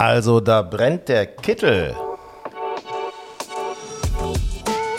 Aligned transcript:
Also 0.00 0.38
da 0.38 0.62
brennt 0.62 1.08
der 1.08 1.26
Kittel. 1.26 1.92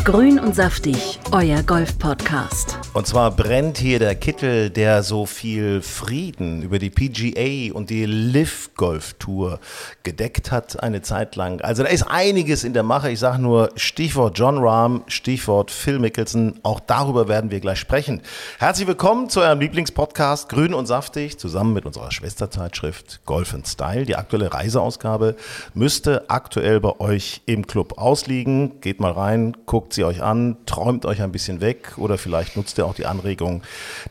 Grün 0.09 0.39
und 0.39 0.55
saftig, 0.55 1.19
euer 1.31 1.61
Golf-Podcast. 1.61 2.79
Und 2.95 3.05
zwar 3.05 3.29
brennt 3.29 3.77
hier 3.77 3.99
der 3.99 4.15
Kittel, 4.15 4.71
der 4.71 5.03
so 5.03 5.27
viel 5.27 5.83
Frieden 5.83 6.63
über 6.63 6.79
die 6.79 6.89
PGA 6.89 7.71
und 7.75 7.91
die 7.91 8.07
Live 8.07 8.71
Golf 8.75 9.13
Tour 9.19 9.59
gedeckt 10.01 10.51
hat 10.51 10.81
eine 10.81 11.03
Zeit 11.03 11.35
lang. 11.35 11.61
Also 11.61 11.83
da 11.83 11.89
ist 11.89 12.01
einiges 12.09 12.63
in 12.63 12.73
der 12.73 12.81
Mache. 12.81 13.11
Ich 13.11 13.19
sage 13.19 13.39
nur 13.39 13.69
Stichwort 13.75 14.39
John 14.39 14.57
Rahm, 14.57 15.03
Stichwort 15.05 15.69
Phil 15.69 15.99
Mickelson. 15.99 16.55
Auch 16.63 16.79
darüber 16.79 17.27
werden 17.27 17.51
wir 17.51 17.59
gleich 17.59 17.77
sprechen. 17.77 18.23
Herzlich 18.57 18.87
willkommen 18.87 19.29
zu 19.29 19.41
eurem 19.41 19.59
Lieblingspodcast 19.59 20.49
Grün 20.49 20.73
und 20.73 20.87
saftig 20.87 21.37
zusammen 21.37 21.73
mit 21.73 21.85
unserer 21.85 22.11
Schwesterzeitschrift 22.11 23.21
Golf 23.27 23.55
Style. 23.63 24.05
Die 24.05 24.15
aktuelle 24.15 24.51
Reiseausgabe 24.51 25.35
müsste 25.75 26.27
aktuell 26.31 26.79
bei 26.79 26.99
euch 26.99 27.43
im 27.45 27.67
Club 27.67 27.99
ausliegen. 27.99 28.81
Geht 28.81 28.99
mal 28.99 29.11
rein, 29.11 29.55
guckt 29.67 29.98
sie 29.99 30.05
euch 30.05 30.23
an, 30.23 30.57
träumt 30.65 31.05
euch 31.05 31.21
ein 31.21 31.31
bisschen 31.31 31.61
weg 31.61 31.93
oder 31.97 32.17
vielleicht 32.17 32.55
nutzt 32.55 32.77
ihr 32.77 32.85
auch 32.85 32.93
die 32.93 33.05
Anregungen, 33.05 33.61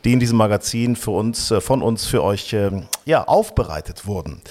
die 0.05 0.13
in 0.13 0.19
diesem 0.19 0.37
Magazin 0.37 0.95
für 0.95 1.11
uns, 1.11 1.51
äh, 1.51 1.61
von 1.61 1.81
uns 1.81 2.05
für 2.05 2.23
euch 2.23 2.53
ähm, 2.53 2.83
ja, 3.05 3.23
aufbereitet 3.23 4.05
wurden. 4.05 4.41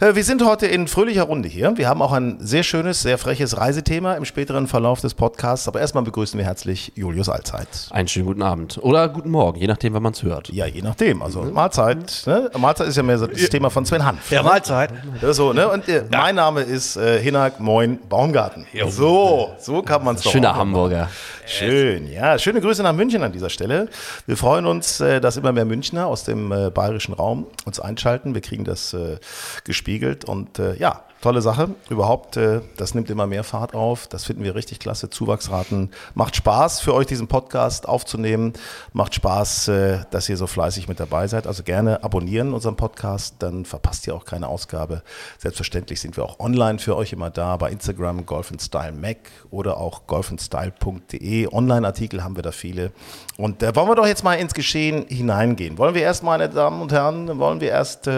Äh, 0.00 0.14
wir 0.14 0.24
sind 0.24 0.44
heute 0.44 0.66
in 0.66 0.88
fröhlicher 0.88 1.24
Runde 1.24 1.48
hier. 1.48 1.76
Wir 1.76 1.88
haben 1.88 2.00
auch 2.00 2.12
ein 2.12 2.38
sehr 2.40 2.62
schönes, 2.62 3.02
sehr 3.02 3.18
freches 3.18 3.58
Reisethema 3.58 4.14
im 4.14 4.24
späteren 4.24 4.66
Verlauf 4.66 5.00
des 5.00 5.14
Podcasts. 5.14 5.68
Aber 5.68 5.80
erstmal 5.80 6.04
begrüßen 6.04 6.38
wir 6.38 6.46
herzlich 6.46 6.92
Julius 6.94 7.28
Allzeit. 7.28 7.68
Einen 7.90 8.08
schönen 8.08 8.26
guten 8.26 8.42
Abend 8.42 8.78
oder 8.82 9.08
guten 9.08 9.30
Morgen, 9.30 9.60
je 9.60 9.66
nachdem, 9.66 9.92
wann 9.92 10.02
man 10.02 10.14
es 10.14 10.22
hört. 10.22 10.48
Ja, 10.48 10.66
je 10.66 10.80
nachdem. 10.80 11.20
Also 11.20 11.42
Mahlzeit. 11.42 12.22
Ne? 12.26 12.50
Mahlzeit 12.56 12.88
ist 12.88 12.96
ja 12.96 13.02
mehr 13.02 13.18
so 13.18 13.26
das 13.26 13.50
Thema 13.50 13.68
von 13.68 13.84
Sven 13.84 14.04
Hanf. 14.04 14.30
Ja, 14.30 14.42
Mahlzeit. 14.42 14.90
Ja, 15.20 15.32
so, 15.34 15.52
ne? 15.52 15.68
Und 15.68 15.86
äh, 15.88 16.04
mein 16.10 16.36
Name 16.36 16.62
ist 16.62 16.96
äh, 16.96 17.20
Hinak 17.20 17.60
Moin 17.60 17.98
Baumgarten. 18.08 18.66
So, 18.88 19.50
so 19.58 19.82
kann 19.82 20.02
man 20.02 20.16
es 20.16 20.22
doch. 20.22 20.32
Schöner 20.32 20.52
machen. 20.52 20.67
Hamburger. 20.68 21.08
Schön, 21.46 22.12
ja. 22.12 22.38
Schöne 22.38 22.60
Grüße 22.60 22.82
nach 22.82 22.92
München 22.92 23.22
an 23.22 23.32
dieser 23.32 23.48
Stelle. 23.48 23.88
Wir 24.26 24.36
freuen 24.36 24.66
uns, 24.66 25.00
äh, 25.00 25.20
dass 25.20 25.36
immer 25.36 25.52
mehr 25.52 25.64
Münchner 25.64 26.06
aus 26.06 26.24
dem 26.24 26.52
äh, 26.52 26.70
bayerischen 26.70 27.14
Raum 27.14 27.46
uns 27.64 27.80
einschalten. 27.80 28.34
Wir 28.34 28.42
kriegen 28.42 28.64
das 28.64 28.92
äh, 28.92 29.16
gespiegelt 29.64 30.24
und 30.24 30.60
ja, 30.78 31.04
tolle 31.20 31.42
Sache. 31.42 31.70
Überhaupt, 31.88 32.36
äh, 32.36 32.60
das 32.76 32.94
nimmt 32.94 33.10
immer 33.10 33.26
mehr 33.26 33.44
Fahrt 33.44 33.74
auf. 33.74 34.06
Das 34.06 34.24
finden 34.24 34.44
wir 34.44 34.54
richtig 34.54 34.78
klasse. 34.78 35.10
Zuwachsraten. 35.10 35.90
Macht 36.14 36.36
Spaß 36.36 36.80
für 36.80 36.94
euch, 36.94 37.06
diesen 37.06 37.28
Podcast 37.28 37.88
aufzunehmen. 37.88 38.52
Macht 38.92 39.14
Spaß, 39.14 39.68
äh, 39.68 39.98
dass 40.10 40.28
ihr 40.28 40.36
so 40.36 40.46
fleißig 40.46 40.88
mit 40.88 41.00
dabei 41.00 41.26
seid. 41.26 41.46
Also 41.46 41.62
gerne 41.62 42.04
abonnieren 42.04 42.54
unseren 42.54 42.76
Podcast, 42.76 43.36
dann 43.40 43.64
verpasst 43.64 44.06
ihr 44.06 44.14
auch 44.14 44.24
keine 44.24 44.48
Ausgabe. 44.48 45.02
Selbstverständlich 45.38 46.00
sind 46.00 46.16
wir 46.16 46.24
auch 46.24 46.38
online 46.38 46.78
für 46.78 46.96
euch 46.96 47.12
immer 47.12 47.30
da 47.30 47.56
bei 47.56 47.70
Instagram 47.70 48.24
Golf 48.24 48.52
Style 48.60 48.92
Mac 48.92 49.18
oder 49.50 49.76
auch 49.78 50.06
golfandstyle.de. 50.06 51.48
Online-Artikel 51.52 52.24
haben 52.24 52.36
wir 52.36 52.42
da 52.42 52.52
viele. 52.52 52.92
Und 53.36 53.62
äh, 53.62 53.74
wollen 53.74 53.88
wir 53.88 53.94
doch 53.96 54.06
jetzt 54.06 54.24
mal 54.24 54.34
ins 54.34 54.54
Geschehen 54.54 55.06
hineingehen. 55.08 55.78
Wollen 55.78 55.94
wir 55.94 56.02
erst, 56.02 56.22
meine 56.22 56.48
Damen 56.48 56.80
und 56.80 56.92
Herren, 56.92 57.38
wollen 57.38 57.60
wir 57.60 57.70
erst 57.70 58.08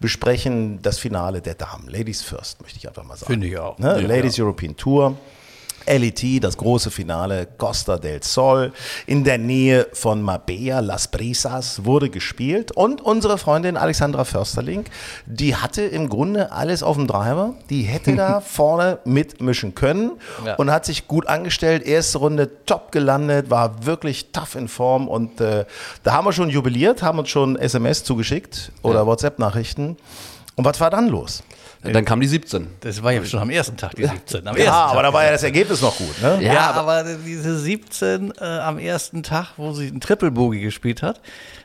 besprechen 0.00 0.80
das 0.82 0.98
Finale 0.98 1.40
der 1.40 1.54
Damen. 1.54 1.88
Ladies 1.88 2.23
first, 2.24 2.60
möchte 2.62 2.78
ich 2.78 2.88
einfach 2.88 3.04
mal 3.04 3.16
sagen. 3.16 3.32
Finde 3.32 3.46
ich 3.46 3.58
auch. 3.58 3.78
Ne? 3.78 4.00
Ladies 4.00 4.38
European 4.38 4.76
Tour. 4.76 5.16
LET, 5.86 6.42
das 6.42 6.56
große 6.56 6.90
Finale 6.90 7.46
Costa 7.58 7.98
del 7.98 8.22
Sol 8.22 8.72
in 9.06 9.22
der 9.22 9.36
Nähe 9.36 9.86
von 9.92 10.22
Marbella, 10.22 10.80
Las 10.80 11.08
Brisas 11.08 11.84
wurde 11.84 12.08
gespielt 12.08 12.72
und 12.72 13.02
unsere 13.02 13.36
Freundin 13.36 13.76
Alexandra 13.76 14.24
Försterling, 14.24 14.84
die 15.26 15.56
hatte 15.56 15.82
im 15.82 16.08
Grunde 16.08 16.52
alles 16.52 16.82
auf 16.82 16.96
dem 16.96 17.06
Driver, 17.06 17.52
die 17.68 17.82
hätte 17.82 18.16
da 18.16 18.40
vorne 18.46 18.98
mitmischen 19.04 19.74
können 19.74 20.12
Ja. 20.46 20.54
und 20.54 20.70
hat 20.70 20.86
sich 20.86 21.06
gut 21.06 21.26
angestellt, 21.26 21.82
erste 21.86 22.16
Runde 22.16 22.64
top 22.64 22.90
gelandet, 22.90 23.50
war 23.50 23.84
wirklich 23.84 24.32
tough 24.32 24.54
in 24.54 24.68
Form 24.68 25.06
und 25.06 25.38
äh, 25.42 25.66
da 26.02 26.12
haben 26.14 26.24
wir 26.24 26.32
schon 26.32 26.48
jubiliert, 26.48 27.02
haben 27.02 27.18
uns 27.18 27.28
schon 27.28 27.56
SMS 27.56 28.04
zugeschickt 28.04 28.72
oder 28.80 29.06
WhatsApp-Nachrichten 29.06 29.98
und 30.56 30.64
was 30.64 30.80
war 30.80 30.88
dann 30.88 31.08
los? 31.08 31.42
Dann 31.92 32.04
kam 32.04 32.20
die 32.20 32.26
17. 32.26 32.68
Das 32.80 33.02
war 33.02 33.12
ja 33.12 33.24
schon 33.24 33.40
am 33.40 33.50
ersten 33.50 33.76
Tag, 33.76 33.94
die 33.94 34.04
17. 34.04 34.46
Am 34.46 34.56
Ja, 34.56 34.86
aber 34.86 35.02
da 35.02 35.12
war 35.12 35.24
ja 35.24 35.32
das 35.32 35.42
Ergebnis 35.42 35.82
noch 35.82 35.96
gut, 35.96 36.20
ne? 36.22 36.38
Ja, 36.40 36.52
Ja, 36.52 36.70
aber, 36.72 37.04
diese 37.26 37.58
17 37.58 38.32
äh, 38.40 38.44
am 38.44 38.78
ersten 38.78 39.22
Tag, 39.22 39.52
wo 39.56 39.72
sie 39.72 39.88
einen 39.88 40.00
Triple 40.00 40.30
Bogey 40.30 40.60
gespielt 40.60 41.02
hat, 41.02 41.20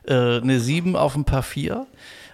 äh, 0.08 0.14
eine 0.14 0.60
7 0.60 0.96
auf 0.96 1.16
ein 1.16 1.26
Paar 1.26 1.44
4. 1.44 1.88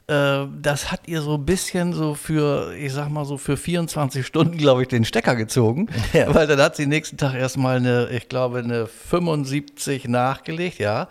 Äh, 0.08 0.46
das 0.62 0.92
hat 0.92 1.08
ihr 1.08 1.22
so 1.22 1.36
ein 1.36 1.46
bisschen 1.46 1.94
so 1.94 2.14
für, 2.14 2.76
ich 2.76 2.94
sag 2.94 3.10
mal 3.10 3.26
so 3.26 3.38
für 3.38 3.58
24 3.58 4.26
Stunden, 4.26 4.58
glaube 4.58 4.84
ich, 4.84 4.88
den 4.88 5.04
Stecker 5.04 5.36
gezogen. 5.36 5.88
Ja. 6.14 6.34
Weil 6.34 6.48
dann 6.48 6.62
hat 6.62 6.76
sie 6.76 6.86
nächsten 6.86 7.18
Tag 7.18 7.34
erstmal 7.34 7.78
eine, 7.78 8.10
ich 8.10 8.30
glaube, 8.30 8.60
eine 8.60 8.88
75 8.88 10.08
nachgelegt, 10.08 10.80
ja. 10.80 11.08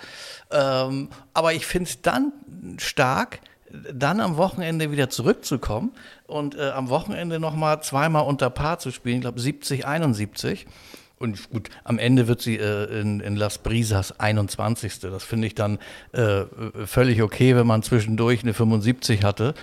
Ähm, 0.51 1.09
aber 1.33 1.53
ich 1.53 1.67
finde 1.67 1.91
es 1.91 2.01
dann 2.01 2.33
stark, 2.79 3.41
dann 3.93 4.21
am 4.21 4.37
Wochenende 4.37 4.91
wieder 4.91 5.11
zurückzukommen 5.11 5.93
und 6.27 6.57
äh, 6.57 6.71
am 6.71 6.89
Wochenende 6.89 7.41
nochmal 7.41 7.83
zweimal 7.83 8.25
unter 8.25 8.51
Paar 8.51 8.79
zu 8.79 8.91
spielen, 8.91 9.17
ich 9.17 9.23
glaube 9.23 9.41
70, 9.41 9.87
71. 9.87 10.67
Und 11.19 11.50
gut, 11.50 11.69
am 11.84 11.98
Ende 11.98 12.26
wird 12.26 12.42
sie 12.42 12.58
äh, 12.58 13.00
in, 13.00 13.20
in 13.20 13.36
Las 13.36 13.58
Brisas 13.58 14.19
21. 14.19 14.98
Das 15.00 15.22
finde 15.22 15.47
ich 15.47 15.54
dann 15.54 15.78
äh, 16.12 16.42
völlig 16.86 17.22
okay, 17.22 17.54
wenn 17.54 17.66
man 17.66 17.82
zwischendurch 17.82 18.42
eine 18.42 18.52
75 18.52 19.22
hatte. 19.22 19.54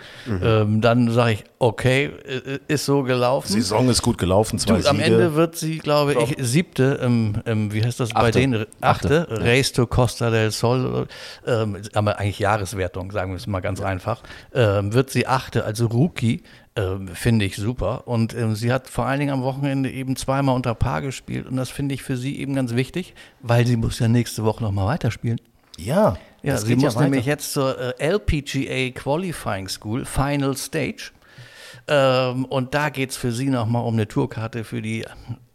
Ähm, 0.42 0.80
dann 0.82 1.12
sage 1.12 1.34
ich, 1.34 1.44
okay, 1.60 2.06
äh, 2.06 2.60
ist 2.68 2.86
so 2.86 3.04
gelaufen. 3.04 3.52
Saison 3.52 3.90
ist 3.90 4.02
gut 4.02 4.18
gelaufen, 4.18 4.60
zwei 4.60 4.80
Du, 4.80 4.90
am 4.90 4.98
Siege. 4.98 5.10
Ende 5.10 5.36
wird 5.36 5.58
sie, 5.58 5.78
glaube 5.80 6.16
ich, 6.16 6.36
siebte 6.40 7.00
im, 7.04 7.36
im, 7.46 7.74
wie 7.74 7.84
heißt 7.84 8.00
das 8.00 8.12
bei 8.12 8.22
Achte. 8.22 8.40
denen? 8.40 8.66
Achte, 8.80 9.28
Achte, 9.30 9.42
Race 9.44 9.74
to 9.74 9.86
Costa 9.86 10.30
del 10.30 10.52
Sol, 10.52 11.08
ähm, 11.46 11.78
aber 11.94 12.18
eigentlich 12.18 12.40
Jahreswertung, 12.40 13.12
sagen 13.12 13.32
wir 13.32 13.38
es 13.38 13.46
mal 13.46 13.60
ganz 13.60 13.82
einfach, 13.82 14.24
ähm, 14.54 14.94
wird 14.94 15.10
sie 15.10 15.28
achte, 15.28 15.66
also 15.66 15.88
Rookie, 15.88 16.44
ähm, 16.76 17.10
finde 17.10 17.46
ich 17.46 17.56
super. 17.56 18.08
Und 18.08 18.34
ähm, 18.34 18.56
sie 18.56 18.72
hat 18.72 18.88
vor 18.88 19.06
allen 19.06 19.20
Dingen 19.20 19.32
am 19.32 19.44
Wochenende 19.44 19.92
eben 19.92 20.16
zweimal 20.16 20.56
unter 20.56 20.74
Paar 20.76 21.02
gespielt 21.02 21.48
und 21.48 21.58
das 21.58 21.70
finde 21.70 21.96
ich 21.96 22.04
für 22.04 22.18
sie 22.18 22.40
eben 22.40 22.56
ganz 22.56 22.76
wichtig, 22.76 23.14
weil 23.42 23.66
sie 23.68 23.76
muss 23.76 24.00
ja 24.00 24.08
nächste 24.08 24.44
Woche 24.44 24.64
nochmal 24.64 24.88
weiterspielen. 24.88 25.40
ja, 25.78 26.18
Ja, 26.44 26.54
das 26.54 26.64
sie 26.64 26.76
muss 26.76 26.96
ja 26.96 27.02
nämlich 27.02 27.26
jetzt 27.26 27.54
zur 27.54 27.78
äh, 27.78 27.94
LPGA 28.00 28.92
Qualifying 28.92 29.68
School, 29.68 30.06
Final 30.06 30.56
Stage. 30.58 31.12
Ähm, 31.88 32.46
und 32.46 32.74
da 32.74 32.90
geht 32.90 33.12
es 33.12 33.18
für 33.18 33.32
sie 33.32 33.50
nochmal 33.50 33.84
um 33.84 33.94
eine 33.94 34.08
Tourkarte 34.08 34.64
für 34.64 34.82
die 34.82 35.06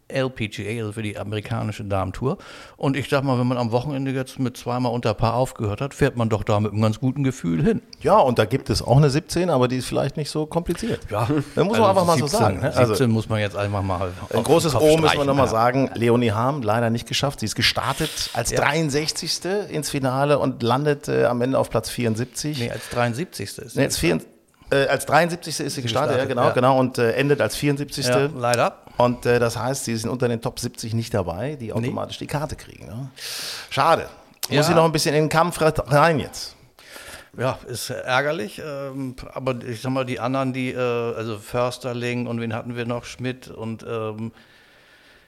LPGA, 0.07 0.79
also 0.79 0.93
für 0.93 1.01
die 1.03 1.17
amerikanische 1.17 1.83
Damentour. 1.83 2.37
Und 2.77 2.95
ich 2.95 3.09
sag 3.09 3.23
mal, 3.23 3.37
wenn 3.39 3.47
man 3.47 3.57
am 3.57 3.71
Wochenende 3.71 4.11
jetzt 4.11 4.39
mit 4.39 4.57
zweimal 4.57 4.91
unter 4.91 5.13
Paar 5.13 5.33
aufgehört 5.35 5.81
hat, 5.81 5.93
fährt 5.93 6.15
man 6.15 6.29
doch 6.29 6.43
da 6.43 6.59
mit 6.59 6.71
einem 6.71 6.81
ganz 6.81 6.99
guten 6.99 7.23
Gefühl 7.23 7.63
hin. 7.63 7.81
Ja, 8.01 8.17
und 8.17 8.39
da 8.39 8.45
gibt 8.45 8.69
es 8.69 8.81
auch 8.81 8.97
eine 8.97 9.09
17, 9.09 9.49
aber 9.49 9.67
die 9.67 9.77
ist 9.77 9.87
vielleicht 9.87 10.17
nicht 10.17 10.29
so 10.29 10.45
kompliziert. 10.45 11.01
Ja, 11.11 11.27
Da 11.55 11.63
muss 11.63 11.77
man 11.77 11.89
einfach 11.89 12.05
mal 12.05 12.17
so 12.17 12.27
17, 12.27 12.39
sagen. 12.39 12.55
Ne? 12.61 12.71
17 12.71 12.79
Also, 12.79 13.07
muss 13.07 13.29
man 13.29 13.39
jetzt 13.39 13.55
einfach 13.55 13.81
mal. 13.81 14.11
ein 14.33 14.43
großes 14.43 14.75
O 14.75 14.79
müssen 14.79 15.01
wir 15.03 15.09
streichen, 15.09 15.25
nochmal 15.27 15.45
ja. 15.45 15.51
sagen. 15.51 15.89
Leonie 15.93 16.31
Harm 16.31 16.61
leider 16.61 16.89
nicht 16.89 17.07
geschafft. 17.07 17.39
Sie 17.39 17.45
ist 17.45 17.55
gestartet 17.55 18.29
als 18.33 18.51
63. 18.51 19.39
ins 19.69 19.89
Finale 19.89 20.39
und 20.39 20.63
landet 20.63 21.07
äh, 21.07 21.25
am 21.25 21.41
Ende 21.41 21.59
auf 21.59 21.69
Platz 21.69 21.89
74. 21.89 22.59
Nee, 22.59 22.71
als 22.71 22.89
73. 22.89 23.57
ist 23.57 23.75
Nee, 23.75 23.83
als, 23.83 23.97
vier, 23.97 24.19
äh, 24.69 24.87
als 24.87 25.05
73. 25.05 25.59
ist 25.61 25.75
sie 25.75 25.81
gestartet, 25.81 26.17
ja 26.17 26.25
gestartet, 26.25 26.29
genau, 26.29 26.47
ja. 26.47 26.53
genau, 26.53 26.79
und 26.79 26.97
äh, 26.97 27.13
endet 27.13 27.41
als 27.41 27.55
74. 27.55 28.05
Ja, 28.07 28.29
leider. 28.37 28.77
Und 28.97 29.25
äh, 29.25 29.39
das 29.39 29.57
heißt, 29.57 29.85
sie 29.85 29.95
sind 29.95 30.09
unter 30.09 30.27
den 30.27 30.41
Top 30.41 30.59
70 30.59 30.93
nicht 30.93 31.13
dabei, 31.13 31.55
die 31.55 31.71
automatisch 31.71 32.17
die 32.17 32.27
Karte 32.27 32.55
kriegen. 32.55 32.87
Ne? 32.87 33.09
Schade. 33.69 34.09
Muss 34.49 34.55
Ja. 34.55 34.63
sie 34.63 34.73
noch 34.73 34.85
ein 34.85 34.91
bisschen 34.91 35.13
in 35.15 35.25
den 35.25 35.29
Kampf 35.29 35.59
rein 35.61 36.19
jetzt. 36.19 36.55
Ja, 37.37 37.59
ist 37.67 37.91
ärgerlich, 37.91 38.59
ähm, 38.65 39.15
aber 39.33 39.55
ich 39.63 39.81
sag 39.81 39.91
mal, 39.91 40.05
die 40.05 40.19
anderen, 40.19 40.53
die, 40.53 40.71
äh, 40.71 40.77
also 40.79 41.37
Försterling 41.37 42.25
und 42.25 42.41
wen 42.41 42.51
hatten 42.53 42.75
wir 42.75 42.85
noch? 42.85 43.05
Schmidt 43.05 43.47
und 43.49 43.85
ähm, 43.87 44.31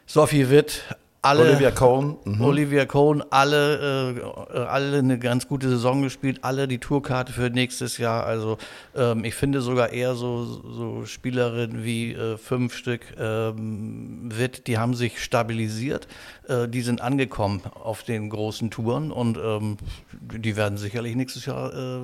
Sophie 0.08 0.50
Witt, 0.50 0.82
alle. 1.22 1.42
Olivia 1.50 1.72
Cohn. 1.72 2.18
Mhm. 2.24 2.42
Olivia 2.42 2.86
Cohn, 2.86 3.24
alle, 3.30 4.16
äh, 4.54 4.58
alle 4.58 5.00
eine 5.00 5.20
ganz 5.20 5.48
gute 5.48 5.68
Saison 5.70 6.02
gespielt, 6.02 6.40
alle 6.44 6.68
die 6.68 6.78
Tourkarte 6.78 7.34
für 7.34 7.50
nächstes 7.50 7.98
Jahr. 7.98 8.26
Also 8.26 8.58
ähm, 8.96 9.26
ich 9.26 9.36
finde 9.36 9.62
sogar 9.62 9.90
eher 9.92 10.16
so, 10.16 10.46
so 10.46 11.06
Spielerinnen 11.06 11.84
wie 11.84 12.14
äh, 12.14 12.38
fünf 12.38 12.76
Stück 12.76 13.02
ähm, 13.20 14.30
Witt, 14.34 14.68
die 14.68 14.78
haben 14.78 14.94
sich 14.94 15.22
stabilisiert, 15.22 16.08
äh, 16.48 16.68
die 16.68 16.82
sind 16.82 17.02
angekommen 17.02 17.62
auf 17.84 18.04
den 18.04 18.30
großen 18.30 18.72
Touren 18.72 19.12
und 19.12 19.38
ähm, 19.38 19.78
die 20.22 20.56
werden 20.56 20.78
sicherlich 20.78 21.16
nächstes 21.16 21.46
Jahr 21.46 21.74
äh, 21.74 22.00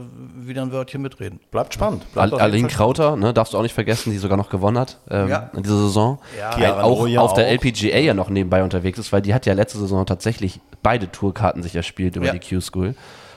wieder 0.46 0.62
ein 0.62 0.72
Wörtchen 0.72 1.02
mitreden. 1.02 1.40
Bleibt 1.52 1.74
spannend. 1.74 2.12
Bleibt 2.14 2.34
Aline 2.34 2.68
Krauter, 2.68 3.16
ne, 3.16 3.34
darfst 3.34 3.54
du 3.54 3.58
auch 3.58 3.62
nicht 3.64 3.74
vergessen, 3.74 4.12
die 4.12 4.18
sogar 4.18 4.38
noch 4.38 4.50
gewonnen 4.50 4.78
hat 4.78 5.00
ähm, 5.10 5.30
Ja. 5.30 5.50
in 5.56 5.64
dieser 5.64 5.78
Saison. 5.78 6.20
Ja. 6.38 6.82
Auch 6.82 7.00
Noja 7.00 7.22
auf 7.22 7.34
der 7.34 7.46
auch. 7.46 7.52
LPGA 7.52 7.98
ja 8.00 8.14
noch 8.14 8.30
nebenbei 8.30 8.64
unterwegs 8.64 9.00
ist, 9.00 9.05
weil 9.14 9.22
die 9.22 9.34
hat 9.34 9.46
ja 9.46 9.54
letzte 9.54 9.80
Saison 9.80 10.06
tatsächlich 10.06 10.60
beide 10.84 11.12
Tourkarten 11.12 11.64
sich 11.64 11.76
erspielt 11.76 12.16
über 12.16 12.28
Ja. 12.28 12.34
die 12.34 12.40
Q-School. 12.40 12.96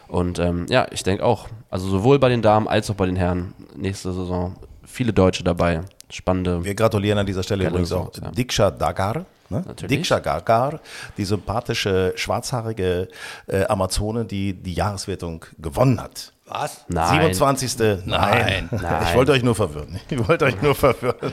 Und 0.08 0.38
ähm, 0.38 0.66
ja, 0.70 0.86
ich 0.90 1.02
denke 1.02 1.24
auch, 1.24 1.48
also 1.70 1.88
sowohl 1.88 2.18
bei 2.18 2.28
den 2.30 2.40
Damen 2.42 2.66
als 2.68 2.90
auch 2.90 2.94
bei 2.94 3.06
den 3.06 3.16
Herren 3.16 3.52
nächste 3.76 4.12
Saison 4.12 4.56
viele 4.86 5.12
Deutsche 5.12 5.44
dabei. 5.44 5.82
spannende. 6.10 6.64
Wir 6.64 6.74
gratulieren 6.74 7.18
an 7.18 7.26
dieser 7.26 7.42
Stelle 7.42 7.66
übrigens 7.66 7.92
auch 7.92 8.10
ja. 8.20 8.30
Diksha 8.30 8.70
Dagar. 8.70 9.26
Ne? 9.50 9.62
Natürlich. 9.66 9.96
Diksha 9.98 10.20
Dagar, 10.20 10.80
die 11.18 11.24
sympathische, 11.26 12.12
schwarzhaarige 12.16 13.08
äh, 13.46 13.64
Amazone, 13.66 14.24
die 14.24 14.54
die 14.54 14.72
Jahreswertung 14.74 15.44
gewonnen 15.58 16.00
hat. 16.00 16.32
Was? 16.46 16.84
Nein. 16.88 17.34
27. 17.34 17.78
Nein. 18.06 18.68
Nein. 18.70 19.02
Ich 19.06 19.14
wollte 19.14 19.32
euch 19.32 19.42
nur 19.42 19.54
verwirren. 19.54 20.00
Ich 20.08 20.26
wollte 20.28 20.46
euch 20.46 20.62
nur 20.62 20.74
verwirren. 20.74 21.32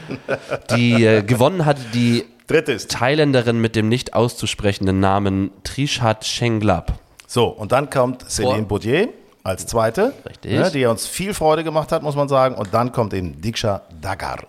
Die 0.76 1.06
äh, 1.06 1.24
gewonnen 1.24 1.66
hat 1.66 1.78
die 1.94 2.26
Drittes. 2.48 2.88
Thailänderin 2.88 3.60
mit 3.60 3.76
dem 3.76 3.90
nicht 3.90 4.14
auszusprechenden 4.14 5.00
Namen 5.00 5.52
Trishat 5.64 6.26
Shenglap. 6.26 6.94
So, 7.28 7.48
und 7.48 7.72
dann 7.72 7.90
kommt 7.90 8.24
Céline 8.24 8.66
Baudier 8.66 9.10
als 9.44 9.66
zweite, 9.66 10.14
Richtig. 10.28 10.52
ne, 10.52 10.72
die 10.72 10.86
uns 10.86 11.08
viel 11.08 11.34
Freude 11.34 11.64
gemacht 11.64 11.92
hat, 11.92 12.04
muss 12.04 12.16
man 12.16 12.30
sagen. 12.30 12.56
Und 12.56 12.74
dann 12.74 12.92
kommt 12.92 13.14
eben 13.14 13.42
Diksha 13.42 13.82
Dagar. 14.02 14.44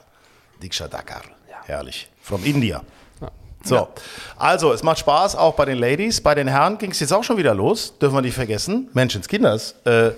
Diksha 0.62 0.88
Dagar. 0.88 1.22
Herrlich. 1.64 2.08
From 2.20 2.44
India. 2.44 2.82
So, 3.64 3.88
also 4.36 4.72
es 4.72 4.82
macht 4.84 5.00
Spaß, 5.00 5.34
auch 5.34 5.54
bei 5.54 5.64
den 5.64 5.78
Ladies. 5.78 6.20
Bei 6.20 6.34
den 6.34 6.46
Herren 6.46 6.78
ging 6.78 6.92
es 6.92 7.00
jetzt 7.00 7.12
auch 7.12 7.24
schon 7.24 7.36
wieder 7.36 7.52
los, 7.52 7.98
dürfen 7.98 8.14
wir 8.14 8.22
nicht 8.22 8.34
vergessen. 8.34 8.88
Menschenskinders. 8.92 9.74
Äh, 9.84 10.12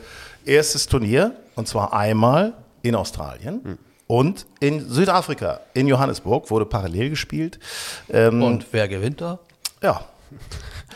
erstes 0.45 0.87
Turnier, 0.87 1.33
und 1.55 1.67
zwar 1.67 1.95
einmal 1.95 2.53
in 2.83 2.95
Australien. 2.95 3.61
Hm. 3.65 3.79
Und 4.09 4.47
in 4.59 4.89
Südafrika, 4.89 5.61
in 5.75 5.87
Johannesburg, 5.87 6.51
wurde 6.51 6.65
parallel 6.65 7.11
gespielt. 7.11 7.61
Ähm, 8.09 8.43
Und 8.43 8.67
wer 8.73 8.89
gewinnt 8.89 9.21
da? 9.21 9.39
ja. 9.83 10.01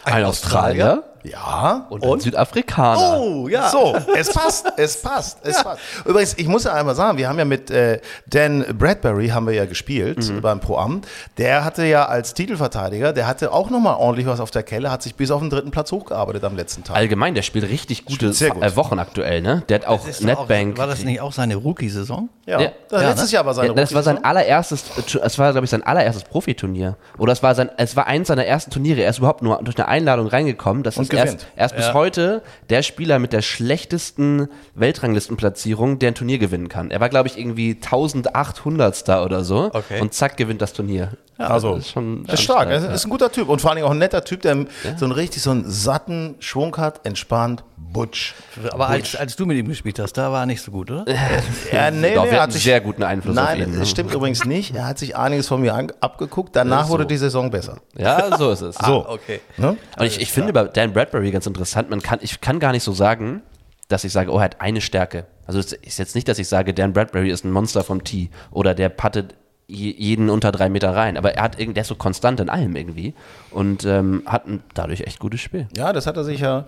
Ein, 0.05 0.25
Australier 0.25 1.05
Ja. 1.25 1.87
und, 1.91 2.05
ein 2.05 2.21
Südafrikaner. 2.21 3.19
Oh, 3.21 3.49
ja. 3.49 3.69
So, 3.71 3.97
es 4.17 4.33
passt, 4.33 4.67
es 4.77 5.01
passt, 5.01 5.39
es 5.45 5.63
passt. 5.63 5.81
Übrigens, 6.05 6.35
ich 6.39 6.47
muss 6.49 6.65
ja 6.65 6.73
einmal 6.75 6.95
sagen, 6.95 7.19
wir 7.19 7.29
haben 7.29 7.39
ja 7.39 7.45
mit 7.45 7.71
äh, 7.71 8.01
Dan 8.27 8.65
Bradbury 8.79 9.29
haben 9.29 9.47
wir 9.47 9.55
ja 9.55 9.65
gespielt 9.67 10.19
Mhm. 10.29 10.41
beim 10.41 10.61
Pro 10.61 10.77
Am. 10.79 11.01
Der 11.39 11.65
hatte 11.65 11.85
ja 11.85 12.07
als 12.07 12.35
Titelverteidiger, 12.35 13.13
der 13.13 13.27
hatte 13.27 13.53
auch 13.53 13.71
nochmal 13.71 13.97
ordentlich 13.97 14.27
was 14.27 14.41
auf 14.41 14.51
der 14.51 14.63
Kelle, 14.63 14.91
hat 14.91 15.03
sich 15.03 15.15
bis 15.15 15.31
auf 15.31 15.41
den 15.41 15.51
dritten 15.51 15.71
Platz 15.71 15.93
hochgearbeitet 15.93 16.45
am 16.45 16.57
letzten 16.57 16.85
Tag. 16.85 16.97
Allgemein, 16.97 17.35
der 17.35 17.43
spielt 17.43 17.69
richtig 17.69 18.05
gute 18.05 18.33
sehr 18.33 18.51
gut. 18.51 18.63
äh, 18.63 18.77
Wochen 18.77 18.99
aktuell, 18.99 19.41
ne? 19.43 19.63
Der 19.69 19.81
hat 19.81 19.87
auch 19.87 20.07
doch 20.07 20.15
auch, 20.15 20.21
Netbank. 20.21 20.79
war 20.79 20.87
das 20.87 21.05
nicht 21.05 21.21
auch 21.21 21.33
seine 21.33 21.57
Rookie-Saison? 21.57 22.29
ja, 22.47 22.61
Ja. 22.61 22.73
das 22.89 23.03
Ja, 23.03 23.09
letztes 23.09 23.33
Jahr 23.33 23.47
war 23.47 23.55
seine 23.55 23.69
Ja, 23.69 23.75
das 23.75 23.95
war 23.95 24.03
sein 24.03 24.17
Rookie-Saison. 24.17 24.37
allererstes, 24.37 24.85
es 25.23 25.39
war, 25.39 25.53
glaube 25.53 25.65
ich, 25.65 25.71
sein 25.71 25.83
allererstes 25.83 26.25
Profiturnier. 26.25 26.97
Oder 27.19 27.33
es 27.33 27.43
war 27.43 27.55
sein, 27.55 27.71
es 27.77 27.95
war 27.97 28.07
eins 28.07 28.29
seiner 28.29 28.45
ersten 28.45 28.71
Turniere. 28.71 29.01
Er 29.03 29.11
ist 29.11 29.19
überhaupt 29.19 29.43
nur 29.43 29.61
durch 29.63 29.77
eine 29.79 29.89
Einladung 29.89 30.27
reingekommen. 30.27 30.83
Das 30.83 30.97
Und 30.97 31.11
ist 31.13 31.19
erst, 31.19 31.39
gewinnt. 31.39 31.53
erst 31.57 31.77
bis 31.77 31.95
heute 31.95 32.43
der 32.71 32.83
Spieler 32.83 33.19
mit 33.19 33.33
der 33.33 33.43
schlechtesten 33.43 34.49
Weltranglistenplatzierung, 34.75 35.99
der 35.99 36.09
ein 36.13 36.15
Turnier 36.15 36.39
gewinnen 36.39 36.69
kann. 36.69 36.91
Er 36.91 37.01
war, 37.01 37.09
glaube 37.09 37.29
ich, 37.29 37.39
irgendwie 37.39 37.75
1800. 37.75 39.09
oder 39.25 39.45
so. 39.45 39.71
Okay. 39.73 40.01
Und 40.01 40.15
zack, 40.15 40.37
gewinnt 40.37 40.63
das 40.63 40.73
Turnier. 40.73 41.13
Ja, 41.43 41.49
Also, 41.49 41.75
ist 41.77 41.91
schon, 41.91 42.25
ist 42.27 42.43
stark. 42.43 42.69
stark, 42.69 42.71
Er 42.71 42.95
ist 42.95 43.05
ein 43.05 43.11
guter 43.11 43.31
Typ 43.31 43.49
und 43.49 43.61
vor 43.61 43.71
allen 43.71 43.77
Dingen 43.77 43.87
auch 43.87 43.93
ein 43.93 43.99
netter 43.99 44.25
Typ, 44.25 44.43
der 44.43 44.67
so 44.97 45.05
einen 45.05 45.13
richtig 45.13 45.43
so 45.43 45.51
einen 45.51 45.69
satten 45.71 46.37
Schwung 46.41 46.77
hat, 46.77 47.05
entspannt, 47.07 47.65
butsch. 47.77 48.35
Aber 48.71 48.89
als, 48.89 49.17
als 49.17 49.37
du 49.37 49.47
mit 49.47 49.57
ihm 49.59 49.69
gespielt 49.69 49.99
hast, 49.99 50.15
da 50.15 50.33
war 50.33 50.43
er 50.43 50.47
nicht 50.47 50.63
so 50.63 50.71
gut, 50.71 50.91
oder? 50.91 51.05
Ja, 51.73 51.91
nee, 51.91 52.15
Doch, 52.15 52.25
nee, 52.25 52.31
er 52.31 52.43
hatten 52.43 52.53
sehr 52.53 52.81
guten 52.81 53.03
Einfluss 53.03 53.35
Nein, 53.35 53.61
auf 53.63 53.67
ihn. 53.67 53.71
das 53.73 53.79
ne? 53.81 53.87
stimmt 53.87 54.15
übrigens 54.15 54.45
nicht. 54.45 54.75
Er 54.75 54.87
hat 54.87 54.99
sich 54.99 55.17
einiges 55.17 55.49
von 55.49 55.61
mir 55.61 55.75
an, 55.75 55.93
abgeguckt. 56.01 56.55
Danach 56.57 56.87
so. 56.87 56.93
wurde 56.93 57.07
die 57.07 57.17
Saison 57.17 57.51
besser. 57.51 57.79
Ja, 57.97 58.37
so 58.37 58.51
ist 58.51 58.61
es. 58.63 58.77
So. 58.85 59.09
okay. 59.09 59.41
Ne? 59.57 59.77
Und 59.99 60.07
ich, 60.07 60.21
ich 60.21 60.33
finde 60.33 60.53
bei 60.53 60.65
Dan 60.65 60.93
Bradbury 60.93 61.31
ganz 61.31 61.47
interessant, 61.47 61.91
man 61.91 62.03
kann, 62.03 62.19
ich 62.23 62.41
kann 62.41 62.59
gar 62.59 62.73
nicht 62.73 62.83
so 62.83 62.93
sagen, 62.93 63.43
dass 63.89 64.05
ich 64.05 64.13
sage, 64.13 64.31
oh, 64.33 64.39
er 64.39 64.45
hat 64.45 64.61
eine 64.61 64.81
Stärke. 64.81 65.27
Also 65.47 65.59
es 65.59 65.73
ist 65.73 65.99
jetzt 65.99 66.15
nicht, 66.15 66.27
dass 66.29 66.39
ich 66.39 66.49
sage, 66.49 66.73
Dan 66.75 66.93
Bradbury 66.93 67.31
ist 67.31 67.45
ein 67.45 67.51
Monster 67.51 67.85
vom 67.85 68.05
Tee 68.05 68.31
oder 68.51 68.75
der 68.75 68.89
pattet 68.89 69.35
jeden 69.69 70.29
unter 70.29 70.53
drei 70.53 70.69
Meter 70.69 70.95
rein. 70.95 71.17
Aber 71.17 71.35
er 71.35 71.43
hat 71.45 71.59
irgend- 71.59 71.77
der 71.77 71.83
ist 71.83 71.89
so 71.89 71.95
konstant 71.95 72.41
in 72.41 72.51
allem 72.51 72.77
irgendwie 72.77 73.15
und 73.51 73.85
ähm, 73.87 74.23
hat 74.27 74.47
ein 74.47 74.63
dadurch 74.75 75.01
echt 75.03 75.19
gutes 75.19 75.41
Spiel. 75.41 75.67
Ja, 75.77 75.93
das 75.95 76.07
hat 76.07 76.17
er 76.17 76.25
sich 76.25 76.41
ja 76.41 76.67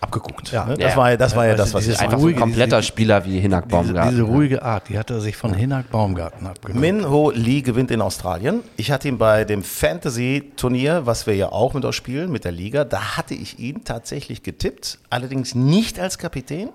abgeguckt. 0.00 0.52
Ja. 0.52 0.66
ne? 0.66 0.76
Das 0.76 0.92
Ja. 0.92 0.96
war 0.98 1.10
ja 1.10 1.16
das, 1.16 1.34
war 1.36 1.46
ja 1.46 1.54
das 1.54 1.72
was 1.72 1.86
ich 1.86 1.92
Einfach 1.98 2.10
so 2.12 2.16
ein 2.16 2.22
ruhige, 2.22 2.40
kompletter 2.40 2.78
diese- 2.78 2.88
Spieler 2.88 3.24
wie 3.24 3.38
Hinak 3.40 3.64
Diese, 3.68 3.76
Baumgarten. 3.76 4.10
diese 4.10 4.22
ruhige 4.24 4.62
Art, 4.62 4.88
die 4.88 4.98
hat 4.98 5.10
er 5.10 5.20
sich 5.20 5.36
von 5.36 5.54
Hinak 5.54 5.90
Baumgarten 5.90 6.46
abgenommen. 6.46 6.80
Min 6.80 7.08
Ho 7.08 7.30
Lee 7.30 7.62
gewinnt 7.62 7.90
in 7.90 8.00
Australien. 8.02 8.60
Ich 8.76 8.90
hatte 8.90 9.08
ihn 9.08 9.16
bei 9.18 9.44
dem 9.44 9.62
Fantasy-Turnier, 9.62 11.06
was 11.06 11.26
wir 11.26 11.34
ja 11.34 11.50
auch 11.50 11.74
mit 11.74 11.84
euch 11.84 11.96
spielen, 11.96 12.30
mit 12.30 12.44
der 12.44 12.52
Liga, 12.52 12.84
da 12.84 13.16
hatte 13.16 13.34
ich 13.34 13.58
ihn 13.58 13.84
tatsächlich 13.84 14.42
getippt, 14.42 14.98
allerdings 15.10 15.54
nicht 15.54 15.98
als 15.98 16.18
Kapitän. 16.18 16.68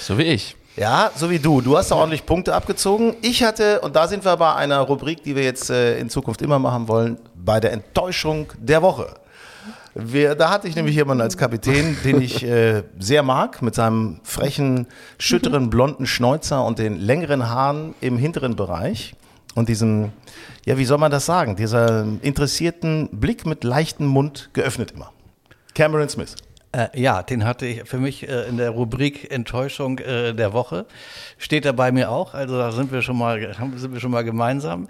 so 0.00 0.18
wie 0.18 0.22
ich. 0.24 0.56
Ja, 0.76 1.10
so 1.14 1.30
wie 1.30 1.38
du. 1.38 1.60
Du 1.60 1.76
hast 1.76 1.90
da 1.90 1.96
ordentlich 1.96 2.24
Punkte 2.24 2.54
abgezogen. 2.54 3.16
Ich 3.22 3.42
hatte, 3.42 3.80
und 3.80 3.96
da 3.96 4.06
sind 4.06 4.24
wir 4.24 4.36
bei 4.36 4.54
einer 4.54 4.80
Rubrik, 4.80 5.22
die 5.22 5.34
wir 5.34 5.42
jetzt 5.42 5.68
äh, 5.70 5.98
in 5.98 6.08
Zukunft 6.08 6.42
immer 6.42 6.58
machen 6.58 6.88
wollen, 6.88 7.18
bei 7.34 7.58
der 7.60 7.72
Enttäuschung 7.72 8.52
der 8.56 8.80
Woche. 8.80 9.14
Wir, 9.94 10.36
da 10.36 10.50
hatte 10.50 10.68
ich 10.68 10.76
nämlich 10.76 10.94
jemanden 10.94 11.22
als 11.22 11.36
Kapitän, 11.36 11.96
den 12.04 12.22
ich 12.22 12.44
äh, 12.44 12.84
sehr 12.98 13.22
mag, 13.22 13.62
mit 13.62 13.74
seinem 13.74 14.20
frechen, 14.22 14.86
schütteren, 15.18 15.70
blonden 15.70 16.06
Schnäuzer 16.06 16.64
und 16.64 16.78
den 16.78 16.96
längeren 16.96 17.48
Haaren 17.48 17.94
im 18.00 18.16
hinteren 18.16 18.54
Bereich 18.54 19.14
und 19.56 19.68
diesem, 19.68 20.12
ja, 20.64 20.78
wie 20.78 20.84
soll 20.84 20.98
man 20.98 21.10
das 21.10 21.26
sagen, 21.26 21.56
dieser 21.56 22.06
interessierten 22.22 23.08
Blick 23.12 23.44
mit 23.44 23.64
leichtem 23.64 24.06
Mund 24.06 24.50
geöffnet 24.52 24.92
immer. 24.92 25.10
Cameron 25.74 26.08
Smith. 26.08 26.36
Äh, 26.72 27.00
ja, 27.00 27.22
den 27.22 27.44
hatte 27.44 27.66
ich 27.66 27.88
für 27.88 27.98
mich 27.98 28.28
äh, 28.28 28.48
in 28.48 28.56
der 28.56 28.70
Rubrik 28.70 29.30
Enttäuschung 29.30 29.98
äh, 29.98 30.32
der 30.32 30.52
Woche. 30.52 30.86
Steht 31.36 31.64
er 31.64 31.72
bei 31.72 31.90
mir 31.90 32.10
auch, 32.10 32.34
also 32.34 32.56
da 32.56 32.70
sind 32.70 32.92
wir 32.92 33.02
schon 33.02 33.18
mal, 33.18 33.54
sind 33.74 33.92
wir 33.92 34.00
schon 34.00 34.12
mal 34.12 34.22
gemeinsam. 34.22 34.86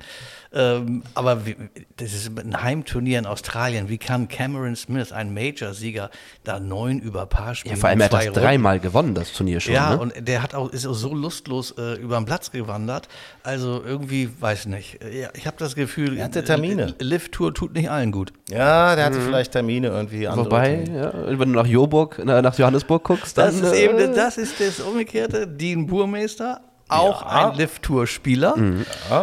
Ähm, 0.52 1.02
aber 1.14 1.46
wie, 1.46 1.56
das 1.96 2.12
ist 2.12 2.30
ein 2.36 2.60
Heimturnier 2.62 3.20
in 3.20 3.26
Australien. 3.26 3.88
Wie 3.88 3.98
kann 3.98 4.26
Cameron 4.26 4.74
Smith, 4.74 5.12
ein 5.12 5.32
Major-Sieger, 5.32 6.10
da 6.42 6.58
neun 6.58 6.98
über 6.98 7.26
Paar 7.26 7.54
spielen? 7.54 7.76
Ja, 7.76 7.80
vor 7.80 7.88
allem 7.88 8.00
er 8.00 8.06
hat 8.06 8.12
das 8.12 8.26
Runden? 8.26 8.40
dreimal 8.40 8.80
gewonnen, 8.80 9.14
das 9.14 9.32
Turnier 9.32 9.60
schon. 9.60 9.74
Ja, 9.74 9.90
ne? 9.90 10.00
und 10.00 10.12
der 10.18 10.42
hat 10.42 10.54
auch, 10.54 10.70
ist 10.70 10.86
auch 10.86 10.94
so 10.94 11.14
lustlos 11.14 11.72
äh, 11.78 11.94
über 12.00 12.16
den 12.16 12.24
Platz 12.24 12.50
gewandert. 12.50 13.08
Also 13.44 13.80
irgendwie, 13.84 14.28
weiß 14.40 14.66
nicht. 14.66 14.98
Ja, 15.04 15.28
ich 15.34 15.46
habe 15.46 15.56
das 15.58 15.76
Gefühl, 15.76 16.18
Er 16.18 16.24
hatte 16.24 16.42
Termine. 16.42 16.94
Lift-Tour 16.98 17.54
tut 17.54 17.74
nicht 17.74 17.88
allen 17.88 18.10
gut. 18.10 18.32
Ja, 18.48 18.96
der 18.96 19.04
hatte 19.04 19.20
vielleicht 19.20 19.52
Termine 19.52 19.88
irgendwie. 19.88 20.26
andere 20.26 20.46
Wobei, 20.46 20.84
ja, 20.84 21.12
wenn 21.26 21.52
du 21.52 21.58
nach 21.60 21.66
Joburg, 21.66 22.20
na, 22.24 22.42
nach 22.42 22.58
Johannesburg 22.58 23.04
guckst, 23.04 23.38
dann 23.38 23.46
Das 23.46 23.72
ist 23.72 23.78
äh, 23.78 23.84
eben, 23.84 24.14
das 24.14 24.36
ist 24.36 24.60
das 24.60 24.80
Umgekehrte. 24.80 25.46
Dean 25.46 25.86
Burmeister, 25.86 26.60
auch 26.90 27.22
Ja. 27.22 27.50
ein 27.50 27.56
Lift-Tour-Spieler. 27.56 28.54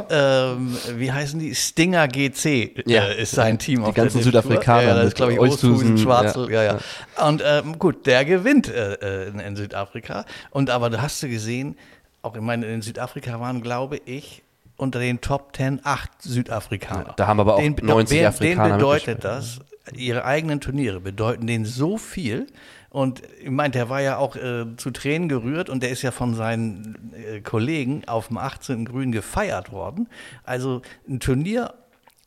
Ähm, 0.09 0.77
wie 0.95 1.11
heißen 1.11 1.39
die? 1.39 1.55
Stinger 1.55 2.07
GC 2.07 2.83
Ja. 2.85 3.03
äh, 3.05 3.21
ist 3.21 3.31
sein 3.31 3.59
Team. 3.59 3.81
Die 3.81 3.85
auf 3.87 3.93
der 3.93 4.03
ganzen 4.05 4.17
Lift-Tour. 4.21 4.41
Südafrikaner 4.43 4.81
Ja, 4.83 4.97
ja, 4.97 5.03
das 5.03 5.13
glaube 5.13 5.33
ich, 5.33 5.39
Oosthuizen, 5.39 5.97
Schwarzel. 5.97 6.51
Ja. 6.51 6.63
ja. 6.63 6.77
Ja, 7.17 7.27
Und 7.27 7.43
ähm, 7.45 7.77
gut, 7.79 8.05
der 8.05 8.25
gewinnt 8.25 8.67
äh, 8.67 8.93
äh, 8.93 9.27
in, 9.29 9.39
in 9.39 9.55
Südafrika. 9.55 10.25
Und 10.51 10.69
aber 10.69 10.89
du 10.89 11.01
hast 11.01 11.21
du 11.23 11.29
gesehen, 11.29 11.77
auch 12.21 12.35
ich 12.35 12.41
meine, 12.41 12.65
in 12.65 12.81
Südafrika 12.81 13.39
waren, 13.39 13.61
glaube 13.61 13.97
ich, 14.05 14.43
unter 14.77 14.99
den 14.99 15.21
Top 15.21 15.55
10 15.55 15.81
acht 15.83 16.11
Südafrikaner. 16.21 17.13
Da 17.17 17.27
haben 17.27 17.39
aber 17.39 17.55
auch 17.55 17.59
Den- 17.59 17.75
90 17.81 18.19
wen- 18.19 18.25
Afrikaner 18.27 18.67
Denen 18.69 18.77
bedeutet 18.77 19.23
das, 19.23 19.59
ihre 19.95 20.23
eigenen 20.25 20.61
Turniere 20.61 20.99
bedeuten 20.99 21.47
denen 21.47 21.65
so 21.65 21.97
viel. 21.97 22.47
Und 22.89 23.21
ich 23.43 23.49
meine, 23.49 23.71
der 23.71 23.89
war 23.89 24.01
ja 24.01 24.17
auch 24.17 24.35
äh, 24.35 24.65
zu 24.77 24.91
Tränen 24.91 25.29
gerührt 25.29 25.69
und 25.69 25.83
der 25.83 25.89
ist 25.89 26.01
ja 26.03 26.11
von 26.11 26.33
seinen 26.35 27.11
äh, 27.13 27.41
Kollegen 27.41 28.03
auf 28.07 28.27
dem 28.27 28.37
18. 28.37 28.85
Grün 28.85 29.11
gefeiert 29.11 29.71
worden. 29.71 30.07
Also 30.43 30.81
ein 31.07 31.19
Turnier 31.19 31.73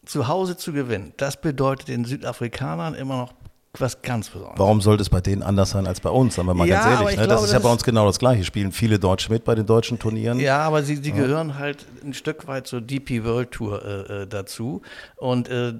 zu 0.04 0.28
Hause 0.28 0.56
zu 0.56 0.72
gewinnen, 0.72 1.12
das 1.18 1.40
bedeutet 1.40 1.88
den 1.88 2.04
Südafrikanern 2.04 2.94
immer 2.94 3.16
noch 3.16 3.34
was 3.78 4.02
ganz 4.02 4.28
Besonderes. 4.28 4.58
Warum 4.58 4.80
sollte 4.80 5.02
es 5.02 5.08
bei 5.08 5.20
denen 5.20 5.42
anders 5.44 5.70
sein 5.70 5.86
als 5.86 6.00
bei 6.00 6.10
uns? 6.10 6.34
Sagen 6.34 6.48
wir 6.48 6.54
mal 6.54 6.66
Ja, 6.66 6.80
ganz 6.82 6.86
ehrlich. 7.00 7.10
ich 7.14 7.16
Ne? 7.20 7.22
Das 7.22 7.26
glaube, 7.28 7.44
ist 7.46 7.52
ja 7.52 7.58
das 7.58 7.62
bei 7.62 7.72
uns 7.72 7.84
genau 7.84 8.06
das 8.06 8.18
Gleiche. 8.18 8.44
Spielen 8.44 8.72
viele 8.72 8.98
Deutsche 8.98 9.30
mit 9.32 9.44
bei 9.44 9.54
den 9.54 9.64
deutschen 9.64 9.98
Turnieren. 9.98 10.40
Ja, 10.40 10.58
aber 10.62 10.82
sie, 10.82 10.96
sie 10.96 11.12
gehören 11.12 11.56
halt 11.56 11.86
ein 12.04 12.12
Stück 12.12 12.48
weit 12.48 12.66
zur 12.66 12.80
DP 12.80 13.22
World 13.24 13.52
Tour 13.52 13.84
äh, 13.84 14.22
äh, 14.22 14.26
dazu 14.26 14.82
und 15.16 15.48
äh, 15.48 15.72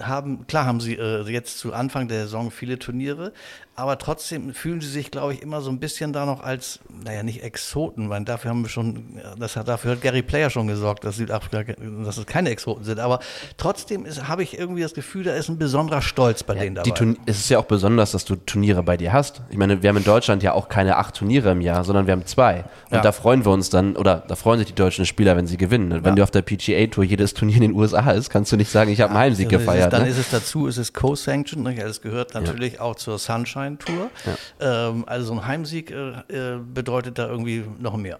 haben, 0.00 0.46
klar 0.48 0.64
haben 0.66 0.80
sie 0.80 0.94
äh, 0.96 1.22
jetzt 1.30 1.58
zu 1.58 1.72
Anfang 1.72 2.08
der 2.08 2.22
Saison 2.24 2.50
viele 2.50 2.78
Turniere, 2.78 3.32
aber 3.76 3.98
trotzdem 3.98 4.52
fühlen 4.52 4.80
sie 4.80 4.88
sich, 4.88 5.12
glaube 5.12 5.34
ich, 5.34 5.40
immer 5.42 5.60
so 5.60 5.70
ein 5.70 5.78
bisschen 5.78 6.12
da 6.12 6.26
noch 6.26 6.42
als, 6.42 6.80
naja, 7.04 7.22
nicht 7.22 7.44
Exoten, 7.44 8.10
weil 8.10 8.24
dafür 8.24 8.50
haben 8.50 8.62
wir 8.62 8.68
schon, 8.68 9.20
das 9.38 9.54
hat, 9.54 9.68
dafür 9.68 9.92
hat 9.92 10.00
Gary 10.00 10.22
Player 10.22 10.50
schon 10.50 10.66
gesorgt, 10.66 11.04
dass 11.04 11.16
Südafrika, 11.16 11.74
dass 12.04 12.16
es 12.18 12.26
keine 12.26 12.50
Exoten 12.50 12.82
sind, 12.82 12.98
aber 12.98 13.20
trotzdem 13.56 14.04
ist- 14.04 14.26
habe 14.26 14.42
ich 14.42 14.58
irgendwie 14.58 14.82
das 14.82 14.94
Gefühl, 14.94 15.22
da 15.22 15.34
ist 15.34 15.48
ein 15.48 15.58
besonderer 15.58 16.02
Stolz 16.02 16.42
bei 16.42 16.54
denen 16.54 16.74
Die 16.82 16.90
dabei. 16.90 17.14
Es 17.28 17.38
ist 17.38 17.50
ja 17.50 17.58
auch 17.58 17.66
besonders, 17.66 18.12
dass 18.12 18.24
du 18.24 18.36
Turniere 18.36 18.82
bei 18.82 18.96
dir 18.96 19.12
hast. 19.12 19.42
Ich 19.50 19.58
meine, 19.58 19.82
wir 19.82 19.90
haben 19.90 19.98
in 19.98 20.04
Deutschland 20.04 20.42
ja 20.42 20.54
auch 20.54 20.70
keine 20.70 20.96
acht 20.96 21.14
Turniere 21.14 21.50
im 21.50 21.60
Jahr, 21.60 21.84
sondern 21.84 22.06
wir 22.06 22.12
haben 22.12 22.24
zwei. 22.24 22.64
Und 22.90 22.96
Ja. 22.96 23.00
da 23.02 23.12
freuen 23.12 23.44
wir 23.44 23.52
uns 23.52 23.68
dann, 23.68 23.96
oder 23.96 24.24
da 24.26 24.34
freuen 24.34 24.58
sich 24.58 24.68
die 24.68 24.74
deutschen 24.74 25.04
Spieler, 25.04 25.36
wenn 25.36 25.46
sie 25.46 25.58
gewinnen. 25.58 25.92
Und 25.92 26.04
wenn 26.04 26.16
du 26.16 26.22
auf 26.22 26.30
der 26.30 26.40
PGA-Tour 26.40 27.04
jedes 27.04 27.34
Turnier 27.34 27.56
in 27.56 27.62
den 27.62 27.74
USA 27.74 28.10
ist, 28.12 28.30
kannst 28.30 28.50
du 28.50 28.56
nicht 28.56 28.70
sagen, 28.70 28.90
ich 28.90 29.02
habe 29.02 29.10
einen 29.10 29.20
Heimsieg 29.20 29.52
ist 29.52 29.58
gefeiert. 29.58 29.92
Dann 29.92 30.04
ne? 30.04 30.08
ist 30.08 30.18
es 30.18 30.30
dazu, 30.30 30.66
ist 30.66 30.78
es 30.78 30.94
co-sanctioned, 30.94 31.64
ne? 31.64 31.82
es 31.82 32.00
gehört 32.00 32.32
natürlich 32.32 32.80
auch 32.80 32.96
zur 32.96 33.18
Sunshine 33.18 33.76
Tour. 33.76 34.10
Ähm, 34.60 35.04
also 35.06 35.26
so 35.26 35.32
ein 35.34 35.46
Heimsieg 35.46 35.90
äh, 35.90 36.54
äh, 36.54 36.58
bedeutet 36.58 37.18
da 37.18 37.28
irgendwie 37.28 37.64
noch 37.78 37.96
mehr. 37.96 38.18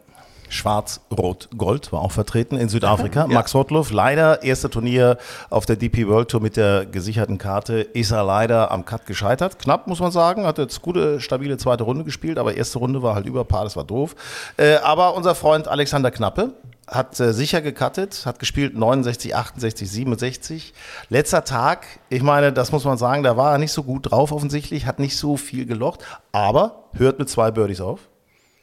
Schwarz-Rot-Gold 0.49 1.93
war 1.93 2.01
auch 2.01 2.13
vertreten 2.13 2.57
in 2.57 2.69
Südafrika. 2.69 3.27
Max 3.29 3.55
Rotloff, 3.55 3.91
leider 3.91 4.43
erste 4.43 4.71
Turnier 4.71 5.19
auf 5.51 5.67
der 5.67 5.77
DP 5.77 6.07
World 6.07 6.31
Tour 6.31 6.41
mit 6.41 6.57
der 6.57 6.87
gesicherten 6.87 7.39
Karte, 7.39 7.81
ist 7.81 8.11
er 8.11 8.25
leider 8.25 8.71
am 8.71 8.85
Cut 8.85 9.07
gescheitert. 9.07 9.59
Knapp, 9.59 9.87
muss 9.87 10.01
man 10.01 10.11
sagen, 10.11 10.47
hat 10.47 10.59
jetzt 10.59 10.83
gute, 10.83 11.21
stabile 11.21 11.57
zweite 11.59 11.85
Runde 11.85 12.05
gespielt, 12.05 12.39
aber 12.39 12.55
erste 12.55 12.79
Runde 12.79 13.03
war 13.03 13.15
halt 13.15 13.27
über 13.27 13.45
Paar, 13.45 13.65
das 13.65 13.77
war 13.77 13.85
doof. 13.85 14.15
Äh, 14.57 14.77
aber 14.77 15.15
unser 15.15 15.35
Freund 15.35 15.69
Alexander 15.69 16.11
Knappe, 16.11 16.55
hat 16.91 17.21
äh, 17.21 17.33
sicher 17.33 17.61
gecuttet, 17.61 18.25
hat 18.25 18.39
gespielt 18.39 18.77
69, 18.77 19.37
68, 19.37 19.91
67. 19.91 20.75
Letzter 21.09 21.45
Tag, 21.45 21.87
ich 22.09 22.23
meine, 22.23 22.53
das 22.53 22.73
muss 22.73 22.85
man 22.85 22.99
sagen, 22.99 23.23
da 23.23 23.37
war 23.37 23.53
er 23.53 23.59
nicht 23.59 23.73
so 23.73 23.83
gut 23.83 24.11
drauf 24.11 24.33
offensichtlich, 24.33 24.87
hat 24.87 24.99
nicht 24.99 25.17
so 25.17 25.37
viel 25.37 25.67
gelocht, 25.67 26.05
aber 26.33 26.85
hört 26.95 27.19
mit 27.19 27.29
zwei 27.29 27.51
Birdies 27.51 27.81
auf. 27.81 28.01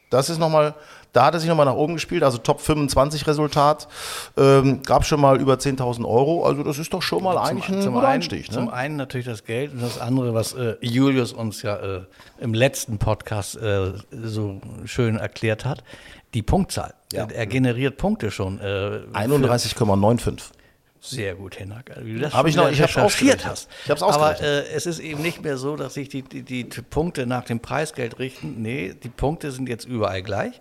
Das 0.10 0.30
ist 0.30 0.40
nochmal, 0.40 0.76
da 1.16 1.26
hat 1.26 1.34
er 1.34 1.40
sich 1.40 1.48
nochmal 1.50 1.66
nach 1.66 1.76
oben 1.76 1.94
gespielt, 1.94 2.24
also 2.24 2.38
Top 2.38 2.60
25 2.62 3.26
Resultat. 3.28 3.88
Ähm, 4.38 4.82
gab 4.84 5.06
schon 5.06 5.22
mal 5.22 5.40
über 5.40 5.54
10.000 5.56 6.06
Euro, 6.08 6.46
also 6.46 6.64
das 6.64 6.78
ist 6.78 6.94
doch 6.94 7.02
schon 7.02 7.24
mal 7.24 7.38
eigentlich 7.38 7.70
ein 7.70 7.76
guter 7.80 7.88
einen, 7.98 8.06
Einstieg. 8.06 8.52
zum 8.52 8.66
Ne? 8.66 8.74
einen 8.74 8.96
natürlich 8.98 9.26
das 9.26 9.44
Geld 9.46 9.72
und 9.74 9.82
das 9.82 10.00
andere, 10.00 10.34
was 10.34 10.54
äh, 10.54 10.76
Julius 10.82 11.32
uns 11.34 11.62
ja 11.62 11.76
äh, 11.78 12.02
im 12.40 12.54
letzten 12.54 12.98
Podcast 12.98 13.56
äh, 13.58 13.94
so 14.12 14.60
schön 14.86 15.16
erklärt 15.18 15.66
hat, 15.66 15.84
die 16.34 16.42
Punktzahl. 16.42 16.94
Ja. 17.14 17.28
Er 17.34 17.46
generiert 17.48 17.98
Punkte 17.98 18.30
schon. 18.32 18.60
Äh, 18.60 18.62
für- 18.62 19.08
31,95. 19.14 20.42
Sehr 21.00 21.36
gut, 21.36 21.56
Hinak. 21.56 21.92
Also, 21.92 22.04
wie 22.08 22.14
du 22.16 22.20
das 22.20 22.34
Hab 22.34 22.42
schon 22.42 22.50
ich 22.50 22.56
noch- 22.56 22.64
ich 22.72 22.82
recherchiert 22.82 23.06
ausgerechnet. 23.06 23.46
hast. 23.46 23.70
Ich 23.86 23.92
hab's 23.92 24.02
Aber 24.02 24.32
ausgerechnet. 24.32 24.66
äh, 24.72 24.74
es 24.76 24.86
ist 24.88 24.98
eben 25.00 25.22
nicht 25.22 25.44
mehr 25.44 25.58
so, 25.58 25.76
dass 25.76 25.94
sich 25.94 26.10
die, 26.10 26.24
die, 26.24 26.42
die 26.42 26.64
Punkte 26.64 27.28
nach 27.28 27.46
dem 27.46 27.60
Preisgeld 27.60 28.18
richten. 28.18 28.62
Nee, 28.64 28.96
die 29.04 29.10
Punkte 29.10 29.52
sind 29.52 29.70
jetzt 29.70 29.86
überall 29.86 30.24
gleich. 30.24 30.60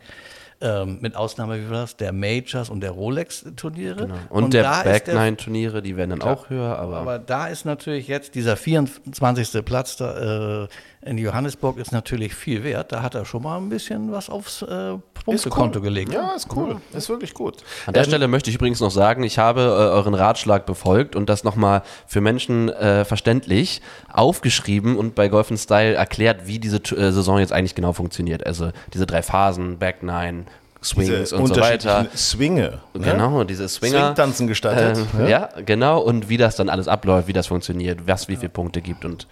Ähm, 0.64 0.96
mit 1.02 1.14
Ausnahme, 1.14 1.60
wie 1.60 1.68
war 1.68 1.82
das, 1.82 1.96
der 1.96 2.10
Majors 2.12 2.70
und 2.70 2.80
der 2.80 2.92
Rolex-Turniere. 2.92 4.08
Und, 4.30 4.54
der 4.54 4.62
da 4.62 4.78
ist 4.78 4.84
Back 4.84 5.04
der- 5.04 5.14
Nine 5.22 5.36
Turniere, 5.36 5.82
die 5.82 5.94
werden 5.96 6.10
dann 6.18 6.22
auch 6.22 6.48
höher, 6.48 6.78
aber, 6.78 6.96
aber 6.98 7.18
da 7.18 7.48
ist 7.48 7.66
natürlich 7.66 8.08
jetzt 8.08 8.34
dieser 8.34 8.56
24. 8.56 9.62
Platz 9.62 9.96
da, 9.96 10.62
äh, 10.64 10.68
in 11.04 11.18
Johannesburg 11.18 11.76
ist 11.76 11.92
natürlich 11.92 12.34
viel 12.34 12.64
wert. 12.64 12.92
Da 12.92 13.02
hat 13.02 13.14
er 13.14 13.26
schon 13.26 13.42
mal 13.42 13.58
ein 13.58 13.68
bisschen 13.68 14.10
was 14.10 14.30
aufs 14.30 14.62
äh, 14.62 14.94
Punktekonto 15.24 15.82
gelegt. 15.82 16.12
Ja, 16.14 16.32
ist 16.34 16.48
cool. 16.56 16.76
Ist 16.94 17.10
wirklich 17.10 17.34
gut. 17.34 17.56
An 17.86 17.92
der 17.92 18.04
Stelle 18.04 18.26
möchte 18.26 18.48
ich 18.48 18.56
übrigens 18.56 18.80
noch 18.80 18.90
sagen, 18.90 19.22
ich 19.22 19.38
habe 19.38 19.60
äh, 19.60 19.64
euren 19.64 20.14
Ratschlag 20.14 20.64
befolgt 20.64 21.14
und 21.14 21.28
das 21.28 21.44
nochmal 21.44 21.82
für 22.06 22.22
Menschen 22.22 22.70
äh, 22.70 23.04
verständlich 23.04 23.82
aufgeschrieben 24.12 24.96
und 24.96 25.14
bei 25.14 25.28
Golf 25.28 25.52
Style 25.58 25.94
erklärt, 25.94 26.46
wie 26.46 26.58
diese 26.58 26.78
äh, 26.78 27.12
Saison 27.12 27.38
jetzt 27.38 27.52
eigentlich 27.52 27.74
genau 27.74 27.92
funktioniert. 27.92 28.46
Also 28.46 28.70
diese 28.94 29.04
drei 29.06 29.22
Phasen, 29.22 29.78
Back 29.78 30.02
Nine, 30.02 30.44
Swings 30.84 31.08
Diese 31.30 31.36
und 31.36 31.46
so 31.46 31.60
weiter. 31.60 32.06
Swinge. 32.14 32.80
ne? 32.94 33.12
Genau, 33.12 33.44
diese 33.44 33.68
Swinger. 33.68 34.00
Swingtanzen 34.04 34.46
gestattet. 34.46 34.98
Ähm, 35.18 35.28
ja, 35.28 35.48
genau. 35.64 36.00
Und 36.00 36.28
wie 36.28 36.36
das 36.36 36.56
dann 36.56 36.68
alles 36.68 36.88
abläuft, 36.88 37.26
wie 37.28 37.32
das 37.32 37.46
funktioniert, 37.46 38.06
was 38.06 38.28
wie 38.28 38.36
viele 38.36 38.50
Punkte 38.50 38.80
gibt 38.80 39.04
und. 39.04 39.26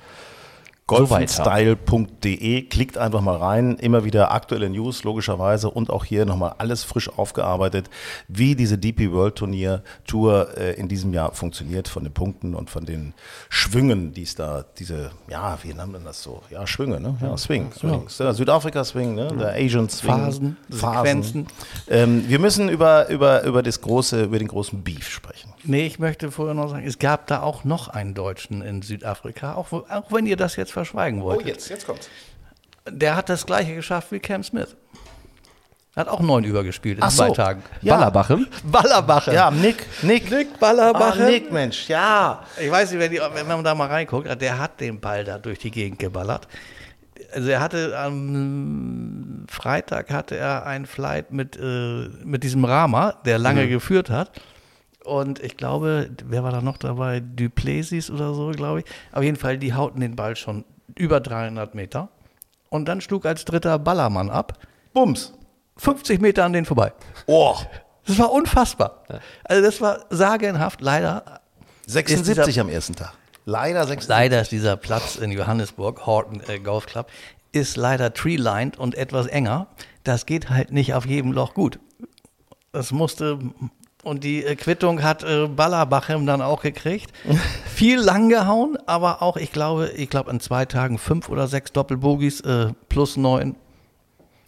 golfenstyle.de. 0.86 2.62
Klickt 2.62 2.98
einfach 2.98 3.20
mal 3.20 3.36
rein. 3.36 3.76
Immer 3.76 4.04
wieder 4.04 4.32
aktuelle 4.32 4.68
News, 4.68 5.04
logischerweise. 5.04 5.70
Und 5.70 5.90
auch 5.90 6.04
hier 6.04 6.24
nochmal 6.24 6.54
alles 6.58 6.84
frisch 6.84 7.08
aufgearbeitet, 7.08 7.88
wie 8.28 8.54
diese 8.54 8.78
DP 8.78 9.12
World 9.12 9.36
Turnier 9.36 9.82
Tour 10.06 10.56
äh, 10.56 10.72
in 10.74 10.88
diesem 10.88 11.12
Jahr 11.12 11.32
funktioniert, 11.32 11.88
von 11.88 12.04
den 12.04 12.12
Punkten 12.12 12.54
und 12.54 12.70
von 12.70 12.84
den 12.84 13.14
Schwüngen, 13.48 14.12
die 14.12 14.22
es 14.22 14.34
da, 14.34 14.64
diese, 14.78 15.10
ja, 15.28 15.58
wie 15.62 15.72
nennt 15.72 15.92
man 15.92 16.04
das 16.04 16.22
so? 16.22 16.42
Ja, 16.50 16.66
Schwünge, 16.66 17.00
ne? 17.00 17.16
Ja, 17.20 17.36
Swing. 17.36 17.72
Swings. 17.72 18.16
Der 18.18 18.34
Südafrika-Swing, 18.34 19.14
ne? 19.14 19.28
der 19.38 19.54
Asian 19.54 19.88
Swing. 19.88 20.10
Phasen, 20.10 20.56
Sequenzen. 20.68 21.46
Ähm, 21.88 22.28
wir 22.28 22.38
müssen 22.38 22.68
über, 22.68 23.08
über, 23.08 23.42
über, 23.44 23.62
das 23.62 23.80
große, 23.80 24.24
über 24.24 24.38
den 24.38 24.48
großen 24.48 24.82
Beef 24.82 25.08
sprechen. 25.08 25.51
Nee, 25.64 25.86
ich 25.86 25.98
möchte 25.98 26.30
vorher 26.30 26.54
noch 26.54 26.70
sagen, 26.70 26.86
es 26.86 26.98
gab 26.98 27.26
da 27.28 27.42
auch 27.42 27.64
noch 27.64 27.88
einen 27.88 28.14
Deutschen 28.14 28.62
in 28.62 28.82
Südafrika, 28.82 29.54
auch, 29.54 29.72
auch 29.72 30.10
wenn 30.10 30.26
ihr 30.26 30.36
das 30.36 30.56
jetzt 30.56 30.72
verschweigen 30.72 31.22
wollt. 31.22 31.42
Oh, 31.42 31.46
jetzt, 31.46 31.68
jetzt 31.68 31.86
kommt's. 31.86 32.08
Der 32.88 33.14
hat 33.14 33.28
das 33.28 33.46
gleiche 33.46 33.74
geschafft 33.74 34.10
wie 34.10 34.18
Cam 34.18 34.42
Smith. 34.42 34.74
Hat 35.94 36.08
auch 36.08 36.20
neun 36.20 36.42
übergespielt 36.42 36.98
in 36.98 37.04
Ach 37.04 37.10
so. 37.10 37.26
zwei 37.26 37.30
Tagen. 37.34 37.62
Ja. 37.82 37.96
Ballerbachem. 37.96 38.46
Ballerbache. 38.64 39.34
Ja, 39.34 39.50
Nick, 39.50 39.84
Nick. 40.02 40.30
Nick 40.30 40.58
Ballerbache. 40.58 41.22
Ah, 41.22 41.26
Nick, 41.26 41.52
Mensch, 41.52 41.88
ja. 41.88 42.42
Ich 42.58 42.70
weiß 42.70 42.90
nicht, 42.90 43.00
wenn, 43.00 43.10
die, 43.10 43.20
wenn 43.20 43.46
man 43.46 43.62
da 43.62 43.74
mal 43.74 43.88
reinguckt, 43.88 44.40
der 44.40 44.58
hat 44.58 44.80
den 44.80 45.00
Ball 45.00 45.22
da 45.22 45.38
durch 45.38 45.58
die 45.58 45.70
Gegend 45.70 45.98
geballert. 45.98 46.48
Also 47.34 47.50
er 47.50 47.60
hatte 47.60 47.96
am 47.98 49.44
Freitag 49.48 50.10
hatte 50.10 50.36
er 50.36 50.66
ein 50.66 50.86
Flight 50.86 51.30
mit, 51.30 51.56
äh, 51.56 52.08
mit 52.24 52.42
diesem 52.42 52.64
Rama, 52.64 53.14
der 53.24 53.38
lange 53.38 53.68
geführt 53.68 54.08
hat. 54.10 54.30
Und 55.04 55.40
ich 55.42 55.56
glaube, 55.56 56.10
wer 56.24 56.44
war 56.44 56.52
da 56.52 56.60
noch 56.60 56.76
dabei? 56.76 57.20
Duplessis 57.20 58.10
oder 58.10 58.34
so, 58.34 58.50
glaube 58.50 58.80
ich. 58.80 58.84
Auf 59.12 59.22
jeden 59.22 59.36
Fall, 59.36 59.58
die 59.58 59.74
hauten 59.74 60.00
den 60.00 60.16
Ball 60.16 60.36
schon 60.36 60.64
über 60.96 61.20
300 61.20 61.74
Meter. 61.74 62.08
Und 62.68 62.86
dann 62.86 63.00
schlug 63.00 63.26
als 63.26 63.44
dritter 63.44 63.78
Ballermann 63.78 64.30
ab. 64.30 64.58
Bums. 64.92 65.32
50 65.76 66.20
Meter 66.20 66.44
an 66.44 66.52
den 66.52 66.64
vorbei. 66.64 66.92
Oh, 67.26 67.56
Das 68.06 68.18
war 68.18 68.32
unfassbar. 68.32 69.02
Also 69.44 69.62
das 69.62 69.80
war 69.80 70.04
sagenhaft. 70.10 70.80
Leider 70.80 71.40
76 71.86 72.60
am 72.60 72.68
ersten 72.68 72.94
Tag. 72.94 73.12
Leider 73.44 73.80
76. 73.86 74.08
Leider 74.08 74.40
ist 74.40 74.52
dieser 74.52 74.76
Platz 74.76 75.16
in 75.16 75.32
Johannesburg, 75.32 76.06
Horton 76.06 76.40
äh, 76.46 76.58
Golf 76.60 76.86
Club, 76.86 77.08
ist 77.52 77.76
leider 77.76 78.14
tree-lined 78.14 78.78
und 78.78 78.94
etwas 78.94 79.26
enger. 79.26 79.66
Das 80.04 80.26
geht 80.26 80.48
halt 80.50 80.72
nicht 80.72 80.94
auf 80.94 81.06
jedem 81.06 81.32
Loch 81.32 81.54
gut. 81.54 81.78
Das 82.72 82.92
musste, 82.92 83.38
und 84.02 84.24
die 84.24 84.44
äh, 84.44 84.56
Quittung 84.56 85.02
hat 85.02 85.22
äh, 85.22 85.46
Ballerbachem 85.46 86.26
dann 86.26 86.42
auch 86.42 86.62
gekriegt. 86.62 87.12
Viel 87.66 87.98
lang 87.98 88.28
gehauen, 88.28 88.76
aber 88.86 89.22
auch, 89.22 89.36
ich 89.36 89.52
glaube, 89.52 89.90
ich 89.96 90.10
glaube 90.10 90.30
in 90.30 90.40
zwei 90.40 90.64
Tagen 90.64 90.98
fünf 90.98 91.28
oder 91.28 91.46
sechs 91.48 91.72
Doppelbogies 91.72 92.40
äh, 92.40 92.72
plus 92.88 93.16
neun. 93.16 93.56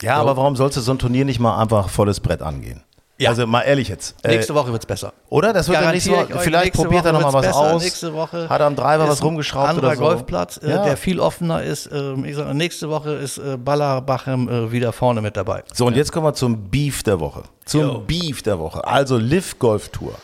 Ja, 0.03 0.17
aber 0.17 0.37
warum 0.37 0.57
sollst 0.57 0.77
du 0.77 0.81
so 0.81 0.93
ein 0.93 0.99
Turnier 0.99 1.25
nicht 1.25 1.41
mal 1.41 1.59
einfach 1.61 1.89
volles 1.89 2.21
Brett 2.21 2.43
angehen? 2.43 2.83
Ja. 3.17 3.31
Also 3.31 3.47
mal 3.47 3.61
ehrlich 3.63 3.89
jetzt. 3.89 4.17
Äh, 4.25 4.35
Nächste 4.35 4.55
Woche 4.57 4.73
wird's 4.73 4.87
besser. 4.87 5.13
oder? 5.29 5.53
Das 5.53 5.69
wird 5.69 5.81
ja 5.81 5.93
nicht 5.93 6.03
so. 6.03 6.11
Garantiere 6.13 6.37
euch, 6.39 6.45
Vielleicht 6.45 6.75
probiert 6.75 7.05
er 7.05 7.13
Woche 7.15 7.23
noch 7.23 7.33
mal 7.33 7.39
was 7.39 7.47
besser. 7.47 7.59
aus. 7.75 7.83
Nächste 7.85 8.13
Woche 8.15 8.49
Hat 8.49 8.61
er 8.61 8.67
am 8.67 8.75
Driver 8.75 9.09
was 9.09 9.23
rumgeschraubt 9.23 9.67
ein 9.69 9.71
anderer 9.77 9.87
oder 9.93 9.97
so? 9.97 10.03
Golfplatz, 10.03 10.57
äh, 10.65 10.71
Ja. 10.71 10.85
der 10.85 10.97
viel 10.97 11.21
offener 11.21 11.63
ist. 11.63 11.89
Ähm, 11.93 12.25
ich 12.25 12.35
sag, 12.35 12.53
nächste 12.55 12.89
Woche 12.91 13.11
ist 13.13 13.39
äh, 13.39 13.57
Ballerbachem 13.57 14.73
wieder 14.73 14.93
vorne 14.93 15.21
mit 15.23 15.37
dabei. 15.37 15.63
So, 15.73 15.87
und 15.87 15.95
jetzt 15.97 16.11
kommen 16.11 16.27
wir 16.27 16.35
zum 16.35 16.71
Beef 16.71 17.05
der 17.05 17.21
Woche. 17.21 17.45
Zum 17.67 17.81
Jo. 17.83 17.99
Beef 18.05 18.43
der 18.43 18.59
Woche. 18.59 18.85
Also 18.85 19.17
Liv 19.17 19.59
Golf 19.61 19.91
Tour. 19.91 20.15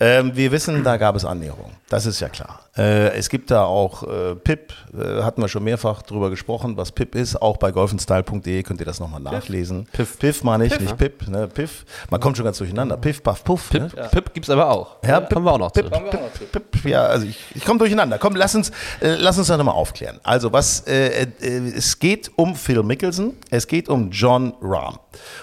Ähm, 0.00 0.36
wir 0.36 0.52
wissen, 0.52 0.84
da 0.84 0.96
gab 0.96 1.16
es 1.16 1.24
Annäherung. 1.24 1.72
Das 1.88 2.06
ist 2.06 2.20
ja 2.20 2.28
klar. 2.28 2.60
Äh, 2.76 3.16
es 3.16 3.28
gibt 3.28 3.50
da 3.50 3.64
auch 3.64 4.04
äh, 4.04 4.36
PIP, 4.36 4.72
äh, 4.96 5.22
hatten 5.22 5.42
wir 5.42 5.48
schon 5.48 5.64
mehrfach 5.64 6.02
drüber 6.02 6.30
gesprochen, 6.30 6.76
was 6.76 6.92
PIP 6.92 7.16
ist. 7.16 7.42
Auch 7.42 7.56
bei 7.56 7.72
golfenstyle.de 7.72 8.62
könnt 8.62 8.78
ihr 8.78 8.86
das 8.86 9.00
nochmal 9.00 9.20
nachlesen. 9.20 9.88
Piff. 9.92 10.18
Piff 10.20 10.44
meine 10.44 10.66
ich, 10.66 10.78
nicht 10.78 10.96
PIP. 10.96 11.26
Ne? 11.26 11.48
Piff. 11.48 11.84
Man 12.10 12.20
kommt 12.20 12.36
schon 12.36 12.44
ganz 12.44 12.58
durcheinander. 12.58 12.96
Piff, 12.96 13.22
Paff, 13.24 13.42
Puff. 13.42 13.70
Pip, 13.70 13.92
Ne? 13.96 14.08
Pip 14.12 14.32
gibt's 14.34 14.50
aber 14.50 14.70
auch. 14.70 14.98
Ja, 15.04 15.20
kommen 15.20 15.44
wir 15.44 15.52
auch 15.52 15.58
noch 15.58 15.72
Pip, 15.72 15.86
zu. 15.86 15.90
Pip, 15.90 16.52
Pip, 16.52 16.70
Pip, 16.70 16.84
ja, 16.84 17.02
also 17.06 17.26
ich, 17.26 17.38
ich 17.56 17.64
komme 17.64 17.80
durcheinander. 17.80 18.18
Komm, 18.18 18.36
lass 18.36 18.54
uns, 18.54 18.70
äh, 19.00 19.16
lass 19.16 19.36
uns 19.36 19.48
das 19.48 19.58
nochmal 19.58 19.74
aufklären. 19.74 20.20
Also 20.22 20.52
was, 20.52 20.86
äh, 20.86 21.26
äh, 21.40 21.72
es 21.76 21.98
geht 21.98 22.30
um 22.36 22.54
Phil 22.54 22.84
Mickelson, 22.84 23.34
es 23.50 23.66
geht 23.66 23.88
um 23.88 24.10
John 24.12 24.54
Rahm 24.62 25.00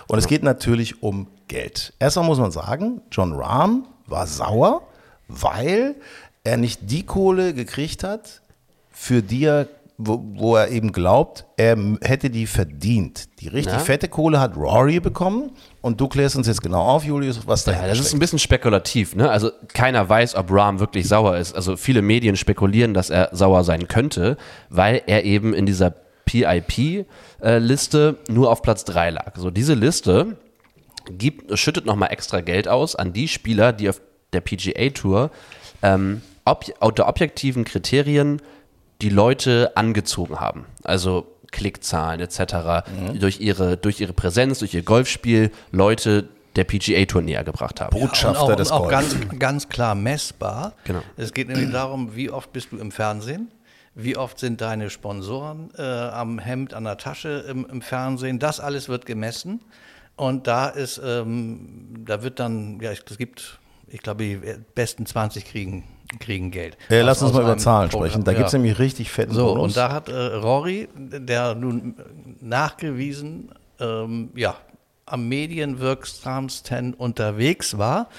und 0.08 0.18
es 0.18 0.28
geht 0.28 0.44
natürlich 0.44 1.04
um 1.04 1.28
Geld. 1.50 1.94
Erstmal 2.00 2.26
muss 2.26 2.40
man 2.40 2.52
sagen, 2.52 3.02
John 3.12 3.34
Rahm 3.34 3.86
war 4.08 4.28
sauer, 4.28 4.82
weil 5.28 5.96
er 6.44 6.58
nicht 6.58 6.80
die 6.84 7.04
Kohle 7.04 7.54
gekriegt 7.54 8.04
hat, 8.04 8.42
für 8.92 9.22
die 9.22 9.46
er, 9.46 9.68
wo, 9.98 10.22
wo 10.36 10.56
er 10.56 10.70
eben 10.70 10.92
glaubt, 10.92 11.46
er 11.58 11.76
hätte 12.02 12.30
die 12.30 12.46
verdient. 12.48 13.28
Die 13.40 13.48
richtig 13.48 13.74
Ja. 13.74 13.80
fette 13.80 14.08
Kohle 14.10 14.40
hat 14.40 14.56
Rory 14.56 15.00
bekommen 15.00 15.52
und 15.82 16.00
du 16.00 16.08
klärst 16.08 16.36
uns 16.36 16.48
jetzt 16.48 16.62
genau 16.62 16.82
auf, 16.82 17.04
Julius, 17.06 17.48
was 17.48 17.64
da 17.64 17.72
Ja, 17.72 17.88
das 17.88 18.00
ist 18.00 18.14
ein 18.14 18.20
bisschen 18.20 18.40
spekulativ. 18.40 19.16
Ne? 19.16 19.30
Also 19.30 19.52
keiner 19.74 20.08
weiß, 20.08 20.36
ob 20.36 20.52
Rahm 20.52 20.80
wirklich 20.80 21.08
sauer 21.08 21.38
ist. 21.38 21.56
Also 21.56 21.76
viele 21.78 22.02
Medien 22.02 22.36
spekulieren, 22.36 22.94
dass 22.94 23.10
er 23.10 23.30
sauer 23.32 23.64
sein 23.64 23.88
könnte, 23.88 24.38
weil 24.70 25.02
er 25.08 25.24
eben 25.24 25.54
in 25.54 25.66
dieser 25.66 25.94
PIP-Liste 26.26 28.18
nur 28.30 28.52
auf 28.52 28.62
Platz 28.62 28.84
3 28.86 29.10
lag. 29.12 29.34
So 29.38 29.50
diese 29.52 29.74
Liste 29.74 30.38
gibt, 31.18 31.58
schüttet 31.58 31.86
nochmal 31.86 32.12
extra 32.12 32.42
Geld 32.42 32.68
aus 32.68 32.96
an 32.96 33.14
die 33.14 33.28
Spieler, 33.28 33.74
die 33.74 33.90
auf 33.90 34.02
der 34.34 34.42
PGA-Tour 34.42 35.32
ähm, 35.82 36.22
ob, 36.46 36.66
unter 36.80 37.08
objektiven 37.08 37.66
Kriterien 37.66 38.42
die 39.02 39.10
Leute 39.10 39.72
angezogen 39.76 40.40
haben. 40.40 40.66
Also 40.84 41.28
Klickzahlen 41.52 42.22
etc. 42.22 42.88
Durch, 43.20 43.40
ihre, 43.40 43.78
durch 43.78 44.00
ihre 44.00 44.14
Präsenz, 44.14 44.60
durch 44.60 44.74
ihr 44.74 44.84
Golfspiel 44.84 45.52
Leute 45.72 46.30
der 46.56 46.64
PGA-Tour 46.64 47.22
näher 47.22 47.44
gebracht 47.44 47.82
haben. 47.82 47.98
Botschafter 47.98 48.46
und 48.46 48.52
auch, 48.52 48.56
des 48.56 48.72
und 48.72 48.78
auch 48.78 48.90
Golfs. 48.90 49.20
ganz, 49.20 49.40
ganz 49.40 49.70
klar 49.70 49.96
messbar. 49.96 50.74
Genau. 50.86 51.02
Es 51.18 51.34
geht 51.34 51.50
nämlich 51.50 51.72
darum, 51.72 52.16
wie 52.16 52.30
oft 52.30 52.54
bist 52.54 52.72
du 52.72 52.78
im 52.78 52.92
Fernsehen, 52.92 53.52
wie 53.94 54.16
oft 54.16 54.40
sind 54.40 54.62
deine 54.62 54.90
Sponsoren 54.90 55.72
äh, 55.78 55.82
am 55.82 56.40
Hemd, 56.40 56.74
an 56.74 56.86
der 56.86 56.98
Tasche 56.98 57.46
im, 57.50 57.66
im 57.66 57.82
Fernsehen. 57.82 58.40
Das 58.40 58.60
alles 58.60 58.88
wird 58.88 59.06
gemessen. 59.06 59.62
Und 60.16 60.48
da 60.48 60.70
ist, 60.70 61.02
ähm, 61.04 62.04
da 62.06 62.24
wird 62.24 62.40
dann, 62.40 62.80
ja, 62.80 62.92
es 62.92 63.18
gibt, 63.18 63.60
ich 63.88 64.02
glaube, 64.02 64.24
die 64.24 64.40
besten 64.74 65.06
20 65.06 65.46
kriegen, 65.46 65.84
kriegen 66.20 66.52
Geld. 66.52 66.78
Äh, 66.90 67.02
lass 67.02 67.22
uns 67.22 67.34
mal 67.34 67.42
über 67.42 67.58
Zahlen 67.58 67.90
Programm, 67.90 68.10
sprechen. 68.10 68.24
Da 68.24 68.32
ja. 68.32 68.38
gibt 68.38 68.48
es 68.48 68.54
nämlich 68.54 68.80
richtig 68.80 69.12
fetten 69.12 69.34
So, 69.34 69.48
Bonus. 69.48 69.64
und 69.64 69.78
da 69.78 69.92
hat 69.92 70.08
äh, 70.10 70.14
Rory, 70.16 70.88
der 70.96 71.56
nun 71.56 71.96
nachgewiesen, 72.40 73.52
ähm, 73.80 74.30
ja, 74.36 74.56
am 75.06 75.28
medienwirksamsten 75.28 76.94
unterwegs 76.94 77.78
war, 77.78 78.10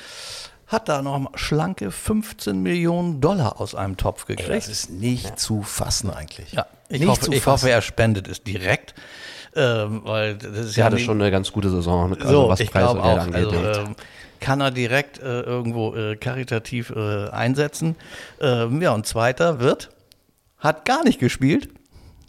hat 0.66 0.88
da 0.88 1.00
noch 1.00 1.30
schlanke 1.36 1.90
15 1.90 2.60
Millionen 2.60 3.20
Dollar 3.20 3.60
aus 3.60 3.74
einem 3.74 3.96
Topf 3.96 4.26
gekriegt. 4.26 4.50
das 4.50 4.68
ist 4.68 4.90
nicht 4.90 5.38
zu 5.38 5.62
fassen 5.62 6.10
eigentlich. 6.10 6.52
ja, 6.52 6.66
ich, 6.88 7.00
nicht 7.00 7.08
hoffe, 7.08 7.20
zu 7.22 7.32
ich 7.32 7.46
hoffe, 7.46 7.70
er 7.70 7.82
spendet 7.82 8.28
es 8.28 8.42
direkt. 8.42 8.94
Ähm, 9.56 10.02
weil 10.04 10.36
das 10.36 10.50
ist 10.50 10.76
Der 10.76 10.82
ja 10.82 10.86
hatte 10.86 10.98
schon 10.98 11.20
eine 11.20 11.30
ganz 11.30 11.50
gute 11.50 11.70
Saison, 11.70 12.14
also 12.14 12.28
so, 12.28 12.48
was 12.48 12.60
ich 12.60 12.70
Preise 12.70 12.94
glaube 12.94 13.00
und 13.00 13.06
auch. 13.06 13.18
angeht. 13.18 13.46
Also, 13.46 13.56
ja. 13.56 13.82
ähm, 13.84 13.96
kann 14.38 14.60
er 14.60 14.70
direkt 14.70 15.18
äh, 15.18 15.40
irgendwo 15.40 15.94
äh, 15.94 16.16
karitativ 16.16 16.90
äh, 16.90 17.28
einsetzen. 17.30 17.96
Ähm, 18.40 18.82
ja, 18.82 18.92
und 18.92 19.06
zweiter 19.06 19.60
wird, 19.60 19.90
hat 20.58 20.84
gar 20.84 21.04
nicht 21.04 21.18
gespielt, 21.18 21.70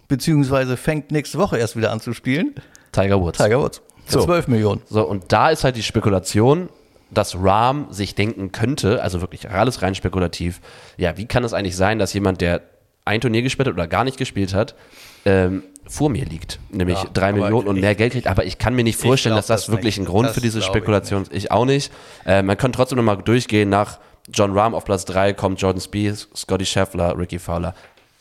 beziehungsweise 0.07 0.77
fängt 0.77 1.11
nächste 1.11 1.37
Woche 1.37 1.57
erst 1.57 1.75
wieder 1.75 1.91
an 1.91 1.99
zu 1.99 2.13
spielen. 2.13 2.55
Tiger 2.93 3.19
Woods. 3.19 3.37
Tiger 3.37 3.59
Woods. 3.59 3.81
Für 4.05 4.19
So. 4.19 4.25
12 4.25 4.47
Millionen. 4.47 4.81
So, 4.89 5.03
und 5.05 5.31
da 5.33 5.49
ist 5.49 5.65
halt 5.65 5.75
die 5.75 5.83
Spekulation, 5.83 6.69
dass 7.11 7.35
Rahm 7.35 7.87
sich 7.89 8.15
denken 8.15 8.51
könnte, 8.53 9.01
also 9.01 9.21
wirklich 9.21 9.49
alles 9.49 9.81
rein 9.81 9.95
spekulativ, 9.95 10.61
ja, 10.97 11.17
wie 11.17 11.25
kann 11.25 11.43
es 11.43 11.53
eigentlich 11.53 11.75
sein, 11.75 11.99
dass 11.99 12.13
jemand, 12.13 12.39
der 12.41 12.61
ein 13.05 13.21
Turnier 13.21 13.41
gespielt 13.41 13.67
hat 13.67 13.73
oder 13.73 13.87
gar 13.87 14.03
nicht 14.03 14.17
gespielt 14.17 14.53
hat, 14.53 14.75
ähm, 15.27 15.63
vor 15.87 16.09
mir 16.09 16.25
liegt, 16.25 16.59
nämlich 16.69 17.01
Ja, 17.01 17.09
drei 17.13 17.31
Millionen 17.33 17.67
und 17.67 17.79
mehr 17.79 17.95
Geld 17.95 18.13
kriegt. 18.13 18.27
Aber 18.27 18.45
ich 18.45 18.57
kann 18.57 18.75
mir 18.75 18.83
nicht 18.83 18.99
vorstellen, 18.99 19.33
glaub 19.33 19.39
dass 19.39 19.47
das, 19.47 19.65
das 19.65 19.71
wirklich 19.71 19.97
nicht. 19.97 20.07
ein 20.07 20.11
Grund 20.11 20.27
Das 20.27 20.35
für 20.35 20.41
diese 20.41 20.61
Spekulation 20.61 21.23
ist. 21.23 21.33
Ich 21.33 21.51
auch 21.51 21.65
nicht. 21.65 21.91
Äh, 22.25 22.43
man 22.43 22.57
kann 22.57 22.73
trotzdem 22.73 22.97
nochmal 22.97 23.17
durchgehen. 23.17 23.69
Nach 23.69 23.99
John 24.33 24.57
Rahm 24.57 24.75
auf 24.75 24.85
Platz 24.85 25.05
3 25.05 25.33
kommt 25.33 25.61
Jordan 25.61 25.81
Spieth, 25.81 26.27
Scotty 26.35 26.65
Scheffler, 26.65 27.17
Ricky 27.17 27.39
Fowler. 27.39 27.73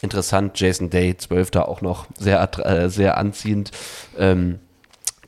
Interessant, 0.03 0.59
Jason 0.59 0.91
Day, 0.91 1.17
Zwölfter 1.17 1.69
auch 1.69 1.81
noch 1.81 2.07
sehr, 2.19 2.41
äh, 2.65 2.89
sehr 2.89 3.17
anziehend. 3.17 3.71
Ähm, 4.19 4.61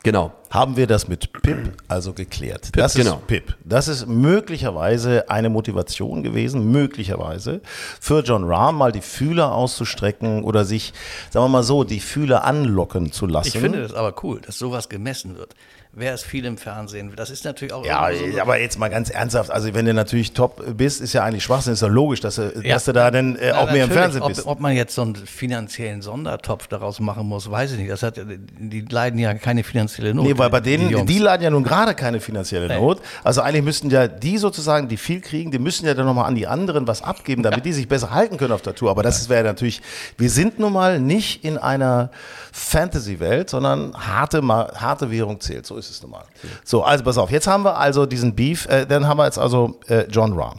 genau. 0.03 0.33
Haben 0.51 0.77
wir 0.77 0.87
das 0.87 1.09
mit 1.09 1.33
Pip 1.43 1.73
also 1.89 2.13
geklärt? 2.13 2.71
das 2.75 2.95
genau. 2.95 3.17
ist 3.17 3.27
Pip. 3.27 3.57
Das 3.65 3.87
ist 3.89 4.07
möglicherweise 4.07 5.29
eine 5.31 5.51
Motivation 5.51 6.23
gewesen, 6.23 6.71
möglicherweise 6.73 7.61
für 8.01 8.23
John 8.23 8.45
Rahm 8.45 8.77
mal 8.77 8.93
die 8.93 9.01
Fühler 9.03 9.53
auszustrecken 9.53 10.45
oder 10.45 10.65
sich, 10.65 10.93
sagen 11.31 11.45
wir 11.45 11.49
mal 11.51 11.63
so, 11.63 11.85
die 11.85 12.01
Fühler 12.01 12.45
anlocken 12.45 13.13
zu 13.13 13.27
lassen. 13.27 13.49
Ich 13.49 13.59
finde 13.59 13.83
das 13.83 13.95
aber 13.95 14.15
cool, 14.23 14.41
dass 14.41 14.59
sowas 14.59 14.89
gemessen 14.89 15.37
wird. 15.37 15.55
Wer 15.93 16.15
ist 16.15 16.25
viel 16.25 16.45
im 16.45 16.59
Fernsehen? 16.59 17.13
Das 17.17 17.31
ist 17.31 17.45
natürlich 17.45 17.73
auch 17.73 17.85
Ja, 17.85 18.11
so- 18.13 18.41
aber 18.41 18.61
jetzt 18.61 18.79
mal 18.79 18.89
ganz 18.89 19.09
ernsthaft, 19.11 19.51
also 19.51 19.73
wenn 19.75 19.87
du 19.87 19.95
natürlich 19.95 20.33
top 20.33 20.63
bist, 20.77 21.01
ist 21.01 21.15
ja 21.15 21.25
eigentlich 21.25 21.43
Schwachsinn, 21.45 21.73
ist 21.73 21.81
ja 21.83 21.89
logisch, 21.89 22.21
dass 22.21 22.37
du, 22.37 22.53
Ja. 22.63 22.75
dass 22.75 22.85
du 22.85 22.93
da 22.93 23.11
dann 23.11 23.37
äh, 23.37 23.51
Na, 23.53 23.59
auch 23.59 23.73
mehr 23.73 23.85
im. 23.85 23.91
Fernsehen 23.91 24.23
ob, 24.23 24.29
bist. 24.29 24.47
Ob 24.47 24.61
man 24.61 24.77
jetzt 24.77 24.95
so 24.95 25.03
einen 25.03 25.17
finanziellen 25.17 26.03
Sondertopf 26.03 26.69
daraus 26.69 27.01
machen 27.01 27.27
muss, 27.27 27.51
weiß 27.51 27.73
ich 27.73 27.79
nicht. 27.79 27.91
Das 27.91 28.03
hat, 28.03 28.17
die 28.19 28.81
leiden 28.83 29.19
ja 29.19 29.33
keine 29.35 29.65
finanzielle 29.65 30.15
Not. 30.15 30.27
Nee, 30.27 30.38
weil 30.39 30.51
bei 30.51 30.61
denen, 30.61 30.91
Jungs. 30.91 31.07
die 31.07 31.19
leiden 31.19 31.43
ja 31.43 31.51
nun 31.51 31.65
gerade 31.65 31.95
keine 31.95 32.21
finanzielle 32.21 32.79
Not. 32.79 33.01
Also 33.25 33.43
eigentlich 33.43 33.65
müssten 33.65 33.91
ja 33.91 34.09
die 34.09 34.39
sozusagen, 34.39 34.89
die 34.89 34.97
viel 34.97 35.21
kriegen, 35.21 35.51
die 35.51 35.59
müssen 35.59 35.87
ja 35.87 35.95
dann 35.95 36.07
nochmal 36.07 36.27
an 36.27 36.35
die 36.35 36.47
anderen 36.47 36.87
was 36.87 37.03
abgeben, 37.03 37.43
damit 37.43 37.65
die 37.65 37.73
sich 37.73 37.89
besser 37.89 38.11
halten 38.11 38.37
können 38.37 38.53
auf 38.53 38.63
der 38.63 38.75
Tour. 38.75 38.91
Aber 38.91 39.03
das 39.03 39.29
wäre 39.29 39.45
natürlich, 39.45 39.83
wir 40.17 40.31
sind 40.31 40.59
nun 40.59 40.73
mal 40.73 41.01
nicht 41.01 41.45
in 41.45 41.59
einer 41.59 42.11
Fantasy-Welt, 42.53 43.51
sondern 43.51 43.95
harte, 43.95 44.43
harte 44.47 45.11
Währung 45.11 45.41
zählt. 45.41 45.67
So 45.67 45.77
ist 45.77 45.91
es 45.91 46.03
nun 46.03 46.13
mal. 46.13 46.25
So, 46.65 46.83
also 46.83 47.05
pass 47.05 47.19
auf, 47.19 47.31
jetzt 47.31 47.47
haben 47.47 47.65
wir 47.65 47.77
also 47.77 48.07
diesen 48.07 48.35
Beef, 48.35 48.67
äh, 48.67 48.87
dann 48.87 49.07
haben 49.07 49.19
wir 49.19 49.25
jetzt 49.25 49.39
also 49.39 49.79
äh, 49.89 50.05
John 50.11 50.33
Rahm. 50.33 50.59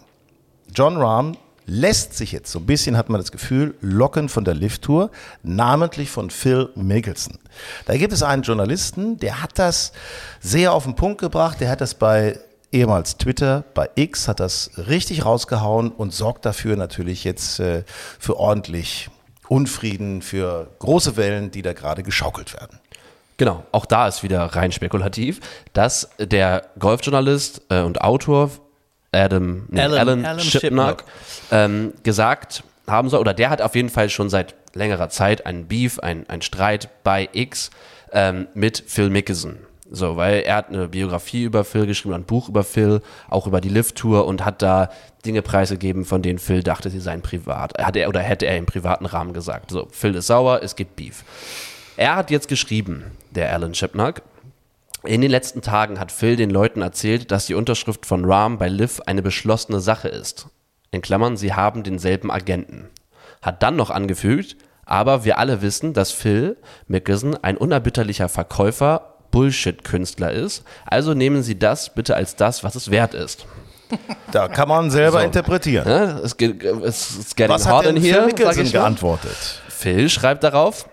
John 0.73 0.97
Rahm 0.97 1.35
lässt 1.69 2.15
sich 2.15 2.31
jetzt 2.31 2.51
so 2.51 2.59
ein 2.59 2.65
bisschen, 2.65 2.97
hat 2.97 3.09
man 3.09 3.21
das 3.21 3.31
Gefühl, 3.31 3.75
locken 3.81 4.27
von 4.29 4.43
der 4.43 4.55
Lift-Tour, 4.55 5.11
namentlich 5.43 6.09
von 6.09 6.29
Phil 6.29 6.69
Mickelson. 6.75 7.37
Da 7.85 7.95
gibt 7.97 8.11
es 8.11 8.23
einen 8.23 8.43
Journalisten, 8.43 9.17
der 9.17 9.41
hat 9.41 9.57
das 9.59 9.93
sehr 10.39 10.73
auf 10.73 10.83
den 10.83 10.95
Punkt 10.95 11.21
gebracht, 11.21 11.61
der 11.61 11.69
hat 11.69 11.81
das 11.81 11.93
bei 11.93 12.39
ehemals 12.71 13.17
Twitter, 13.17 13.63
bei 13.73 13.89
X, 13.95 14.27
hat 14.27 14.39
das 14.39 14.71
richtig 14.77 15.25
rausgehauen 15.25 15.91
und 15.91 16.13
sorgt 16.13 16.45
dafür 16.45 16.75
natürlich 16.75 17.23
jetzt 17.23 17.59
äh, 17.59 17.83
für 18.19 18.37
ordentlich 18.37 19.09
Unfrieden, 19.47 20.21
für 20.21 20.69
große 20.77 21.17
Wellen, 21.17 21.49
die 21.49 21.63
da 21.63 21.73
gerade 21.73 22.03
geschaukelt 22.03 22.53
werden. 22.53 22.79
Genau, 23.37 23.63
auch 23.71 23.85
da 23.85 24.07
ist 24.07 24.21
wieder 24.21 24.43
rein 24.43 24.71
spekulativ, 24.71 25.39
dass 25.73 26.09
der 26.19 26.69
Golfjournalist 26.77 27.61
äh, 27.69 27.81
und 27.81 28.01
Autor 28.01 28.51
Adam, 29.11 29.65
nee, 29.69 29.81
Alan- 29.81 29.99
Alan, 29.99 30.25
Alan 30.25 30.39
Shipnuck, 30.39 30.61
Shipnuck. 30.61 31.03
ähm, 31.51 31.93
gesagt 32.03 32.63
haben 32.87 33.09
soll, 33.09 33.19
oder 33.19 33.33
der 33.33 33.49
hat 33.49 33.61
auf 33.61 33.75
jeden 33.75 33.89
Fall 33.89 34.09
schon 34.09 34.29
seit 34.29 34.55
längerer 34.73 35.09
Zeit 35.09 35.45
einen 35.45 35.67
Beef, 35.67 35.99
einen, 35.99 36.41
Streit 36.41 36.89
bei 37.03 37.29
X 37.33 37.71
ähm, 38.11 38.47
mit 38.53 38.83
Phil 38.87 39.09
Mickelson. 39.09 39.57
So, 39.91 40.17
weil 40.17 40.41
er 40.41 40.57
hat 40.57 40.69
eine 40.69 40.87
Biografie 40.87 41.43
über 41.43 41.63
Phil 41.63 41.87
geschrieben, 41.87 42.13
ein 42.13 42.23
Buch 42.23 42.47
über 42.47 42.63
Phil, 42.63 43.01
auch 43.27 43.47
über 43.47 43.59
die 43.59 43.69
Lift-Tour 43.69 44.25
und 44.27 44.45
hat 44.45 44.61
da 44.61 44.89
Dinge 45.25 45.41
preisgegeben, 45.41 46.05
von 46.05 46.21
denen 46.21 46.37
Phil 46.37 46.61
dachte, 46.61 46.91
sie 46.91 46.99
seien 46.99 47.23
privat. 47.23 47.75
Hat 47.79 47.95
er 47.95 48.07
oder 48.07 48.19
hätte 48.19 48.45
er 48.45 48.57
im 48.57 48.67
privaten 48.67 49.07
Rahmen 49.07 49.33
gesagt. 49.33 49.71
So, 49.71 49.87
Phil 49.91 50.13
ist 50.13 50.27
sauer, 50.27 50.59
es 50.61 50.75
gibt 50.75 50.95
Beef. 50.95 51.23
Er 51.97 52.15
hat 52.15 52.29
jetzt 52.29 52.47
geschrieben, 52.47 53.05
der 53.31 53.51
Alan 53.51 53.73
Shipnuck, 53.73 54.21
in 55.03 55.21
den 55.21 55.31
letzten 55.31 55.61
Tagen 55.61 55.99
hat 55.99 56.11
Phil 56.11 56.35
den 56.35 56.49
Leuten 56.49 56.81
erzählt, 56.81 57.31
dass 57.31 57.45
die 57.45 57.53
Unterschrift 57.55 58.05
von 58.05 58.25
Rahm 58.25 58.57
bei 58.57 58.67
Liv 58.67 59.01
eine 59.05 59.21
beschlossene 59.21 59.79
Sache 59.79 60.09
ist. 60.09 60.47
In 60.91 61.01
Klammern, 61.01 61.37
sie 61.37 61.53
haben 61.53 61.83
denselben 61.83 62.31
Agenten. 62.31 62.89
Hat 63.41 63.63
dann 63.63 63.75
noch 63.75 63.89
angefügt, 63.89 64.57
aber 64.85 65.23
wir 65.23 65.37
alle 65.37 65.61
wissen, 65.61 65.93
dass 65.93 66.11
Phil 66.11 66.57
Mickelson 66.87 67.35
ein 67.41 67.57
unerbitterlicher 67.57 68.27
Verkäufer, 68.27 69.15
Bullshit-Künstler 69.31 70.31
ist. 70.31 70.63
Also 70.85 71.13
nehmen 71.13 71.43
Sie 71.43 71.57
das 71.57 71.93
bitte 71.93 72.15
als 72.15 72.35
das, 72.35 72.63
was 72.63 72.75
es 72.75 72.89
wert 72.91 73.13
ist. 73.13 73.45
Da 74.31 74.47
kann 74.47 74.69
man 74.69 74.91
selber 74.91 75.19
So. 75.21 75.25
interpretieren. 75.25 75.87
Ja, 75.87 76.19
es 76.19 76.37
geht, 76.37 76.63
es 76.63 77.09
ist 77.17 77.35
getting 77.35 77.55
Was 77.55 77.65
hat 77.65 77.85
denn 77.85 77.95
in 77.95 78.03
Phil 78.03 78.11
here, 78.11 78.21
sag 78.21 78.37
Mickelson 78.37 78.71
geantwortet? 78.71 79.61
Phil 79.67 80.09
schreibt 80.09 80.43
darauf, 80.43 80.87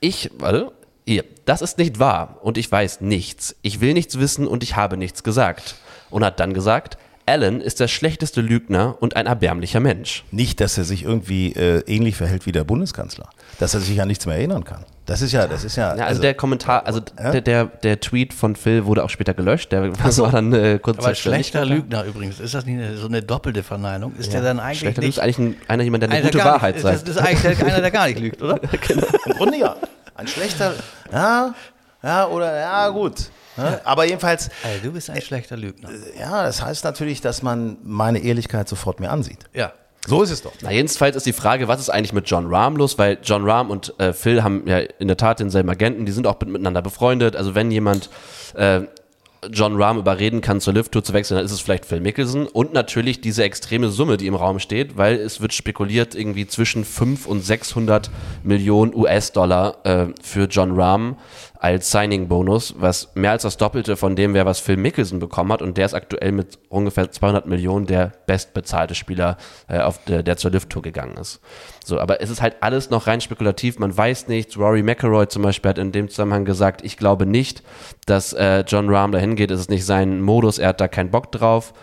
ich, 0.00 0.30
warte, 0.38 0.72
hier, 1.06 1.24
das 1.44 1.62
ist 1.62 1.78
nicht 1.78 1.98
wahr 1.98 2.38
und 2.42 2.58
ich 2.58 2.70
weiß 2.70 3.00
nichts. 3.00 3.56
Ich 3.62 3.80
will 3.80 3.92
nichts 3.94 4.18
wissen 4.18 4.46
und 4.46 4.62
ich 4.62 4.76
habe 4.76 4.96
nichts 4.96 5.22
gesagt. 5.22 5.74
Und 6.10 6.24
hat 6.24 6.38
dann 6.40 6.52
gesagt, 6.54 6.98
Alan 7.24 7.60
ist 7.60 7.80
der 7.80 7.88
schlechteste 7.88 8.40
Lügner 8.40 8.96
und 9.00 9.16
ein 9.16 9.26
erbärmlicher 9.26 9.80
Mensch. 9.80 10.24
Nicht, 10.32 10.60
dass 10.60 10.76
er 10.76 10.84
sich 10.84 11.04
irgendwie 11.04 11.52
äh, 11.52 11.80
ähnlich 11.86 12.16
verhält 12.16 12.46
wie 12.46 12.52
der 12.52 12.64
Bundeskanzler. 12.64 13.28
Dass 13.58 13.74
er 13.74 13.80
sich 13.80 14.00
an 14.02 14.08
nichts 14.08 14.26
mehr 14.26 14.36
erinnern 14.36 14.64
kann. 14.64 14.84
Das 15.06 15.22
ist 15.22 15.32
ja, 15.32 15.46
das 15.46 15.64
ist 15.64 15.76
ja. 15.76 15.96
Ja, 15.96 16.06
also, 16.06 16.20
der 16.20 16.34
Kommentar, 16.34 16.86
also 16.86 17.00
Ja? 17.18 17.30
der, 17.32 17.40
der, 17.40 17.64
der 17.66 18.00
Tweet 18.00 18.32
von 18.34 18.54
Phil 18.56 18.84
wurde 18.86 19.02
auch 19.04 19.10
später 19.10 19.34
gelöscht. 19.34 19.72
Der 19.72 19.96
war 19.98 20.30
dann 20.32 20.52
äh, 20.52 20.78
kurz 20.82 20.98
Aber 20.98 21.14
schlechter. 21.14 21.64
Lügner 21.64 22.04
übrigens, 22.04 22.38
ist 22.40 22.54
das 22.54 22.66
nicht 22.66 22.76
eine, 22.78 22.96
so 22.96 23.06
eine 23.06 23.22
doppelte 23.22 23.62
Verneinung? 23.62 24.14
Ist 24.18 24.32
der 24.32 24.42
dann 24.42 24.60
eigentlich 24.60 24.80
Schlechter 24.80 25.00
Lügner 25.02 25.06
nicht 25.08 25.16
ist 25.18 25.22
eigentlich 25.22 25.38
ein, 25.38 25.56
einer 25.68 25.82
jemand, 25.84 26.02
der 26.02 26.10
eine 26.10 26.18
einer, 26.18 26.26
gute 26.26 26.38
der 26.38 26.44
Wahrheit 26.46 26.74
nicht, 26.76 26.82
sagt. 26.82 27.08
Das 27.08 27.16
ist 27.16 27.22
eigentlich 27.22 27.56
der- 27.58 27.66
einer, 27.66 27.80
der 27.80 27.90
gar 27.90 28.06
nicht 28.08 28.18
lügt, 28.20 28.42
oder? 28.42 28.60
Im 29.26 29.32
Grunde 29.32 29.58
ja. 29.58 29.76
Ein 30.22 30.28
schlechter. 30.28 30.74
Ja, 31.12 31.54
ja, 32.02 32.26
oder 32.28 32.58
ja, 32.58 32.88
gut. 32.90 33.14
Ja, 33.56 33.80
aber 33.84 34.04
jedenfalls, 34.04 34.48
Also, 34.64 34.78
du 34.84 34.92
bist 34.92 35.10
ein 35.10 35.20
schlechter 35.20 35.56
Lügner. 35.56 35.90
ja, 36.18 36.44
das 36.44 36.62
heißt 36.62 36.84
natürlich, 36.84 37.20
dass 37.20 37.42
man 37.42 37.76
meine 37.82 38.20
Ehrlichkeit 38.20 38.68
sofort 38.68 38.98
mir 39.00 39.10
ansieht. 39.10 39.40
Ja. 39.52 39.72
So 40.06 40.22
ist 40.22 40.30
es 40.30 40.42
doch. 40.42 40.52
Na, 40.62 40.70
jedenfalls 40.72 41.14
ist 41.16 41.26
die 41.26 41.32
Frage, 41.32 41.68
was 41.68 41.78
ist 41.80 41.88
eigentlich 41.90 42.12
mit 42.12 42.28
John 42.28 42.52
Rahm 42.52 42.76
los? 42.76 42.98
Weil 42.98 43.18
John 43.22 43.48
Rahm 43.48 43.70
und 43.70 43.98
äh, 44.00 44.12
Phil 44.12 44.42
haben 44.42 44.66
ja 44.66 44.78
in 44.78 45.06
der 45.06 45.16
Tat 45.16 45.38
denselben 45.38 45.68
Agenten, 45.70 46.06
die 46.06 46.12
sind 46.12 46.26
auch 46.26 46.40
mit- 46.40 46.48
miteinander 46.48 46.82
befreundet. 46.82 47.36
Also 47.36 47.54
wenn 47.54 47.70
jemand 47.70 48.10
äh, 48.54 48.80
John 49.50 49.80
Rahm 49.80 49.98
überreden 49.98 50.40
kann, 50.40 50.60
zur 50.60 50.74
Lift-Tour 50.74 51.02
zu 51.02 51.12
wechseln, 51.12 51.36
dann 51.36 51.44
ist 51.44 51.52
es 51.52 51.60
vielleicht 51.60 51.84
Phil 51.84 52.00
Mickelson. 52.00 52.46
Und 52.46 52.72
natürlich 52.72 53.20
diese 53.20 53.42
extreme 53.42 53.88
Summe, 53.88 54.16
die 54.16 54.28
im 54.28 54.34
Raum 54.34 54.60
steht, 54.60 54.96
weil 54.96 55.16
es 55.16 55.40
wird 55.40 55.52
spekuliert, 55.52 56.14
irgendwie 56.14 56.46
zwischen 56.46 56.84
5 56.84 57.26
und 57.26 57.40
600 57.40 58.10
Millionen 58.44 58.94
US-Dollar 58.94 59.78
äh, 59.84 60.06
für 60.22 60.44
John 60.44 60.78
Rahm 60.78 61.16
als 61.62 61.92
Signing-Bonus, 61.92 62.74
was 62.78 63.14
mehr 63.14 63.30
als 63.30 63.44
das 63.44 63.56
Doppelte 63.56 63.96
von 63.96 64.16
dem 64.16 64.34
wäre, 64.34 64.46
was 64.46 64.58
Phil 64.58 64.76
Mickelson 64.76 65.20
bekommen 65.20 65.52
hat. 65.52 65.62
Und 65.62 65.78
der 65.78 65.86
ist 65.86 65.94
aktuell 65.94 66.32
mit 66.32 66.58
ungefähr 66.68 67.12
200 67.12 67.46
Millionen 67.46 67.86
der 67.86 68.10
bestbezahlte 68.26 68.96
Spieler, 68.96 69.36
äh, 69.68 69.78
auf 69.78 70.04
der, 70.04 70.24
der 70.24 70.36
zur 70.36 70.50
Lift-Tour 70.50 70.82
gegangen 70.82 71.16
ist. 71.16 71.40
So, 71.84 72.00
aber 72.00 72.20
es 72.20 72.30
ist 72.30 72.42
halt 72.42 72.56
alles 72.62 72.90
noch 72.90 73.06
rein 73.06 73.20
spekulativ. 73.20 73.78
Man 73.78 73.96
weiß 73.96 74.26
nichts. 74.26 74.58
Rory 74.58 74.82
McIlroy 74.82 75.28
zum 75.28 75.42
Beispiel 75.42 75.68
hat 75.68 75.78
in 75.78 75.92
dem 75.92 76.08
Zusammenhang 76.08 76.44
gesagt, 76.44 76.84
ich 76.84 76.96
glaube 76.96 77.26
nicht, 77.26 77.62
dass 78.06 78.32
äh, 78.32 78.64
John 78.66 78.92
Rahm 78.92 79.12
dahin 79.12 79.36
geht. 79.36 79.52
Es 79.52 79.60
ist 79.60 79.70
nicht 79.70 79.86
sein 79.86 80.20
Modus. 80.20 80.58
Er 80.58 80.70
hat 80.70 80.80
da 80.80 80.88
keinen 80.88 81.12
Bock 81.12 81.30
drauf. 81.30 81.74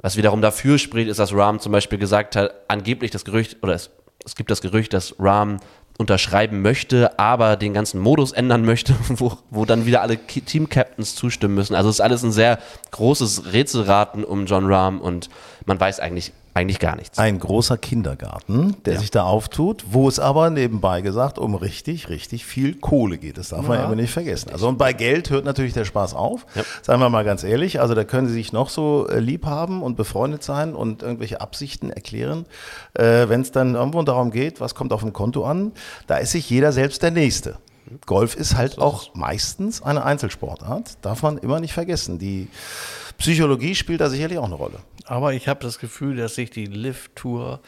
Was 0.00 0.16
wiederum 0.16 0.42
dafür 0.42 0.76
spricht, 0.78 1.08
ist, 1.08 1.20
dass 1.20 1.32
Rahm 1.32 1.60
zum 1.60 1.70
Beispiel 1.70 2.00
gesagt 2.00 2.34
hat, 2.34 2.52
angeblich 2.66 3.12
das 3.12 3.24
Gerücht, 3.24 3.58
oder 3.62 3.74
es, 3.74 3.90
es 4.24 4.34
gibt 4.34 4.50
das 4.50 4.60
Gerücht, 4.60 4.92
dass 4.92 5.14
Rahm 5.20 5.58
unterschreiben 6.00 6.62
möchte, 6.62 7.18
aber 7.18 7.56
den 7.58 7.74
ganzen 7.74 8.00
Modus 8.00 8.32
ändern 8.32 8.64
möchte, 8.64 8.94
wo, 9.08 9.34
wo 9.50 9.66
dann 9.66 9.84
wieder 9.84 10.00
alle 10.00 10.16
Team-Captains 10.16 11.14
zustimmen 11.14 11.54
müssen. 11.54 11.74
Also 11.74 11.90
ist 11.90 12.00
alles 12.00 12.22
ein 12.22 12.32
sehr 12.32 12.58
großes 12.90 13.52
Rätselraten 13.52 14.24
um 14.24 14.46
John 14.46 14.64
Rahm 14.64 14.98
und 15.02 15.28
man 15.66 15.78
weiß 15.78 16.00
eigentlich, 16.00 16.32
eigentlich 16.52 16.80
gar 16.80 16.96
nichts. 16.96 17.18
Ein 17.18 17.38
großer 17.38 17.78
Kindergarten, 17.78 18.76
der 18.84 18.98
sich 18.98 19.10
da 19.10 19.22
auftut, 19.22 19.84
wo 19.90 20.08
es 20.08 20.18
aber 20.18 20.50
nebenbei 20.50 21.00
gesagt 21.00 21.38
um 21.38 21.54
richtig, 21.54 22.08
richtig 22.08 22.44
viel 22.44 22.74
Kohle 22.74 23.18
geht. 23.18 23.38
Das 23.38 23.50
darf 23.50 23.66
man 23.66 23.78
ja 23.78 23.84
immer 23.84 23.94
nicht 23.94 24.12
vergessen. 24.12 24.50
Also 24.50 24.68
und 24.68 24.76
bei 24.76 24.92
Geld 24.92 25.30
hört 25.30 25.44
natürlich 25.44 25.74
der 25.74 25.84
Spaß 25.84 26.14
auf. 26.14 26.46
Sagen 26.82 27.00
wir 27.00 27.08
mal 27.08 27.24
ganz 27.24 27.44
ehrlich, 27.44 27.80
also 27.80 27.94
da 27.94 28.04
können 28.04 28.26
sie 28.26 28.34
sich 28.34 28.52
noch 28.52 28.68
so 28.68 29.06
äh, 29.08 29.20
lieb 29.20 29.46
haben 29.46 29.82
und 29.82 29.96
befreundet 29.96 30.42
sein 30.42 30.74
und 30.74 31.02
irgendwelche 31.02 31.40
Absichten 31.40 31.90
erklären. 31.90 32.46
Äh, 32.94 33.28
Wenn 33.28 33.42
es 33.42 33.52
dann 33.52 33.74
irgendwo 33.76 34.02
darum 34.02 34.30
geht, 34.30 34.60
was 34.60 34.74
kommt 34.74 34.92
auf 34.92 35.02
dem 35.02 35.12
Konto 35.12 35.44
an, 35.44 35.72
da 36.08 36.16
ist 36.16 36.32
sich 36.32 36.50
jeder 36.50 36.72
selbst 36.72 37.02
der 37.02 37.12
Nächste. 37.12 37.56
Golf 38.06 38.36
ist 38.36 38.56
halt 38.56 38.78
auch 38.78 39.14
meistens 39.14 39.82
eine 39.82 40.04
Einzelsportart, 40.04 40.98
darf 41.02 41.22
man 41.22 41.38
immer 41.38 41.60
nicht 41.60 41.72
vergessen. 41.72 42.18
Die 42.18 42.48
Psychologie 43.18 43.74
spielt 43.74 44.00
da 44.00 44.08
sicherlich 44.08 44.38
auch 44.38 44.44
eine 44.44 44.54
Rolle. 44.54 44.80
Aber 45.04 45.34
ich 45.34 45.48
habe 45.48 45.60
das 45.62 45.78
Gefühl, 45.78 46.16
dass 46.16 46.36
sich 46.36 46.50
die 46.50 46.66
Lift-Tour 46.66 47.60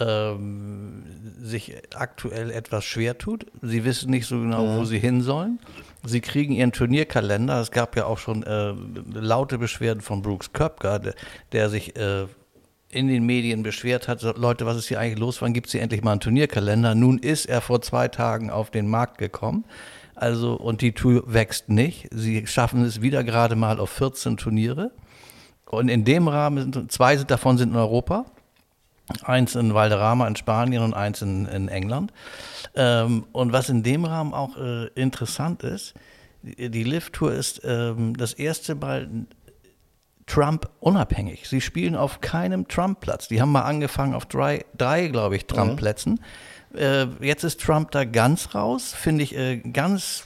ähm, 0.00 1.04
sich 1.40 1.74
aktuell 1.94 2.50
etwas 2.50 2.84
schwer 2.84 3.18
tut. 3.18 3.46
Sie 3.62 3.84
wissen 3.84 4.10
nicht 4.10 4.26
so 4.26 4.40
genau, 4.40 4.78
wo 4.78 4.84
sie 4.84 4.98
hin 4.98 5.22
sollen. 5.22 5.60
Sie 6.04 6.20
kriegen 6.20 6.52
ihren 6.52 6.72
Turnierkalender. 6.72 7.60
Es 7.60 7.70
gab 7.70 7.96
ja 7.96 8.06
auch 8.06 8.18
schon 8.18 8.42
äh, 8.42 8.74
laute 9.12 9.58
Beschwerden 9.58 10.00
von 10.00 10.22
Brooks 10.22 10.52
Köpker, 10.52 10.98
der, 10.98 11.14
der 11.52 11.70
sich 11.70 11.96
äh, 11.96 12.26
in 12.92 13.08
den 13.08 13.24
Medien 13.24 13.62
beschwert 13.62 14.06
hat, 14.06 14.22
Leute, 14.36 14.66
was 14.66 14.76
ist 14.76 14.88
hier 14.88 15.00
eigentlich 15.00 15.18
los? 15.18 15.42
Wann 15.42 15.54
gibt 15.54 15.66
es 15.66 15.72
hier 15.72 15.82
endlich 15.82 16.04
mal 16.04 16.12
einen 16.12 16.20
Turnierkalender? 16.20 16.94
Nun 16.94 17.18
ist 17.18 17.46
er 17.46 17.60
vor 17.60 17.80
zwei 17.82 18.08
Tagen 18.08 18.50
auf 18.50 18.70
den 18.70 18.86
Markt 18.86 19.18
gekommen. 19.18 19.64
Also, 20.14 20.54
und 20.54 20.82
die 20.82 20.92
Tour 20.92 21.24
wächst 21.26 21.70
nicht. 21.70 22.08
Sie 22.12 22.46
schaffen 22.46 22.84
es 22.84 23.00
wieder 23.00 23.24
gerade 23.24 23.56
mal 23.56 23.80
auf 23.80 23.90
14 23.90 24.36
Turniere. 24.36 24.92
Und 25.66 25.88
in 25.88 26.04
dem 26.04 26.28
Rahmen, 26.28 26.72
sind, 26.72 26.92
zwei 26.92 27.16
davon 27.16 27.56
sind 27.56 27.70
in 27.70 27.76
Europa. 27.76 28.26
Eins 29.24 29.56
in 29.56 29.74
Valderrama 29.74 30.28
in 30.28 30.36
Spanien 30.36 30.82
und 30.82 30.94
eins 30.94 31.22
in, 31.22 31.46
in 31.46 31.68
England. 31.68 32.12
Ähm, 32.74 33.24
und 33.32 33.52
was 33.52 33.70
in 33.70 33.82
dem 33.82 34.04
Rahmen 34.04 34.34
auch 34.34 34.56
äh, 34.58 34.88
interessant 34.88 35.62
ist, 35.62 35.94
die, 36.42 36.70
die 36.70 36.84
Lift-Tour 36.84 37.32
ist 37.32 37.62
ähm, 37.64 38.16
das 38.16 38.34
erste 38.34 38.74
Mal 38.74 39.08
Trump 40.32 40.70
unabhängig. 40.80 41.46
Sie 41.46 41.60
spielen 41.60 41.94
auf 41.94 42.22
keinem 42.22 42.66
Trump-Platz. 42.66 43.28
Die 43.28 43.42
haben 43.42 43.52
mal 43.52 43.62
angefangen 43.62 44.14
auf 44.14 44.24
drei, 44.24 44.64
drei 44.78 45.08
glaube 45.08 45.36
ich, 45.36 45.44
Trump-Plätzen. 45.44 46.20
Äh, 46.74 47.06
jetzt 47.20 47.44
ist 47.44 47.60
Trump 47.60 47.90
da 47.90 48.04
ganz 48.04 48.54
raus, 48.54 48.94
finde 48.98 49.24
ich 49.24 49.36
äh, 49.36 49.58
ganz 49.58 50.24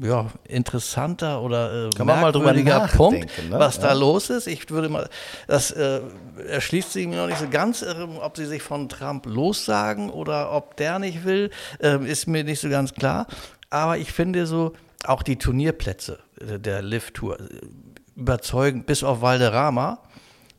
ja, 0.00 0.26
interessanter 0.48 1.42
oder 1.42 1.86
äh, 1.86 1.90
Kann 1.90 2.08
man 2.08 2.20
mal 2.20 2.32
drüber 2.32 2.52
Punkt, 2.88 3.30
ne? 3.48 3.58
was 3.58 3.78
da 3.78 3.88
Ja. 3.88 3.92
los 3.94 4.30
ist. 4.30 4.48
Ich 4.48 4.68
würde 4.70 4.88
mal, 4.88 5.08
das 5.46 5.70
äh, 5.70 6.00
erschließt 6.48 6.92
sich 6.92 7.06
mir 7.06 7.16
noch 7.16 7.28
nicht 7.28 7.38
so 7.38 7.48
ganz, 7.48 7.82
äh, 7.82 7.94
ob 8.20 8.36
sie 8.36 8.46
sich 8.46 8.62
von 8.62 8.88
Trump 8.88 9.26
lossagen 9.26 10.10
oder 10.10 10.50
ob 10.52 10.76
der 10.76 10.98
nicht 10.98 11.24
will, 11.24 11.50
äh, 11.80 12.04
ist 12.04 12.26
mir 12.26 12.42
nicht 12.42 12.60
so 12.60 12.68
ganz 12.68 12.94
klar. 12.94 13.28
Aber 13.68 13.96
ich 13.96 14.10
finde 14.10 14.46
so, 14.46 14.72
auch 15.04 15.22
die 15.22 15.36
Turnierplätze 15.36 16.18
äh, 16.40 16.58
der 16.58 16.82
Lift-Tour 16.82 17.38
äh, 17.38 17.44
überzeugen, 18.20 18.84
bis 18.84 19.02
auf 19.02 19.22
Valderrama, 19.22 19.98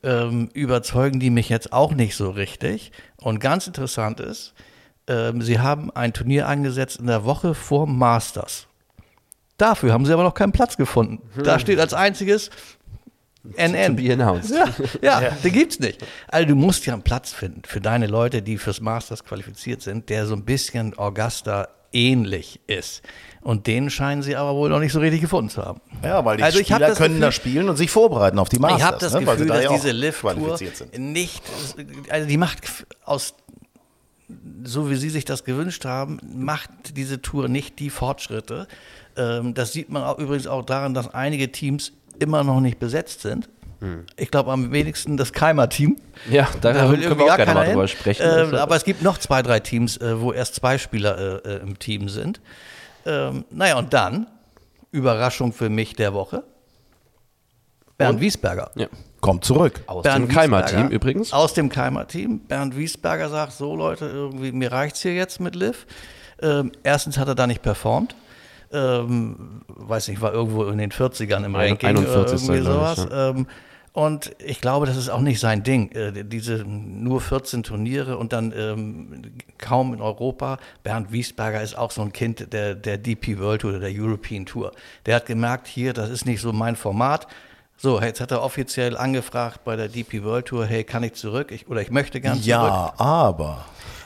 ähm, 0.03 0.49
überzeugen 0.53 1.19
die 1.19 1.29
mich 1.29 1.49
jetzt 1.49 1.71
auch 1.71 1.93
nicht 1.93 2.15
so 2.15 2.31
richtig. 2.31 2.91
Und 3.17 3.39
ganz 3.39 3.67
interessant 3.67 4.19
ist, 4.19 4.53
ähm, 5.07 5.41
sie 5.41 5.59
haben 5.59 5.91
ein 5.91 6.13
Turnier 6.13 6.47
angesetzt 6.47 6.99
in 6.99 7.07
der 7.07 7.23
Woche 7.23 7.53
vor 7.53 7.87
Masters. 7.87 8.67
Dafür 9.57 9.93
haben 9.93 10.05
sie 10.05 10.13
aber 10.13 10.23
noch 10.23 10.33
keinen 10.33 10.51
Platz 10.51 10.75
gefunden. 10.75 11.21
Da 11.43 11.59
steht 11.59 11.79
als 11.79 11.93
einziges 11.93 12.49
NN. 13.57 13.95
To 13.95 14.03
be 14.03 14.13
announced. 14.13 14.55
Ja, 15.01 15.21
ja, 15.21 15.29
den 15.31 15.51
gibt's 15.51 15.79
nicht. 15.79 16.05
Also 16.27 16.47
du 16.49 16.55
musst 16.55 16.85
ja 16.85 16.93
einen 16.93 17.03
Platz 17.03 17.31
finden 17.31 17.61
für 17.65 17.81
deine 17.81 18.07
Leute, 18.07 18.41
die 18.41 18.57
fürs 18.57 18.81
Masters 18.81 19.23
qualifiziert 19.23 19.81
sind, 19.81 20.09
der 20.09 20.25
so 20.25 20.35
ein 20.35 20.45
bisschen 20.45 20.97
Augusta 20.97 21.67
ähnlich 21.93 22.59
ist. 22.67 23.01
Und 23.41 23.65
den 23.67 23.89
scheinen 23.89 24.21
sie 24.21 24.35
aber 24.35 24.55
wohl 24.55 24.69
noch 24.69 24.79
nicht 24.79 24.91
so 24.93 24.99
richtig 24.99 25.21
gefunden 25.21 25.49
zu 25.49 25.63
haben. 25.65 25.81
Ja, 26.03 26.23
weil 26.23 26.37
die 26.37 26.43
Also 26.43 26.59
Spieler 26.59 26.79
das 26.79 26.97
können 26.97 27.15
Gefühl- 27.15 27.21
da 27.21 27.31
spielen 27.31 27.69
und 27.69 27.75
sich 27.75 27.89
vorbereiten 27.89 28.37
auf 28.37 28.49
die 28.49 28.59
Masters. 28.59 28.79
ich 28.79 28.85
habe 28.85 28.97
das 28.99 29.13
ne? 29.13 29.19
Gefühl, 29.25 29.47
da 29.47 29.53
dass 29.55 29.63
ja 29.63 29.71
diese 29.73 29.91
Lift-Tour 29.91 30.59
nicht, 30.97 31.43
also 32.09 32.27
die 32.27 32.37
macht 32.37 32.59
aus, 33.03 33.33
so 34.63 34.89
wie 34.89 34.95
sie 34.95 35.09
sich 35.09 35.25
das 35.25 35.43
gewünscht 35.43 35.85
haben, 35.85 36.19
macht 36.35 36.69
diese 36.95 37.21
Tour 37.21 37.47
nicht 37.47 37.79
die 37.79 37.89
Fortschritte. 37.89 38.67
Ähm, 39.17 39.53
das 39.55 39.73
sieht 39.73 39.89
man 39.89 40.03
auch, 40.03 40.19
übrigens 40.19 40.45
auch 40.47 40.63
daran, 40.63 40.93
dass 40.93 41.13
einige 41.13 41.51
Teams 41.51 41.93
immer 42.19 42.43
noch 42.43 42.61
nicht 42.61 42.79
besetzt 42.79 43.21
sind. 43.21 43.49
Ich 44.15 44.29
glaube 44.29 44.51
am 44.51 44.71
wenigsten 44.71 45.17
das 45.17 45.33
Keimer-Team. 45.33 45.97
Ja, 46.29 46.47
da, 46.61 46.71
Da 46.73 46.89
will 46.89 46.99
können 46.99 47.03
irgendwie 47.03 47.25
wir 47.25 47.33
auch 47.33 47.37
gar 47.37 47.45
gerne 47.45 47.53
mal 47.59 47.67
drüber 47.67 47.87
sprechen. 47.87 48.23
Ähm, 48.23 48.55
aber 48.55 48.75
es 48.75 48.83
gibt 48.83 49.01
noch 49.01 49.17
zwei, 49.17 49.41
drei 49.41 49.59
Teams, 49.59 49.97
äh, 49.97 50.21
wo 50.21 50.31
erst 50.33 50.55
zwei 50.55 50.77
Spieler 50.77 51.43
äh, 51.45 51.55
äh, 51.55 51.61
im 51.61 51.79
Team 51.79 52.07
sind. 52.07 52.41
Ähm, 53.05 53.45
naja, 53.49 53.77
und 53.79 53.93
dann, 53.93 54.27
Überraschung 54.91 55.51
für 55.51 55.69
mich 55.69 55.95
der 55.95 56.13
Woche, 56.13 56.43
Bernd 57.97 58.19
Wiesberger. 58.19 58.71
ja. 58.75 58.87
Kommt 59.19 59.45
zurück. 59.45 59.81
Aus 59.85 60.01
Bernd 60.01 60.29
dem 60.29 60.33
Keimer-Team 60.33 60.87
übrigens. 60.87 61.31
Aus 61.31 61.53
dem 61.53 61.69
Keimer-Team. 61.69 62.39
Bernd 62.47 62.75
Wiesberger 62.75 63.29
sagt, 63.29 63.51
so 63.53 63.75
Leute, 63.75 64.05
irgendwie, 64.07 64.51
mir 64.51 64.71
reicht's 64.71 65.01
hier 65.03 65.13
jetzt 65.13 65.39
mit 65.39 65.55
Liv. 65.55 65.85
Ähm, 66.41 66.71
erstens 66.81 67.19
hat 67.19 67.27
er 67.27 67.35
da 67.35 67.45
nicht 67.45 67.61
performt. 67.61 68.15
Ähm, 68.73 69.61
weiß 69.67 70.07
nicht, 70.07 70.21
war 70.21 70.33
irgendwo 70.33 70.63
in 70.65 70.79
den 70.79 70.91
40ern 70.91 71.45
im 71.45 71.55
Ranking 71.55 71.89
41. 71.89 72.49
oder 72.49 72.55
irgendwie 72.55 72.61
sowas. 72.65 73.07
Ähm, 73.11 73.47
und 73.93 74.31
ich 74.39 74.61
glaube, 74.61 74.85
das 74.85 74.95
ist 74.95 75.09
auch 75.09 75.19
nicht 75.19 75.39
sein 75.41 75.63
Ding. 75.63 75.91
Äh, 75.91 76.23
diese 76.23 76.63
nur 76.65 77.19
14 77.19 77.63
Turniere 77.63 78.17
und 78.17 78.31
dann 78.31 78.53
ähm, 78.55 79.33
kaum 79.57 79.93
in 79.93 80.01
Europa. 80.01 80.59
Bernd 80.83 81.11
Wiesberger 81.11 81.61
ist 81.61 81.77
auch 81.77 81.91
so 81.91 82.01
ein 82.01 82.13
Kind 82.13 82.53
der, 82.53 82.73
der 82.75 82.97
DP 82.97 83.37
World 83.39 83.61
Tour 83.61 83.71
oder 83.71 83.79
der 83.81 83.91
European 83.93 84.45
Tour. 84.45 84.71
Der 85.05 85.15
hat 85.17 85.25
gemerkt, 85.25 85.67
hier, 85.67 85.91
das 85.91 86.09
ist 86.09 86.25
nicht 86.25 86.39
so 86.39 86.53
mein 86.53 86.77
Format. 86.77 87.27
So, 87.75 87.99
jetzt 87.99 88.21
hat 88.21 88.31
er 88.31 88.43
offiziell 88.43 88.95
angefragt 88.95 89.65
bei 89.65 89.75
der 89.75 89.89
DP 89.89 90.23
World 90.23 90.45
Tour, 90.45 90.65
hey, 90.65 90.85
kann 90.85 91.03
ich 91.03 91.13
zurück? 91.13 91.51
Ich, 91.51 91.67
oder 91.67 91.81
ich 91.81 91.91
möchte 91.91 92.21
gern 92.21 92.35
zurück. 92.35 92.47
Ja, 92.47 92.93
aber. 92.97 93.65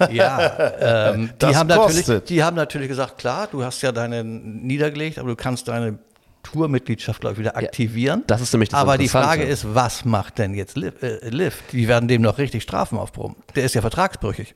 Ja, 0.09 1.11
ähm, 1.11 1.29
die, 1.29 1.37
Das 1.37 1.55
haben 1.55 2.21
die 2.27 2.43
haben 2.43 2.55
natürlich 2.55 2.87
gesagt, 2.87 3.17
klar, 3.19 3.47
du 3.51 3.63
hast 3.63 3.81
ja 3.81 3.91
deine 3.91 4.23
niedergelegt, 4.23 5.19
aber 5.19 5.29
du 5.29 5.35
kannst 5.35 5.67
deine 5.67 5.99
Tourmitgliedschaft, 6.45 7.21
glaube 7.21 7.34
ich, 7.34 7.39
wieder 7.39 7.58
aktivieren. 7.58 8.23
das 8.27 8.41
ist 8.41 8.53
nämlich 8.53 8.69
das 8.69 8.79
Aber 8.79 8.97
die. 8.97 9.08
Frage 9.08 9.43
ist, 9.43 9.75
was 9.75 10.05
macht 10.05 10.38
denn 10.38 10.53
jetzt 10.53 10.77
Liv? 10.77 10.93
Äh, 11.01 11.29
Liv? 11.29 11.63
Die 11.71 11.88
werden 11.88 12.08
dem 12.08 12.21
noch 12.21 12.38
richtig 12.38 12.63
Strafen 12.63 12.97
aufbrummen. 12.97 13.36
Der 13.55 13.65
ist 13.65 13.75
ja 13.75 13.81
vertragsbrüchig. 13.81 14.55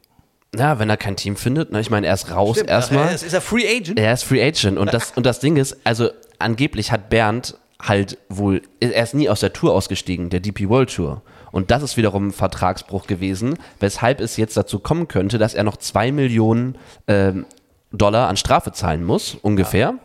Ja, 0.55 0.79
wenn 0.79 0.89
er 0.89 0.97
kein 0.97 1.15
Team 1.15 1.35
findet, 1.35 1.71
ne, 1.71 1.79
ich 1.79 1.89
meine, 1.89 2.07
er 2.07 2.13
ist 2.13 2.31
raus 2.31 2.57
erstmal. 2.57 3.07
Er 3.07 3.15
ist, 3.15 3.23
ist 3.23 3.33
er 3.33 3.41
Free 3.41 3.67
Agent? 3.67 3.99
Er 3.99 4.13
ist 4.13 4.23
Free 4.23 4.43
Agent 4.43 4.77
und 4.77 4.93
das, 4.93 5.11
und 5.11 5.25
das 5.25 5.39
Ding 5.39 5.57
ist, 5.57 5.77
also 5.83 6.09
angeblich 6.39 6.91
hat 6.91 7.09
Bernd 7.09 7.55
halt 7.81 8.17
wohl, 8.29 8.61
er 8.79 9.03
ist 9.03 9.13
nie 9.13 9.29
aus 9.29 9.39
der 9.39 9.53
Tour 9.53 9.73
ausgestiegen, 9.73 10.29
der 10.29 10.39
DP 10.39 10.67
World 10.67 10.93
Tour. 10.93 11.21
Und 11.51 11.71
das 11.71 11.81
ist 11.81 11.97
wiederum 11.97 12.27
ein 12.27 12.31
Vertragsbruch 12.31 13.07
gewesen, 13.07 13.57
weshalb 13.79 14.19
es 14.19 14.37
jetzt 14.37 14.57
dazu 14.57 14.79
kommen 14.79 15.07
könnte, 15.07 15.37
dass 15.37 15.53
er 15.53 15.63
noch 15.63 15.77
zwei 15.77 16.11
Millionen 16.11 16.77
ähm, 17.07 17.45
Dollar 17.91 18.27
an 18.27 18.37
Strafe 18.37 18.71
zahlen 18.71 19.03
muss, 19.03 19.35
ungefähr. 19.35 19.95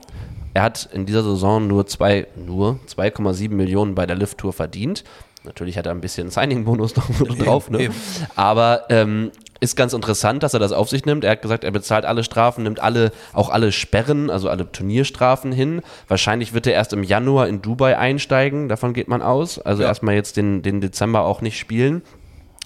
Er 0.55 0.63
hat 0.63 0.89
in 0.93 1.05
dieser 1.05 1.23
Saison 1.23 1.67
nur 1.67 1.87
zwei, 1.87 2.29
nur 2.37 2.79
2,7 2.89 3.51
Millionen 3.51 3.95
bei 3.95 4.07
der 4.07 4.17
Lift 4.17 4.39
Tour 4.39 4.53
verdient. 4.53 5.05
Natürlich 5.43 5.77
hat 5.77 5.87
er 5.87 5.93
ein 5.93 6.01
bisschen 6.01 6.31
Signing-Bonus 6.31 6.97
noch 6.97 7.37
drauf, 7.37 7.71
ne? 7.71 7.91
Aber 8.37 8.85
ähm, 8.89 9.31
ist 9.61 9.77
ganz 9.77 9.93
interessant, 9.93 10.43
dass 10.43 10.55
er 10.55 10.61
das 10.61 10.73
auf 10.73 10.89
sich 10.89 11.05
nimmt. 11.05 11.25
Er 11.25 11.33
hat 11.33 11.43
gesagt, 11.43 11.65
er 11.65 11.71
bezahlt 11.71 12.05
alle 12.05 12.23
Strafen, 12.23 12.63
nimmt 12.63 12.81
alle, 12.81 13.13
auch 13.33 13.51
alle 13.51 13.73
Sperren, 13.73 14.31
also 14.31 14.49
alle 14.49 14.71
Turnierstrafen 14.71 15.53
hin. 15.53 15.83
Wahrscheinlich 16.07 16.55
wird 16.55 16.67
er 16.67 16.75
erst 16.75 16.93
im 16.93 17.03
Januar 17.03 17.49
in 17.49 17.61
Dubai 17.61 17.99
einsteigen, 17.99 18.69
davon 18.69 18.95
geht 18.95 19.09
man 19.09 19.23
aus. 19.23 19.59
Also 19.59 19.83
erstmal 19.83 20.15
jetzt 20.15 20.37
den, 20.37 20.63
den 20.63 20.81
Dezember 20.81 21.23
auch 21.23 21.41
nicht 21.41 21.59
spielen. 21.59 22.03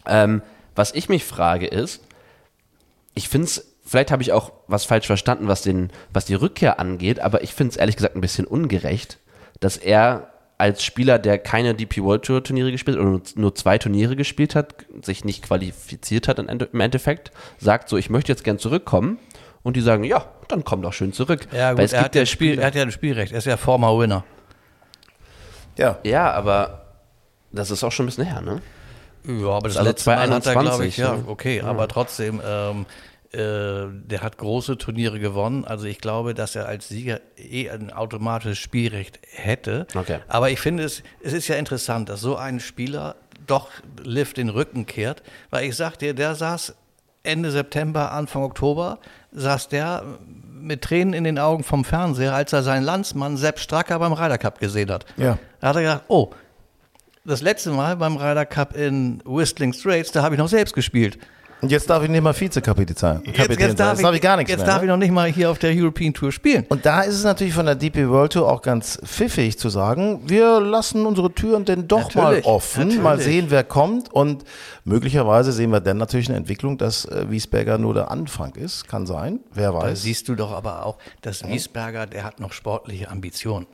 Ähm, 0.06 0.42
was 0.74 0.94
ich 0.94 1.08
mich 1.08 1.24
frage 1.24 1.66
ist, 1.66 2.04
ich 3.14 3.28
finde 3.28 3.46
es, 3.46 3.74
vielleicht 3.88 4.10
habe 4.12 4.22
ich 4.22 4.32
auch 4.32 4.52
was 4.66 4.84
falsch 4.84 5.06
verstanden, 5.06 5.48
was, 5.48 5.62
den, 5.62 5.90
was 6.12 6.26
die 6.26 6.34
Rückkehr 6.34 6.78
angeht, 6.78 7.20
aber 7.20 7.42
ich 7.42 7.54
finde 7.54 7.72
es 7.72 7.76
ehrlich 7.76 7.96
gesagt 7.96 8.14
ein 8.14 8.20
bisschen 8.20 8.44
ungerecht, 8.46 9.18
dass 9.60 9.76
er 9.76 10.32
als 10.58 10.82
Spieler, 10.84 11.18
der 11.20 11.38
keine 11.38 11.74
DP 11.74 12.02
World 12.02 12.24
Tour 12.24 12.42
Turniere 12.42 12.72
gespielt 12.72 12.96
hat 12.98 13.04
oder 13.04 13.20
nur- 13.36 13.54
zwei 13.54 13.78
Turniere 13.78 14.16
gespielt 14.16 14.54
hat, 14.56 14.74
sich 15.02 15.24
nicht 15.24 15.44
qualifiziert 15.44 16.26
hat 16.28 16.38
im 16.40 16.48
Ende- 16.48 16.68
im 16.72 16.80
Endeffekt, 16.80 17.30
sagt 17.58 17.88
so, 17.88 17.96
ich 17.96 18.10
möchte 18.10 18.32
jetzt 18.32 18.42
gern 18.42 18.58
zurückkommen 18.58 19.18
und 19.62 19.76
die 19.76 19.80
sagen, 19.80 20.02
ja, 20.04 20.24
dann 20.48 20.64
komm 20.64 20.82
doch 20.82 20.92
schön 20.92 21.12
zurück. 21.12 21.46
Ja, 21.52 21.68
Weil 21.68 21.76
gut, 21.76 21.84
es 21.84 21.92
er 21.92 21.98
gibt 22.00 22.04
hat, 22.06 22.14
ja 22.16 22.22
ja 22.22 22.26
Spiel, 22.26 22.48
Spieler- 22.54 22.62
er 22.62 22.66
hat 22.66 22.74
ja 22.74 22.82
ein 22.82 22.90
Spielrecht. 22.90 23.32
Er 23.32 23.38
ist 23.38 23.44
ja 23.46 23.56
former 23.56 23.96
Winner. 23.98 24.24
Ja. 25.76 25.98
Ja, 26.04 26.30
aber 26.32 26.86
das 27.52 27.70
ist 27.70 27.84
auch 27.84 27.92
schon 27.92 28.04
ein 28.06 28.08
bisschen 28.08 28.24
her, 28.24 28.40
ne? 28.40 28.60
Ja, 29.26 29.48
aber 29.50 29.68
das 29.68 29.76
Also 29.76 29.88
letzte 29.90 30.10
Mal 30.10 30.16
hat 30.18 30.24
er, 30.24 30.28
glaube 30.30 30.42
2021, 30.42 30.88
ich, 30.88 30.96
ja, 30.96 31.16
ne? 31.16 31.24
okay, 31.26 31.60
aber 31.60 31.86
trotzdem, 31.88 32.40
ähm, 32.44 32.80
Äh, 32.80 32.84
der 33.32 34.22
hat 34.22 34.38
große 34.38 34.78
Turniere 34.78 35.20
gewonnen. 35.20 35.64
Also 35.66 35.86
ich 35.86 35.98
glaube, 35.98 36.32
dass 36.32 36.56
er 36.56 36.66
als 36.66 36.88
Sieger 36.88 37.20
eh 37.36 37.68
ein 37.68 37.92
automatisches 37.92 38.58
Spielrecht 38.58 39.20
hätte. 39.30 39.86
Okay. 39.94 40.20
Aber 40.28 40.50
ich 40.50 40.60
finde 40.60 40.84
es, 40.84 41.02
es 41.22 41.34
ist 41.34 41.48
ja 41.48 41.56
interessant, 41.56 42.08
dass 42.08 42.22
so 42.22 42.36
ein 42.36 42.58
Spieler 42.58 43.16
doch 43.46 43.68
Liv 44.02 44.32
den 44.32 44.48
Rücken 44.48 44.86
kehrt, 44.86 45.22
weil 45.50 45.64
ich 45.64 45.76
sag 45.76 45.98
dir, 45.98 46.14
der 46.14 46.34
saß 46.34 46.74
Ende 47.22 47.50
September, 47.50 48.12
Anfang 48.12 48.42
Oktober, 48.42 48.98
saß 49.32 49.68
der 49.68 50.04
mit 50.60 50.82
Tränen 50.82 51.12
in 51.12 51.24
den 51.24 51.38
Augen 51.38 51.64
vom 51.64 51.84
Fernseher, 51.84 52.34
als 52.34 52.52
er 52.52 52.62
seinen 52.62 52.84
Landsmann 52.84 53.36
Sepp 53.36 53.58
Stracker 53.58 53.98
beim 53.98 54.12
Ryder 54.12 54.38
Cup 54.38 54.58
gesehen 54.58 54.90
hat. 54.90 55.04
Ja. 55.16 55.38
Da 55.60 55.68
hat 55.68 55.76
er 55.76 55.82
gedacht, 55.82 56.04
oh, 56.08 56.30
das 57.24 57.42
letzte 57.42 57.70
Mal 57.70 57.96
beim 57.96 58.16
Ryder 58.16 58.46
Cup 58.46 58.74
in 58.74 59.22
Whistling 59.24 59.74
Straits, 59.74 60.12
da 60.12 60.22
habe 60.22 60.34
ich 60.34 60.38
noch 60.38 60.48
selbst 60.48 60.74
gespielt. 60.74 61.18
Und 61.60 61.72
jetzt 61.72 61.90
darf 61.90 62.04
ich 62.04 62.08
nicht 62.08 62.22
mal 62.22 62.38
Vizekapitän 62.38 62.94
sein. 62.96 63.22
Jetzt, 63.24 63.36
jetzt, 63.36 63.60
sein. 63.60 63.76
darf, 63.76 63.92
Jetzt 63.94 64.02
darf 64.04 64.14
ich 64.14 64.20
gar 64.20 64.36
nichts 64.36 64.50
jetzt 64.50 64.60
mehr. 64.60 64.66
darf 64.66 64.78
ne? 64.78 64.84
ich 64.84 64.88
noch 64.90 64.96
nicht 64.96 65.10
mal 65.10 65.28
hier 65.28 65.50
auf 65.50 65.58
der 65.58 65.72
European 65.74 66.14
Tour 66.14 66.30
spielen. 66.30 66.64
Und 66.68 66.86
da 66.86 67.00
ist 67.02 67.16
es 67.16 67.24
natürlich 67.24 67.52
von 67.52 67.66
der 67.66 67.74
DP 67.74 68.08
World 68.08 68.34
Tour 68.34 68.48
auch 68.50 68.62
ganz 68.62 68.98
pfiffig 69.04 69.58
zu 69.58 69.68
sagen, 69.68 70.20
wir 70.28 70.60
lassen 70.60 71.04
unsere 71.04 71.32
Türen 71.32 71.64
denn 71.64 71.88
doch 71.88 72.14
Natürlich, 72.14 72.44
mal 72.44 72.50
offen, 72.52 72.82
natürlich. 72.84 73.02
mal 73.02 73.18
sehen, 73.20 73.46
wer 73.48 73.64
kommt 73.64 74.12
und 74.12 74.44
möglicherweise 74.84 75.50
sehen 75.52 75.70
wir 75.72 75.80
dann 75.80 75.96
natürlich 75.98 76.28
eine 76.28 76.38
Entwicklung, 76.38 76.78
dass 76.78 77.04
äh, 77.06 77.26
Wiesberger 77.28 77.76
nur 77.78 77.92
der 77.94 78.10
Anfang 78.10 78.54
ist, 78.54 78.86
kann 78.86 79.06
sein, 79.06 79.40
wer 79.52 79.72
Da 79.72 79.78
weiß. 79.78 80.02
siehst 80.02 80.28
du 80.28 80.36
doch 80.36 80.52
aber 80.52 80.86
auch, 80.86 80.98
dass 81.22 81.46
Wiesberger, 81.46 82.06
der 82.06 82.22
hat 82.24 82.38
noch 82.38 82.52
sportliche 82.52 83.10
Ambitionen. 83.10 83.66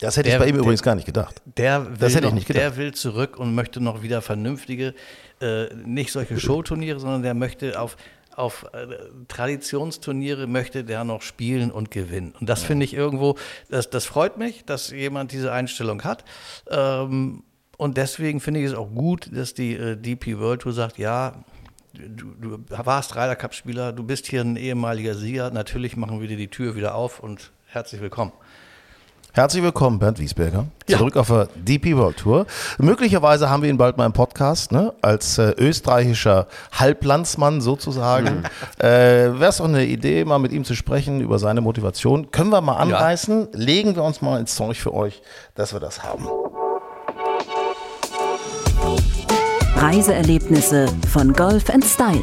Das 0.00 0.16
hätte 0.16 0.28
ich 0.28 0.34
der- 0.34 0.38
bei 0.40 0.46
ihm 0.46 0.54
der- 0.54 0.62
übrigens 0.62 0.82
gar 0.82 0.94
nicht 0.94 1.06
gedacht. 1.06 1.42
Der 1.56 1.84
will, 1.86 1.96
Das 1.98 2.14
hätte 2.14 2.24
ich 2.26 2.30
noch, 2.30 2.34
nicht 2.34 2.46
gedacht. 2.46 2.62
der 2.62 2.76
will 2.76 2.92
zurück 2.94 3.38
und 3.38 3.54
möchte 3.54 3.80
noch 3.80 4.02
wieder 4.02 4.22
vernünftige, 4.22 4.94
äh, 5.40 5.66
nicht 5.74 6.12
solche 6.12 6.38
Showturniere, 6.38 7.00
sondern 7.00 7.22
der 7.22 7.34
möchte 7.34 7.80
auf, 7.80 7.96
auf 8.36 8.64
äh, 8.72 8.86
Traditionsturniere 9.28 10.46
möchte 10.46 10.84
der 10.84 11.04
noch 11.04 11.22
spielen 11.22 11.70
und 11.70 11.90
gewinnen. 11.90 12.34
Und 12.38 12.48
das 12.48 12.62
finde 12.62 12.84
ich 12.84 12.94
irgendwo, 12.94 13.36
das, 13.70 13.90
das 13.90 14.04
freut 14.04 14.36
mich, 14.38 14.64
dass 14.64 14.90
jemand 14.90 15.32
diese 15.32 15.52
Einstellung 15.52 16.04
hat. 16.04 16.24
Ähm, 16.70 17.42
und 17.76 17.96
deswegen 17.96 18.40
finde 18.40 18.60
ich 18.60 18.66
es 18.66 18.74
auch 18.74 18.90
gut, 18.90 19.28
dass 19.32 19.54
die 19.54 19.74
äh, 19.74 19.96
DP 19.96 20.38
World 20.38 20.62
Tour 20.62 20.72
sagt, 20.72 20.98
ja, 20.98 21.44
du, 21.94 22.34
du 22.40 22.58
warst 22.68 23.16
Ryder 23.16 23.36
Cup 23.36 23.54
Spieler, 23.54 23.92
du 23.92 24.04
bist 24.04 24.26
hier 24.26 24.42
ein 24.42 24.56
ehemaliger 24.56 25.14
Sieger, 25.14 25.50
natürlich 25.50 25.96
machen 25.96 26.20
wir 26.20 26.28
dir 26.28 26.36
die 26.36 26.48
Tür 26.48 26.76
wieder 26.76 26.94
auf 26.94 27.20
und 27.20 27.50
herzlich 27.66 28.00
willkommen. 28.00 28.32
Herzlich 29.32 29.62
willkommen, 29.62 29.98
Bernd 29.98 30.18
Wiesberger. 30.18 30.66
Ja. 30.88 30.98
Zurück 30.98 31.16
auf 31.16 31.28
der 31.28 31.48
DP 31.54 31.96
World 31.96 32.16
Tour. 32.16 32.46
Möglicherweise 32.78 33.48
haben 33.50 33.62
wir 33.62 33.70
ihn 33.70 33.76
bald 33.76 33.96
mal 33.96 34.06
im 34.06 34.12
Podcast, 34.12 34.72
ne? 34.72 34.92
als 35.00 35.38
äh, 35.38 35.52
österreichischer 35.58 36.48
Halblandsmann 36.72 37.60
sozusagen. 37.60 38.42
äh, 38.78 38.86
Wäre 38.86 39.46
es 39.46 39.60
auch 39.60 39.66
eine 39.66 39.84
Idee, 39.84 40.24
mal 40.24 40.38
mit 40.38 40.52
ihm 40.52 40.64
zu 40.64 40.74
sprechen 40.74 41.20
über 41.20 41.38
seine 41.38 41.60
Motivation. 41.60 42.30
Können 42.30 42.50
wir 42.50 42.60
mal 42.62 42.76
anreißen? 42.76 43.48
Legen 43.52 43.94
wir 43.94 44.02
uns 44.02 44.22
mal 44.22 44.40
ins 44.40 44.56
Zeug 44.56 44.78
für 44.78 44.94
euch, 44.94 45.22
dass 45.54 45.72
wir 45.72 45.80
das 45.80 46.02
haben. 46.02 46.26
Reiseerlebnisse 49.76 50.86
von 51.12 51.32
Golf 51.32 51.64
Style. 51.84 52.22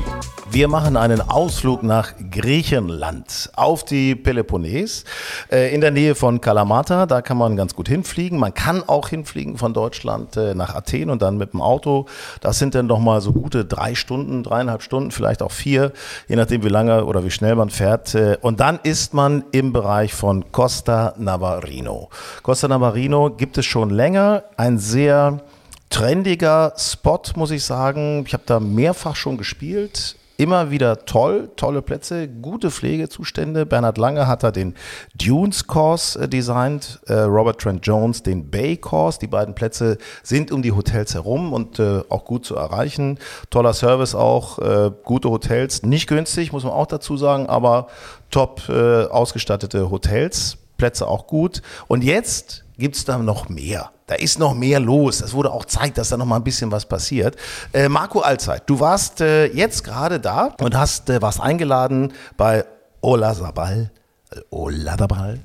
Wir 0.52 0.68
machen 0.68 0.96
einen 0.96 1.22
Ausflug 1.22 1.82
nach 1.82 2.14
Griechenland 2.32 3.50
auf 3.56 3.84
die 3.84 4.16
Peloponnes 4.16 5.04
äh, 5.52 5.74
in 5.74 5.82
der 5.82 5.90
Nähe 5.92 6.14
von 6.14 6.40
Kalamata. 6.40 7.08
Da 7.08 7.22
kann 7.22 7.38
man 7.38 7.58
ganz 7.58 7.76
gut 7.76 7.90
hinfliegen. 7.90 8.40
Man 8.40 8.54
kann 8.54 8.84
auch 8.88 9.10
hinfliegen 9.10 9.58
von 9.58 9.74
Deutschland 9.74 10.38
äh, 10.38 10.54
nach 10.54 10.76
Athen 10.76 11.10
und 11.10 11.22
dann 11.24 11.38
mit 11.38 11.54
dem 11.54 11.62
Auto. 11.62 12.06
Das 12.42 12.60
sind 12.60 12.76
dann 12.76 12.86
noch 12.86 13.00
mal 13.00 13.22
so 13.22 13.34
gute 13.34 13.66
drei 13.66 13.96
Stunden, 13.96 14.44
dreieinhalb 14.44 14.84
Stunden, 14.84 15.12
vielleicht 15.12 15.42
auch 15.42 15.52
vier, 15.52 15.92
je 16.28 16.36
nachdem 16.36 16.64
wie 16.64 16.70
lange 16.70 17.06
oder 17.06 17.26
wie 17.26 17.32
schnell 17.32 17.56
man 17.56 17.70
fährt. 17.72 18.14
Äh, 18.14 18.38
Und 18.40 18.60
dann 18.60 18.80
ist 18.84 19.14
man 19.14 19.44
im 19.52 19.74
Bereich 19.74 20.14
von 20.14 20.52
Costa 20.52 21.16
Navarino. 21.18 22.10
Costa 22.44 22.68
Navarino 22.68 23.32
gibt 23.32 23.58
es 23.58 23.66
schon 23.66 23.90
länger. 23.90 24.44
Ein 24.58 24.78
sehr 24.78 25.42
trendiger 25.90 26.74
Spot, 26.78 27.22
muss 27.36 27.52
ich 27.52 27.66
sagen. 27.66 28.24
Ich 28.28 28.34
habe 28.34 28.44
da 28.46 28.60
mehrfach 28.60 29.16
schon 29.16 29.38
gespielt. 29.38 30.18
Immer 30.38 30.70
wieder 30.70 31.06
toll, 31.06 31.50
tolle 31.56 31.82
Plätze, 31.82 32.28
gute 32.28 32.70
Pflegezustände. 32.70 33.66
Bernhard 33.66 33.98
Lange 33.98 34.28
hat 34.28 34.44
da 34.44 34.52
den 34.52 34.76
Dunes 35.16 35.66
Course 35.66 36.20
äh, 36.20 36.28
designt, 36.28 37.00
äh, 37.08 37.14
Robert 37.14 37.62
Trent 37.62 37.88
Jones 37.88 38.22
den 38.22 38.50
Bay 38.52 38.76
Course. 38.76 39.18
Die 39.18 39.28
beiden 39.28 39.56
Plätze 39.56 39.98
sind 40.24 40.52
um 40.52 40.62
die 40.62 40.74
Hotels 40.74 41.14
herum 41.14 41.54
und 41.54 41.80
äh, 41.80 42.02
auch 42.10 42.26
gut 42.26 42.46
zu 42.46 42.58
erreichen. 42.58 43.18
Toller 43.50 43.74
Service 43.74 44.14
auch, 44.14 44.60
äh, 44.60 44.92
gute 45.06 45.30
Hotels, 45.30 45.84
nicht 45.84 46.08
günstig, 46.08 46.52
muss 46.52 46.66
man 46.66 46.74
auch 46.74 46.88
dazu 46.88 47.16
sagen, 47.16 47.48
aber 47.48 47.88
top 48.30 48.68
äh, 48.68 49.06
ausgestattete 49.06 49.90
Hotels, 49.90 50.58
Plätze 50.78 51.08
auch 51.08 51.28
gut. 51.28 51.62
Und 51.88 52.04
jetzt 52.04 52.65
gibt 52.78 52.96
es 52.96 53.06
da 53.06 53.18
noch 53.18 53.50
mehr. 53.50 53.92
Da 54.08 54.16
ist 54.16 54.38
noch 54.38 54.54
mehr 54.54 54.80
los. 54.80 55.22
Es 55.22 55.34
wurde 55.34 55.52
auch 55.52 55.66
Zeit, 55.66 55.98
dass 55.98 56.10
da 56.10 56.18
noch 56.18 56.26
mal 56.26 56.36
ein 56.36 56.44
bisschen 56.44 56.72
was 56.72 56.86
passiert. 56.86 57.36
Äh, 57.74 57.90
Marco 57.90 58.20
Allzeit, 58.20 58.64
du 58.68 58.80
warst 58.80 59.22
äh, 59.22 59.48
jetzt 59.48 59.84
gerade 59.84 60.20
da 60.20 60.54
und 60.62 60.78
hast, 60.78 61.10
äh, 61.10 61.22
warst 61.22 61.42
eingeladen 61.42 62.14
bei 62.38 62.66
Olazabal, 63.02 63.92
äh, 64.32 64.40
Olazabal, 64.52 65.40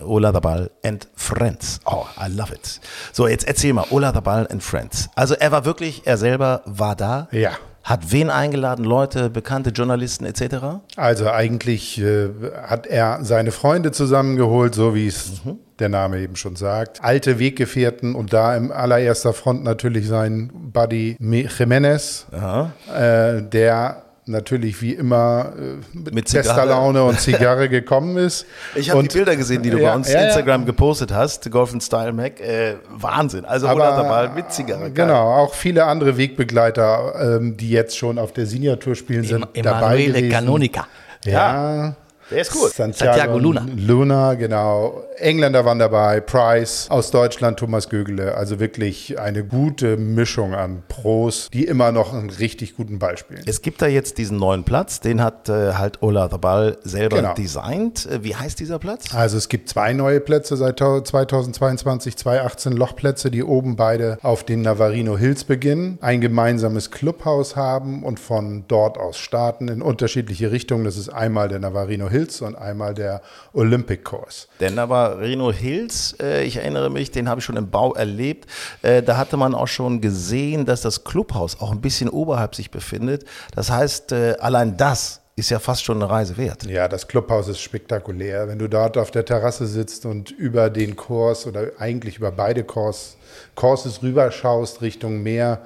Olazabal 0.00 0.70
and 0.84 1.06
Friends. 1.14 1.80
Oh, 1.84 2.06
I 2.18 2.28
love 2.28 2.52
it. 2.52 2.80
So, 3.12 3.28
jetzt 3.28 3.46
erzähl 3.46 3.72
mal, 3.72 3.86
Olazabal 3.90 4.48
and 4.50 4.62
Friends. 4.62 5.08
Also 5.14 5.34
er 5.34 5.52
war 5.52 5.64
wirklich, 5.64 6.02
er 6.06 6.16
selber 6.16 6.62
war 6.64 6.96
da. 6.96 7.28
Ja. 7.30 7.52
Hat 7.90 8.12
wen 8.12 8.30
eingeladen? 8.30 8.84
Leute, 8.84 9.30
bekannte 9.30 9.70
Journalisten 9.70 10.24
etc.? 10.24 10.78
Also 10.94 11.28
eigentlich 11.28 12.00
äh, 12.00 12.28
hat 12.62 12.86
er 12.86 13.24
seine 13.24 13.50
Freunde 13.50 13.90
zusammengeholt, 13.90 14.76
so 14.76 14.94
wie 14.94 15.08
es 15.08 15.40
der 15.80 15.88
Name 15.88 16.20
eben 16.20 16.36
schon 16.36 16.54
sagt. 16.54 17.02
Alte 17.02 17.40
Weggefährten 17.40 18.14
und 18.14 18.32
da 18.32 18.56
im 18.56 18.70
allererster 18.70 19.32
Front 19.32 19.64
natürlich 19.64 20.06
sein 20.06 20.52
Buddy 20.72 21.16
Jimenez, 21.18 22.26
äh, 22.32 23.42
der 23.42 24.04
natürlich 24.30 24.80
wie 24.82 24.94
immer 24.94 25.52
äh, 25.56 25.96
mit, 25.96 26.14
Mit 26.14 26.24
bester 26.24 26.42
Zigarre. 26.42 26.68
Laune 26.68 27.04
und 27.04 27.20
Zigarre 27.20 27.68
gekommen 27.68 28.16
ist. 28.16 28.46
Ich 28.74 28.90
habe 28.90 29.00
die 29.02 29.08
Und- 29.08 29.12
Bilder 29.14 29.36
gesehen, 29.36 29.62
die 29.62 29.70
du 29.70 29.78
Ja, 29.78 29.90
bei 29.90 29.96
uns 29.96 30.10
ja, 30.12 30.20
ja. 30.20 30.26
Instagram 30.26 30.64
gepostet 30.66 31.12
hast, 31.12 31.50
Golf 31.50 31.72
and 31.72 31.82
Style 31.82 32.12
Mac. 32.12 32.40
Äh, 32.40 32.76
Wahnsinn. 32.90 33.44
Also 33.44 33.68
Olazabal 33.68 34.30
mit 34.30 34.50
Zigarre. 34.52 34.90
Geil. 34.90 35.06
Genau, 35.06 35.36
auch 35.36 35.54
viele 35.54 35.84
andere 35.84 36.16
Wegbegleiter, 36.16 37.38
ähm, 37.38 37.56
die 37.56 37.70
jetzt 37.70 37.96
schon 37.98 38.18
auf 38.18 38.32
der 38.32 38.46
Senior 38.46 38.78
Tour 38.78 38.94
spielen, 38.94 39.24
sind 39.24 39.46
dabei 39.54 39.78
Emanuele 39.78 40.12
gewesen. 40.14 40.30
Canonica. 40.30 40.86
Ja. 41.24 41.94
Der 42.30 42.42
ist 42.42 42.52
gut. 42.52 42.70
Santiago, 42.72 43.12
Santiago 43.12 43.38
Luna. 43.38 43.66
Luna, 43.76 44.34
genau. 44.34 45.02
Engländer 45.16 45.64
waren 45.64 45.78
dabei, 45.78 46.20
Price, 46.20 46.86
aus 46.88 47.10
Deutschland 47.10 47.58
Thomas 47.58 47.88
Gögele. 47.88 48.34
Also 48.36 48.58
wirklich 48.60 49.18
eine 49.18 49.44
gute 49.44 49.96
Mischung 49.96 50.54
an 50.54 50.82
Pros, 50.88 51.48
die 51.52 51.64
immer 51.64 51.92
noch 51.92 52.14
einen 52.14 52.30
richtig 52.30 52.76
guten 52.76 52.98
Ball 52.98 53.18
spielen. 53.18 53.42
Es 53.46 53.60
gibt 53.62 53.82
da 53.82 53.86
jetzt 53.86 54.16
diesen 54.18 54.38
neuen 54.38 54.64
Platz, 54.64 55.00
den 55.00 55.22
hat 55.22 55.48
äh, 55.48 55.74
halt 55.74 56.02
Olazabal 56.02 56.78
selber 56.84 57.16
Genau. 57.16 57.34
designt. 57.34 58.06
Äh, 58.06 58.22
wie 58.24 58.34
heißt 58.36 58.60
dieser 58.60 58.78
Platz? 58.78 59.14
Also 59.14 59.36
es 59.36 59.48
gibt 59.48 59.68
zwei 59.68 59.92
neue 59.92 60.20
Plätze 60.20 60.56
seit 60.56 60.78
2022, 60.78 62.16
2018 62.16 62.72
Lochplätze, 62.72 63.30
die 63.30 63.42
oben 63.42 63.76
beide 63.76 64.18
auf 64.22 64.44
den 64.44 64.62
Navarino 64.62 65.18
Hills 65.18 65.44
beginnen, 65.44 65.98
ein 66.00 66.20
gemeinsames 66.20 66.90
Clubhaus 66.90 67.56
haben 67.56 68.02
und 68.04 68.20
von 68.20 68.64
dort 68.68 68.98
aus 68.98 69.18
starten 69.18 69.68
in 69.68 69.82
unterschiedliche 69.82 70.50
Richtungen. 70.52 70.84
Das 70.84 70.96
ist 70.96 71.08
einmal 71.10 71.48
der 71.48 71.58
Navarino 71.58 72.08
Hills 72.08 72.19
und 72.42 72.56
einmal 72.56 72.94
der 72.94 73.22
Olympic 73.52 74.02
Course. 74.02 74.46
Der 74.60 74.70
Navarino 74.70 75.52
Hills, 75.52 76.16
äh, 76.20 76.44
ich 76.44 76.56
erinnere 76.56 76.90
mich, 76.90 77.10
den 77.10 77.28
habe 77.28 77.40
ich 77.40 77.44
schon 77.44 77.56
im 77.56 77.70
Bau 77.70 77.94
erlebt. 77.94 78.48
Äh, 78.82 79.02
da 79.02 79.16
hatte 79.16 79.36
man 79.36 79.54
auch 79.54 79.68
schon 79.68 80.00
gesehen, 80.00 80.66
dass 80.66 80.82
das 80.82 81.04
Clubhaus 81.04 81.60
auch 81.60 81.72
ein 81.72 81.80
bisschen 81.80 82.08
oberhalb 82.08 82.54
sich 82.54 82.70
befindet. 82.70 83.24
Das 83.54 83.70
heißt, 83.70 84.12
äh, 84.12 84.36
allein 84.40 84.76
das 84.76 85.20
ist 85.36 85.50
ja 85.50 85.58
fast 85.58 85.84
schon 85.84 86.02
eine 86.02 86.10
Reise 86.10 86.36
wert. 86.36 86.64
Ja, 86.64 86.86
das 86.86 87.08
Clubhaus 87.08 87.48
ist 87.48 87.60
spektakulär. 87.60 88.46
Wenn 88.46 88.58
du 88.58 88.68
dort 88.68 88.98
auf 88.98 89.10
der 89.10 89.24
Terrasse 89.24 89.66
sitzt 89.66 90.04
und 90.04 90.30
über 90.30 90.70
den 90.70 90.96
Kurs 90.96 91.46
oder 91.46 91.70
eigentlich 91.78 92.18
über 92.18 92.30
beide 92.30 92.62
Kurs, 92.62 93.16
Courses 93.54 94.02
rüberschaust 94.02 94.82
Richtung 94.82 95.22
Meer, 95.22 95.62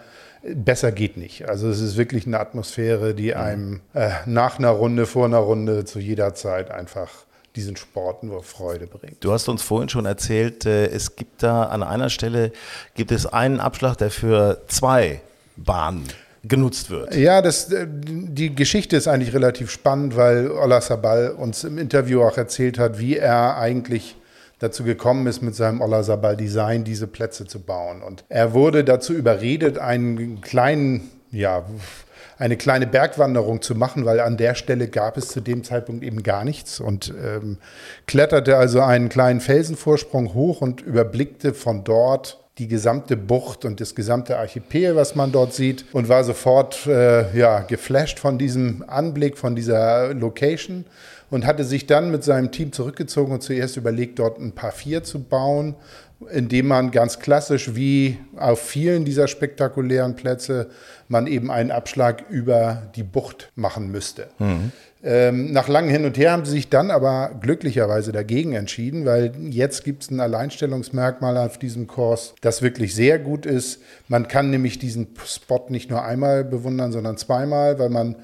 besser 0.55 0.93
geht 0.93 1.17
nicht. 1.17 1.49
Also 1.49 1.69
es 1.69 1.81
ist 1.81 1.97
wirklich 1.97 2.27
eine 2.27 2.39
Atmosphäre, 2.41 3.15
die 3.15 3.35
einem 3.35 3.81
äh, 3.95 4.11
nach 4.27 4.59
einer 4.59 4.71
Runde, 4.71 5.07
vor 5.07 5.25
einer 5.25 5.39
Runde 5.39 5.85
zu 5.85 5.99
jeder 5.99 6.35
Zeit 6.35 6.71
einfach 6.71 7.11
diesen 7.57 7.77
Sport 7.77 8.25
nur 8.25 8.43
Freude 8.43 8.87
bringt. 8.87 9.23
Du 9.23 9.33
hast 9.33 9.49
uns 9.49 9.63
vorhin 9.63 9.89
schon 9.89 10.07
erzählt, 10.07 10.67
äh, 10.67 10.87
es 10.87 11.17
gibt 11.17 11.43
da 11.43 11.65
an 11.65 11.83
einer 11.83 12.11
Stelle 12.11 12.53
gibt 12.95 13.13
es 13.13 13.27
einen 13.27 13.61
Abschlag, 13.61 13.97
der 13.97 14.11
für 14.11 14.63
zwei 14.67 15.21
Bahnen 15.57 16.05
genutzt 16.43 16.91
wird. 16.91 17.15
Ja, 17.15 17.41
das, 17.41 17.73
äh, 17.73 17.87
die 17.89 18.55
Geschichte 18.55 18.97
ist 18.97 19.09
eigentlich 19.09 19.35
relativ 19.35 19.71
spannend, 19.71 20.17
weil 20.17 20.51
Ola 20.51 20.81
Sabal 20.81 21.31
uns 21.31 21.65
im 21.65 21.79
Interview 21.79 22.23
auch 22.23 22.37
erzählt 22.37 22.79
hat, 22.79 22.99
wie 22.99 23.17
er 23.17 23.57
eigentlich 23.57 24.17
dazu 24.59 24.85
gekommen 24.85 25.27
ist, 25.27 25.43
mit 25.43 25.55
seinem 25.55 25.81
Ola 25.81 26.03
Sabal 26.03 26.37
Design 26.37 26.85
diese 26.85 27.07
Plätze 27.07 27.47
zu 27.47 27.61
bauen. 27.61 28.03
Und 28.03 28.25
er 28.29 28.55
wurde 28.55 28.85
dazu 28.85 29.13
überredet, 29.13 29.79
einen 29.79 30.41
kleinen 30.41 31.11
ja, 31.35 31.65
eine 32.39 32.57
kleine 32.57 32.87
Bergwanderung 32.87 33.63
zu 33.63 33.75
machen, 33.75 34.05
weil 34.05 34.21
an 34.21 34.37
der 34.37 34.55
Stelle 34.55 34.89
gab 34.89 35.17
es 35.17 35.29
zu 35.29 35.41
dem 35.41 35.65
Zeitpunkt 35.65 36.03
eben 36.03 36.23
gar 36.23 36.45
nichts 36.45 36.81
und 36.81 37.13
ähm, 37.23 37.59
kletterte 38.07 38.57
also 38.57 38.81
einen 38.81 39.09
kleinen 39.09 39.41
Felsenvorsprung 39.41 40.35
hoch 40.35 40.61
und 40.61 40.81
überblickte 40.81 41.55
von 41.55 41.85
dort 41.85 42.41
die 42.59 42.69
gesamte 42.69 43.17
Bucht 43.17 43.65
und 43.65 43.81
das 43.81 43.97
gesamte 43.97 44.39
Archipel, 44.39 44.95
was 44.95 45.17
man 45.17 45.33
dort 45.33 45.55
sieht, 45.55 45.87
und 45.93 46.09
war 46.09 46.23
sofort 46.23 46.87
äh, 46.87 47.37
ja, 47.37 47.61
geflasht 47.61 48.21
von 48.21 48.39
diesem 48.39 48.85
Anblick, 48.87 49.39
von 49.39 49.57
dieser 49.57 50.15
Location 50.15 50.85
und 51.35 51.45
hatte 51.47 51.65
sich 51.65 51.87
dann 51.87 52.13
mit 52.13 52.23
seinem 52.23 52.53
Team 52.53 52.71
zurückgezogen 52.71 53.33
und 53.33 53.43
zuerst 53.43 53.77
überlegt, 53.77 54.21
dort 54.21 54.39
ein 54.39 54.53
paar 54.53 54.71
vier 54.71 55.03
zu 55.03 55.21
bauen, 55.21 55.75
indem 56.31 56.69
man 56.69 56.93
ganz 56.93 57.19
klassisch 57.19 57.75
wie 57.75 58.19
auf 58.37 58.61
vielen 58.61 59.05
dieser 59.05 59.27
spektakulären 59.27 60.15
Plätze 60.15 60.69
man 61.09 61.27
eben 61.27 61.51
einen 61.51 61.73
Abschlag 61.73 62.23
über 62.31 62.85
die 62.95 63.03
Bucht 63.03 63.51
machen 63.57 63.91
müsste. 63.91 64.29
Mhm. 64.39 64.71
Ähm, 65.03 65.53
nach 65.53 65.67
langem 65.67 65.91
Hin 65.91 66.05
und 66.05 66.17
Her 66.17 66.31
haben 66.31 66.45
sie 66.45 66.53
sich 66.53 66.69
dann 66.69 66.93
aber 66.93 67.33
glücklicherweise 67.41 68.13
dagegen 68.13 68.53
entschieden, 68.53 69.05
weil 69.05 69.33
jetzt 69.51 69.83
gibt 69.83 70.05
es 70.05 70.13
ein 70.13 70.21
Alleinstellungsmerkmal 70.21 71.37
auf 71.37 71.59
diesem 71.59 71.89
Kurs, 71.89 72.37
das 72.43 72.63
wirklich 72.63 72.95
sehr 72.95 73.19
gut 73.19 73.45
ist. 73.45 73.83
Man 74.07 74.29
kann 74.29 74.51
nämlich 74.51 74.79
diesen 74.79 75.09
Spot 75.27 75.67
nicht 75.69 75.91
nur 75.91 76.05
einmal 76.05 76.45
bewundern, 76.45 76.93
sondern 76.93 77.17
zweimal, 77.17 77.81
weil 77.81 77.91
man 77.91 78.15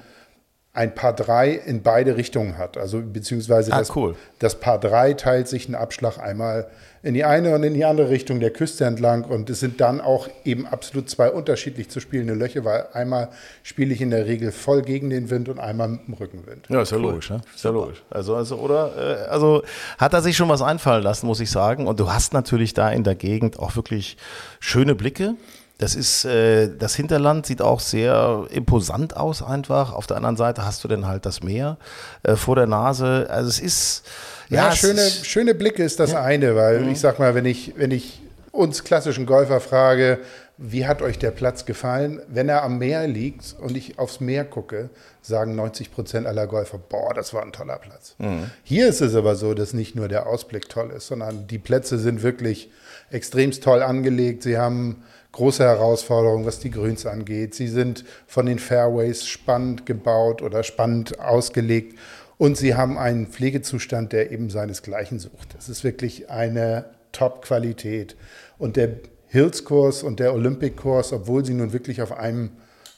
ein 0.73 0.95
Paar 0.95 1.13
3 1.13 1.51
in 1.51 1.81
beide 1.83 2.15
Richtungen 2.15 2.57
hat. 2.57 2.77
Also 2.77 3.01
beziehungsweise 3.01 3.73
ah, 3.73 3.79
das, 3.79 3.95
cool. 3.95 4.15
das 4.39 4.59
Paar 4.59 4.79
3 4.79 5.13
teilt 5.13 5.47
sich 5.47 5.65
einen 5.65 5.75
Abschlag 5.75 6.17
einmal 6.17 6.67
in 7.03 7.13
die 7.13 7.25
eine 7.25 7.55
und 7.55 7.63
in 7.63 7.73
die 7.73 7.83
andere 7.83 8.09
Richtung 8.09 8.39
der 8.39 8.51
Küste 8.51 8.85
entlang. 8.85 9.25
Und 9.25 9.49
es 9.49 9.59
sind 9.59 9.81
dann 9.81 9.99
auch 9.99 10.29
eben 10.45 10.67
absolut 10.67 11.09
zwei 11.09 11.29
unterschiedlich 11.29 11.89
zu 11.89 11.99
spielende 11.99 12.35
Löcher, 12.35 12.63
weil 12.63 12.87
einmal 12.93 13.29
spiele 13.63 13.93
ich 13.93 14.01
in 14.01 14.11
der 14.11 14.27
Regel 14.27 14.51
voll 14.51 14.81
gegen 14.83 15.09
den 15.09 15.29
Wind 15.29 15.49
und 15.49 15.59
einmal 15.59 15.89
mit 15.89 16.07
dem 16.07 16.13
Rückenwind. 16.13 16.67
Ja, 16.69 16.81
ist 16.81 16.91
ja 16.91 16.97
cool. 16.97 17.03
logisch, 17.03 17.31
ne? 17.31 17.41
Ist 17.53 17.65
ja 17.65 17.71
logisch. 17.71 18.03
Also, 18.09 18.35
also, 18.35 18.57
oder, 18.57 19.25
äh, 19.25 19.29
also 19.29 19.63
hat 19.97 20.13
er 20.13 20.21
sich 20.21 20.37
schon 20.37 20.47
was 20.47 20.61
einfallen 20.61 21.03
lassen, 21.03 21.25
muss 21.25 21.39
ich 21.39 21.49
sagen. 21.49 21.87
Und 21.87 21.99
du 21.99 22.11
hast 22.11 22.33
natürlich 22.33 22.73
da 22.73 22.89
in 22.91 23.03
der 23.03 23.15
Gegend 23.15 23.59
auch 23.59 23.75
wirklich 23.75 24.15
schöne 24.59 24.95
Blicke. 24.95 25.35
Das 25.81 25.95
ist, 25.95 26.25
äh, 26.25 26.69
das 26.77 26.95
Hinterland 26.95 27.47
sieht 27.47 27.59
auch 27.59 27.79
sehr 27.79 28.45
imposant 28.51 29.17
aus 29.17 29.41
einfach. 29.41 29.93
Auf 29.93 30.05
der 30.05 30.17
anderen 30.17 30.37
Seite 30.37 30.63
hast 30.63 30.83
du 30.83 30.87
dann 30.87 31.07
halt 31.07 31.25
das 31.25 31.41
Meer 31.41 31.77
äh, 32.21 32.35
vor 32.35 32.55
der 32.55 32.67
Nase. 32.67 33.25
Also 33.31 33.49
es 33.49 33.59
ist, 33.59 34.03
ja, 34.49 34.67
ja 34.67 34.75
schöne, 34.75 35.01
ist, 35.01 35.25
schöne 35.25 35.55
Blicke 35.55 35.83
ist 35.83 35.99
das 35.99 36.11
ja. 36.11 36.21
eine, 36.21 36.55
weil 36.55 36.81
mhm. 36.81 36.89
ich 36.89 36.99
sag 36.99 37.17
mal, 37.17 37.33
wenn 37.33 37.45
ich, 37.47 37.73
wenn 37.77 37.89
ich 37.89 38.21
uns 38.51 38.83
klassischen 38.83 39.25
Golfer 39.25 39.59
frage, 39.59 40.19
wie 40.55 40.85
hat 40.85 41.01
euch 41.01 41.17
der 41.17 41.31
Platz 41.31 41.65
gefallen? 41.65 42.21
Wenn 42.27 42.47
er 42.47 42.61
am 42.61 42.77
Meer 42.77 43.07
liegt 43.07 43.55
und 43.59 43.75
ich 43.75 43.97
aufs 43.97 44.19
Meer 44.19 44.45
gucke, 44.45 44.91
sagen 45.23 45.55
90 45.55 45.91
Prozent 45.91 46.27
aller 46.27 46.45
Golfer, 46.45 46.77
boah, 46.77 47.15
das 47.15 47.33
war 47.33 47.41
ein 47.41 47.53
toller 47.53 47.79
Platz. 47.79 48.13
Mhm. 48.19 48.51
Hier 48.63 48.87
ist 48.87 49.01
es 49.01 49.15
aber 49.15 49.35
so, 49.35 49.55
dass 49.55 49.73
nicht 49.73 49.95
nur 49.95 50.07
der 50.07 50.27
Ausblick 50.27 50.69
toll 50.69 50.91
ist, 50.95 51.07
sondern 51.07 51.47
die 51.47 51.57
Plätze 51.57 51.97
sind 51.97 52.21
wirklich 52.21 52.69
extremst 53.09 53.63
toll 53.63 53.81
angelegt. 53.81 54.43
Sie 54.43 54.59
haben 54.59 55.01
große 55.31 55.63
Herausforderung, 55.63 56.45
was 56.45 56.59
die 56.59 56.71
Grüns 56.71 57.05
angeht. 57.05 57.55
Sie 57.55 57.67
sind 57.67 58.03
von 58.27 58.45
den 58.45 58.59
Fairways 58.59 59.25
spannend 59.27 59.85
gebaut 59.85 60.41
oder 60.41 60.63
spannend 60.63 61.19
ausgelegt. 61.19 61.97
Und 62.37 62.57
sie 62.57 62.75
haben 62.75 62.97
einen 62.97 63.27
Pflegezustand, 63.27 64.13
der 64.13 64.31
eben 64.31 64.49
seinesgleichen 64.49 65.19
sucht. 65.19 65.55
Es 65.57 65.69
ist 65.69 65.83
wirklich 65.83 66.29
eine 66.29 66.85
Top-Qualität. 67.11 68.15
Und 68.57 68.77
der 68.77 68.89
Hills-Kurs 69.27 70.03
und 70.03 70.19
der 70.19 70.33
Olympic-Kurs, 70.33 71.13
obwohl 71.13 71.45
sie 71.45 71.53
nun 71.53 71.71
wirklich 71.71 72.01
auf 72.01 72.11
einem 72.11 72.49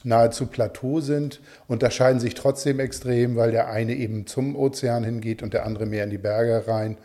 nahezu 0.02 0.46
Plateau 0.46 1.00
sind, 1.00 1.40
unterscheiden 1.68 2.20
sich 2.20 2.34
trotzdem 2.34 2.80
extrem, 2.80 3.36
weil 3.36 3.52
der 3.52 3.68
eine 3.68 3.94
eben 3.94 4.26
zum 4.26 4.56
Ozean 4.56 5.04
hingeht 5.04 5.42
und 5.42 5.54
der 5.54 5.64
andere 5.66 5.86
mehr 5.86 6.04
in 6.04 6.10
die 6.10 6.18
Berge 6.18 6.66
rein. 6.66 6.96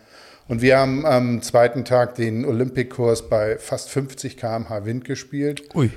Und 0.50 0.64
wir 0.64 0.80
haben 0.80 1.06
am 1.06 1.44
zweiten 1.44 1.86
Tag 1.86 2.16
den 2.16 2.44
Olympic-Kurs 2.44 3.30
bei 3.30 3.58
fast 3.60 3.90
50 3.92 4.36
km/h 4.36 4.84
Wind 4.84 5.06
gespielt. 5.06 5.64
Ui. 5.76 5.92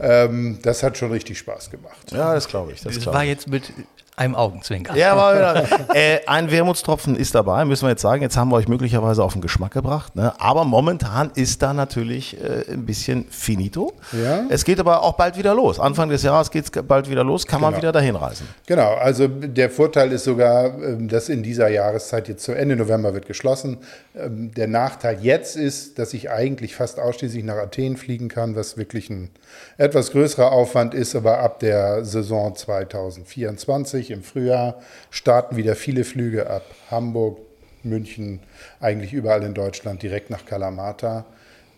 Ähm, 0.00 0.58
das 0.62 0.82
hat 0.82 0.98
schon 0.98 1.12
richtig 1.12 1.38
Spaß 1.38 1.70
gemacht. 1.70 2.10
Ja, 2.10 2.34
das 2.34 2.48
glaube 2.48 2.72
ich. 2.72 2.82
Das, 2.82 2.94
das 2.94 3.04
glaub 3.04 3.14
war 3.14 3.22
jetzt 3.22 3.48
mit 3.48 3.72
einem 4.16 4.36
Augenzwinkern. 4.36 4.96
Ja, 4.96 5.12
aber 5.12 5.64
äh, 5.94 6.20
ein 6.26 6.50
Wermutstropfen 6.50 7.16
ist 7.16 7.34
dabei, 7.34 7.64
müssen 7.64 7.84
wir 7.84 7.90
jetzt 7.90 8.02
sagen. 8.02 8.22
Jetzt 8.22 8.36
haben 8.36 8.50
wir 8.50 8.56
euch 8.56 8.68
möglicherweise 8.68 9.24
auf 9.24 9.32
den 9.32 9.42
Geschmack 9.42 9.72
gebracht. 9.72 10.14
Ne? 10.14 10.32
Aber 10.38 10.64
momentan 10.64 11.32
ist 11.34 11.62
da 11.62 11.72
natürlich 11.72 12.40
äh, 12.40 12.72
ein 12.72 12.86
bisschen 12.86 13.26
finito. 13.30 13.92
Ja. 14.12 14.44
Es 14.50 14.64
geht 14.64 14.78
aber 14.78 15.02
auch 15.02 15.14
bald 15.14 15.36
wieder 15.36 15.54
los. 15.54 15.80
Anfang 15.80 16.10
des 16.10 16.22
Jahres 16.22 16.52
geht 16.52 16.64
es 16.64 16.82
bald 16.84 17.10
wieder 17.10 17.24
los. 17.24 17.44
Kann 17.46 17.58
genau. 17.58 17.72
man 17.72 17.80
wieder 17.80 17.90
dahin 17.90 18.14
reisen. 18.14 18.46
Genau. 18.66 18.94
Also 18.94 19.26
der 19.26 19.68
Vorteil 19.68 20.12
ist 20.12 20.24
sogar, 20.24 20.66
ähm, 20.66 21.08
dass 21.08 21.28
in 21.28 21.42
dieser 21.42 21.68
Jahreszeit 21.68 22.28
jetzt 22.28 22.44
zu 22.44 22.52
Ende 22.52 22.76
November 22.76 23.14
wird 23.14 23.26
geschlossen. 23.26 23.78
Ähm, 24.14 24.52
der 24.52 24.68
Nachteil 24.68 25.18
jetzt 25.22 25.56
ist, 25.56 25.98
dass 25.98 26.14
ich 26.14 26.30
eigentlich 26.30 26.76
fast 26.76 27.00
ausschließlich 27.00 27.42
nach 27.42 27.56
Athen 27.56 27.96
fliegen 27.96 28.28
kann, 28.28 28.54
was 28.54 28.76
wirklich 28.76 29.10
ein 29.10 29.30
etwas 29.76 30.12
größerer 30.12 30.52
Aufwand 30.52 30.94
ist. 30.94 31.16
Aber 31.16 31.40
ab 31.40 31.58
der 31.58 32.04
Saison 32.04 32.54
2024 32.54 34.03
2020 34.04 34.10
im 34.10 34.22
Frühjahr 34.22 34.76
starten 35.10 35.56
wieder 35.56 35.74
viele 35.74 36.04
Flüge 36.04 36.48
ab 36.48 36.62
Hamburg, 36.90 37.38
München, 37.82 38.40
eigentlich 38.80 39.12
überall 39.12 39.42
in 39.42 39.54
Deutschland 39.54 40.02
direkt 40.02 40.30
nach 40.30 40.46
Kalamata. 40.46 41.26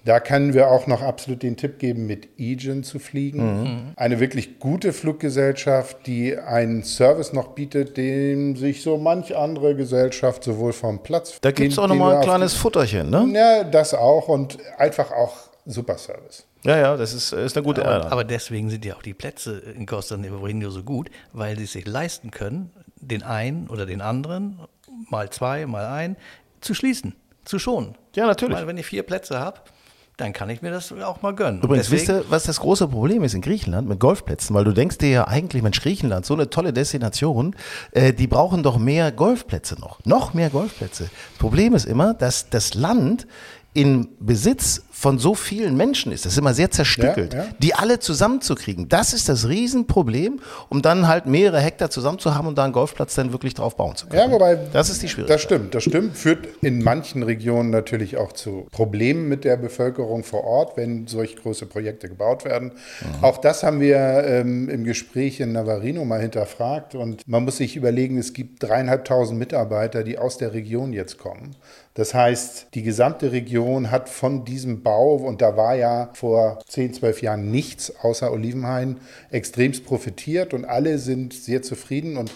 Da 0.05 0.21
können 0.21 0.55
wir 0.55 0.71
auch 0.71 0.87
noch 0.87 1.03
absolut 1.03 1.43
den 1.43 1.57
Tipp 1.57 1.81
geben, 1.81 2.07
mit 2.07 2.29
Aegean 2.39 2.85
zu 2.85 3.01
fliegen. 3.01 3.63
Mhm. 3.63 3.79
Eine 3.97 4.21
wirklich 4.21 4.61
gute 4.61 4.93
Fluggesellschaft, 4.93 6.07
die 6.07 6.39
einen 6.39 6.85
Service 6.85 7.33
noch 7.33 7.49
bietet, 7.49 7.97
den 7.97 8.55
sich 8.55 8.83
so 8.83 8.99
manch 8.99 9.37
andere 9.37 9.75
Gesellschaft 9.75 10.45
sowohl 10.45 10.73
vom 10.73 11.03
Platz. 11.03 11.39
Da 11.41 11.51
gibt 11.51 11.73
es 11.73 11.79
auch 11.81 11.89
nochmal 11.89 12.17
ein 12.17 12.23
kleines 12.23 12.55
Futterchen, 12.55 13.11
ne? 13.11 13.29
Ja, 13.35 13.65
das 13.65 13.95
auch 13.95 14.29
und 14.29 14.59
einfach 14.79 15.11
auch 15.11 15.35
super 15.65 15.99
Service. 15.99 16.45
Ja, 16.67 16.77
ja, 16.77 16.97
das 16.97 17.15
ist, 17.15 17.33
ist 17.33 17.57
eine 17.57 17.65
gute 17.65 17.87
aber, 17.87 18.11
aber 18.11 18.25
deswegen 18.25 18.71
sind 18.71 18.85
ja 18.85 18.97
auch 18.97 19.03
die 19.03 19.15
Plätze 19.15 19.59
in 19.59 19.87
Costa 19.87 20.17
Nevorinho 20.17 20.71
so 20.71 20.83
gut, 20.83 21.11
weil 21.33 21.57
sie 21.57 21.65
es 21.65 21.73
sich 21.73 21.87
leisten 21.87 22.31
können, 22.31 22.71
den 22.97 23.23
einen 23.23 23.69
oder 23.69 23.87
den 23.87 24.01
anderen, 24.01 24.61
mal 25.09 25.31
zwei, 25.31 25.67
mal 25.67 25.87
ein, 25.87 26.17
zu 26.61 26.75
schließen, 26.75 27.15
zu 27.45 27.59
schonen. 27.59 27.97
Ja, 28.15 28.27
natürlich. 28.27 28.57
Weil 28.57 28.67
wenn 28.67 28.79
ich 28.79 28.87
vier 28.87 29.05
Plätze 29.05 29.39
habe, 29.39 29.61
dann 30.17 30.33
kann 30.33 30.49
ich 30.49 30.63
mir 30.63 30.71
das 30.71 30.91
auch 30.93 31.21
mal 31.21 31.35
gönnen. 31.35 31.61
Übrigens, 31.61 31.91
wisst 31.91 32.09
ihr, 32.09 32.25
was 32.31 32.45
das 32.45 32.61
große 32.61 32.89
Problem 32.89 33.23
ist 33.23 33.35
in 33.35 33.43
Griechenland 33.43 33.87
mit 33.87 34.01
Golfplätzen? 34.01 34.57
Weil 34.57 34.65
du 34.65 34.73
denkst 34.73 34.97
dir 34.99 35.11
ja 35.11 35.29
eigentlich, 35.29 35.63
Mensch, 35.63 35.81
Griechenland, 35.81 36.25
so 36.25 36.33
eine 36.33 36.49
tolle 36.49 36.73
Destination, 36.73 37.55
äh, 37.93 38.15
die 38.15 38.27
brauchen 38.27 38.63
doch 38.63 38.79
mehr 38.79 39.13
Golfplätze 39.13 39.79
noch. 39.79 40.03
Noch 40.05 40.33
mehr 40.33 40.49
Golfplätze. 40.49 41.05
Das 41.05 41.39
Problem 41.39 41.75
ist 41.75 41.85
immer, 41.85 42.15
dass 42.15 42.49
das 42.49 42.73
Land 42.73 43.27
in 43.77 44.09
Besitz 44.21 44.85
von 44.91 45.19
so 45.19 45.35
vielen 45.35 45.77
Menschen 45.77 46.11
ist. 46.11 46.25
Das 46.25 46.33
ist 46.33 46.39
immer 46.39 46.55
sehr 46.55 46.71
zerstückelt. 46.71 47.35
Ja, 47.35 47.41
ja. 47.41 47.49
Die 47.59 47.75
alle 47.75 47.99
zusammenzukriegen, 47.99 48.89
das 48.89 49.13
ist 49.13 49.29
das 49.29 49.47
Riesenproblem, 49.47 50.41
um 50.71 50.81
dann 50.81 51.07
halt 51.07 51.27
mehrere 51.27 51.61
Hektar 51.61 51.91
zusammen 51.91 52.19
zu 52.19 52.35
haben 52.35 52.49
und 52.49 52.57
da 52.57 52.65
einen 52.65 52.73
Golfplatz 52.73 53.15
dann 53.15 53.33
wirklich 53.33 53.53
drauf 53.53 53.77
bauen 53.77 53.95
zu 53.95 54.07
können. 54.07 54.23
Ja, 54.23 54.33
wobei, 54.33 54.59
das 54.73 54.89
ist 54.89 55.03
die 55.03 55.09
Schwierigkeit. 55.11 55.35
Das 55.35 55.43
stimmt, 55.43 55.75
das 55.75 55.85
stimmt. 55.85 56.17
Führt 56.17 56.49
in 56.63 56.83
manchen 56.83 57.23
Regionen 57.23 57.69
natürlich 57.69 58.17
auch 58.17 58.33
zu 58.33 58.67
Problemen 58.73 59.29
mit 59.29 59.45
der 59.45 59.59
Bevölkerung 59.59 60.25
vor 60.25 60.45
Ort, 60.45 60.79
wenn 60.79 61.07
solch 61.07 61.37
große 61.37 61.67
Projekte 61.67 62.09
gebaut 62.09 62.47
werden. 62.47 62.73
Mhm. 62.73 63.25
Auch 63.25 63.37
das 63.37 63.63
haben 63.63 63.81
wir 63.81 63.99
ähm, 63.99 64.71
im 64.71 64.85
Gespräch 64.85 65.41
in 65.41 65.53
Navarino 65.53 66.07
mal 66.07 66.23
hinterfragt 66.23 66.95
und 66.95 67.29
man 67.29 67.45
muss 67.45 67.59
sich 67.59 67.77
überlegen, 67.77 68.17
es 68.17 68.33
gibt 68.33 68.63
dreieinhalbtausend 68.63 69.39
Mitarbeiter, 69.39 70.05
die 70.05 70.17
aus 70.17 70.39
der 70.39 70.55
Region 70.55 70.95
jetzt 70.95 71.19
kommen. 71.19 71.55
Das 71.97 72.13
heißt, 72.13 72.69
die 72.75 72.83
gesamte 72.83 73.33
Region 73.33 73.91
hat 73.91 74.11
von 74.11 74.45
diesem 74.45 74.83
Bau, 74.83 75.15
und 75.15 75.41
da 75.41 75.57
war 75.57 75.75
ja 75.75 76.11
vor 76.13 76.59
10, 76.69 76.93
12 76.93 77.23
Jahren 77.23 77.51
nichts 77.51 77.91
außer 78.03 78.31
Olivenhain, 78.31 78.99
extremst 79.31 79.87
profitiert 79.87 80.53
und 80.53 80.67
alle 80.67 80.99
sind 80.99 81.33
sehr 81.33 81.63
zufrieden. 81.63 82.19
Und 82.19 82.31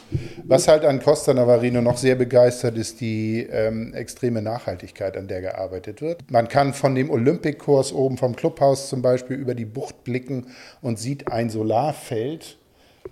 was 0.44 0.66
halt 0.66 0.86
an 0.86 1.02
Costa 1.02 1.34
Navarino 1.34 1.82
noch 1.82 1.98
sehr 1.98 2.14
begeistert, 2.14 2.78
ist 2.78 3.02
die 3.02 3.46
ähm, 3.50 3.92
extreme 3.92 4.40
Nachhaltigkeit, 4.40 5.18
an 5.18 5.28
der 5.28 5.42
gearbeitet 5.42 6.00
wird. 6.00 6.22
Man 6.30 6.48
kann 6.48 6.72
von 6.72 6.94
dem 6.94 7.11
Olympic-Kurs 7.11 7.92
oben 7.92 8.16
vom 8.16 8.34
Clubhaus 8.36 8.88
zum 8.88 9.02
Beispiel 9.02 9.36
über 9.36 9.54
die 9.54 9.66
Bucht 9.66 10.04
blicken 10.04 10.46
und 10.80 10.98
sieht 10.98 11.30
ein 11.30 11.50
Solarfeld. 11.50 12.56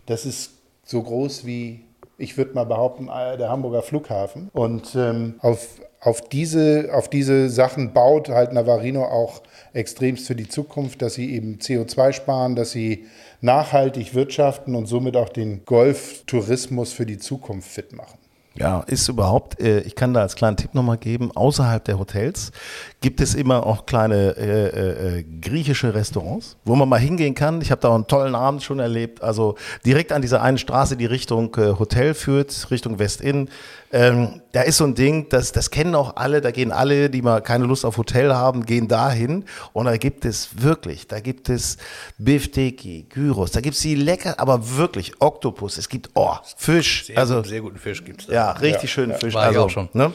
Das 0.06 0.24
ist 0.24 0.52
so 0.82 1.02
groß 1.02 1.44
wie 1.44 1.84
ich 2.18 2.36
würde 2.36 2.54
mal 2.54 2.64
behaupten, 2.64 3.08
äh, 3.08 3.38
der 3.38 3.48
Hamburger 3.48 3.82
Flughafen. 3.82 4.50
Und 4.52 4.94
ähm, 4.94 5.36
auf 5.40 5.80
auf 6.00 6.20
diese, 6.20 6.90
auf 6.92 7.08
diese 7.08 7.50
Sachen 7.50 7.92
baut 7.92 8.28
halt 8.28 8.52
Navarino 8.52 9.04
auch 9.04 9.42
extremst 9.72 10.26
für 10.26 10.36
die 10.36 10.48
Zukunft, 10.48 11.02
dass 11.02 11.14
sie 11.14 11.34
eben 11.34 11.58
CO2 11.58 12.12
sparen, 12.12 12.54
dass 12.54 12.70
sie 12.70 13.06
nachhaltig 13.40 14.14
wirtschaften 14.14 14.74
und 14.74 14.86
somit 14.86 15.16
auch 15.16 15.28
den 15.28 15.64
Golftourismus 15.64 16.92
für 16.92 17.06
die 17.06 17.18
Zukunft 17.18 17.68
fit 17.68 17.92
machen. 17.92 18.17
Ja, 18.58 18.80
ist 18.80 19.08
überhaupt, 19.08 19.60
äh, 19.60 19.80
ich 19.80 19.94
kann 19.94 20.12
da 20.14 20.22
als 20.22 20.34
kleinen 20.34 20.56
Tipp 20.56 20.74
nochmal 20.74 20.98
geben, 20.98 21.30
außerhalb 21.34 21.84
der 21.84 21.98
Hotels 21.98 22.50
gibt 23.00 23.20
es 23.20 23.36
immer 23.36 23.64
auch 23.64 23.86
kleine 23.86 24.36
äh, 24.36 24.66
äh, 24.66 25.18
äh, 25.18 25.24
griechische 25.40 25.94
Restaurants, 25.94 26.56
wo 26.64 26.74
man 26.74 26.88
mal 26.88 26.98
hingehen 26.98 27.34
kann. 27.34 27.60
Ich 27.60 27.70
habe 27.70 27.80
da 27.80 27.94
einen 27.94 28.08
tollen 28.08 28.34
Abend 28.34 28.64
schon 28.64 28.80
erlebt. 28.80 29.22
Also 29.22 29.54
direkt 29.86 30.10
an 30.12 30.22
dieser 30.22 30.42
einen 30.42 30.58
Straße, 30.58 30.96
die 30.96 31.06
Richtung 31.06 31.54
äh, 31.56 31.78
Hotel 31.78 32.14
führt, 32.14 32.68
Richtung 32.70 32.98
Westinn. 32.98 33.48
Ähm, 33.90 34.42
da 34.52 34.62
ist 34.62 34.78
so 34.78 34.84
ein 34.84 34.94
Ding, 34.94 35.28
das, 35.28 35.52
das 35.52 35.70
kennen 35.70 35.94
auch 35.94 36.16
alle, 36.16 36.40
da 36.40 36.50
gehen 36.50 36.72
alle, 36.72 37.08
die 37.08 37.22
mal 37.22 37.40
keine 37.40 37.64
Lust 37.64 37.84
auf 37.84 37.96
Hotel 37.96 38.34
haben, 38.34 38.66
gehen 38.66 38.88
dahin. 38.88 39.44
Und 39.72 39.86
da 39.86 39.96
gibt 39.96 40.24
es 40.24 40.62
wirklich, 40.62 41.06
da 41.06 41.20
gibt 41.20 41.48
es 41.48 41.78
Bifteki, 42.18 43.06
Gyros, 43.08 43.52
da 43.52 43.60
gibt 43.60 43.76
es 43.76 43.82
die 43.82 43.94
lecker, 43.94 44.38
aber 44.38 44.76
wirklich 44.76 45.20
Oktopus, 45.20 45.78
es 45.78 45.88
gibt 45.88 46.10
oh, 46.14 46.34
Fisch. 46.56 47.06
Sehr, 47.06 47.18
also 47.18 47.42
sehr 47.42 47.60
guten 47.60 47.78
Fisch 47.78 48.04
gibt 48.04 48.22
es 48.22 48.26
da. 48.26 48.32
ja, 48.32 48.50
richtig 48.52 48.92
schönen 48.92 49.16
Fisch. 49.18 49.34
war 49.34 49.42
ich 49.42 49.48
also, 49.48 49.62
auch 49.62 49.70
schon. 49.70 49.88
Ne? 49.92 50.12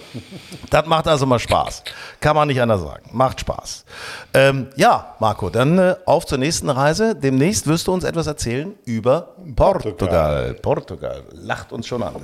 Das 0.70 0.86
macht 0.86 1.08
also 1.08 1.26
mal 1.26 1.40
Spaß. 1.40 1.84
Kann 2.20 2.36
man 2.36 2.48
nicht 2.48 2.62
anders 2.62 2.82
sagen. 2.82 3.10
Macht 3.12 3.40
Spaß. 3.40 3.86
Ähm, 4.34 4.68
ja, 4.76 5.16
Marco, 5.20 5.50
dann 5.50 5.78
äh, 5.78 5.96
auf 6.06 6.26
zur 6.26 6.38
nächsten 6.38 6.70
Reise. 6.70 7.16
Demnächst 7.16 7.68
wirst 7.68 7.88
du 7.88 7.94
uns 7.94 8.04
etwas 8.04 8.28
erzählen 8.28 8.74
über 8.86 9.36
Portugal. 9.56 10.54
Portugal. 10.62 11.24
Lacht 11.32 11.72
uns 11.72 11.88
schon 11.88 12.04
an. 12.04 12.16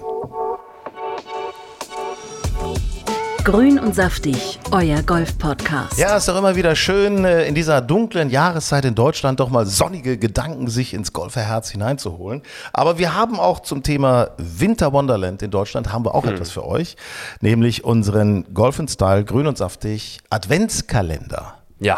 Grün 3.49 3.79
und 3.79 3.95
saftig, 3.95 4.59
euer 4.69 5.01
Golf-Podcast. 5.01 5.97
Ja, 5.97 6.17
ist 6.17 6.27
doch 6.27 6.37
immer 6.37 6.55
wieder 6.55 6.75
schön, 6.75 7.25
äh, 7.25 7.47
in 7.47 7.55
dieser 7.55 7.81
dunklen 7.81 8.29
Jahreszeit 8.29 8.85
in 8.85 8.93
Deutschland 8.93 9.39
doch 9.39 9.49
mal 9.49 9.65
sonnige 9.65 10.19
Gedanken 10.19 10.67
sich 10.67 10.93
ins 10.93 11.13
Golferherz 11.13 11.71
hineinzuholen. 11.71 12.43
Aber 12.73 12.99
wir 12.99 13.15
haben 13.15 13.39
auch 13.39 13.61
zum 13.61 13.81
Thema 13.81 14.29
Winter 14.37 14.93
Wonderland 14.93 15.41
in 15.41 15.49
Deutschland 15.49 15.91
haben 15.91 16.05
wir 16.05 16.13
auch 16.13 16.25
etwas 16.25 16.51
für 16.51 16.63
euch, 16.63 16.95
nämlich 17.41 17.83
unseren 17.83 18.53
Golf 18.53 18.79
Style 18.87 19.25
Grün 19.25 19.47
und 19.47 19.57
saftig 19.57 20.19
Adventskalender. 20.29 21.55
Ja. 21.79 21.97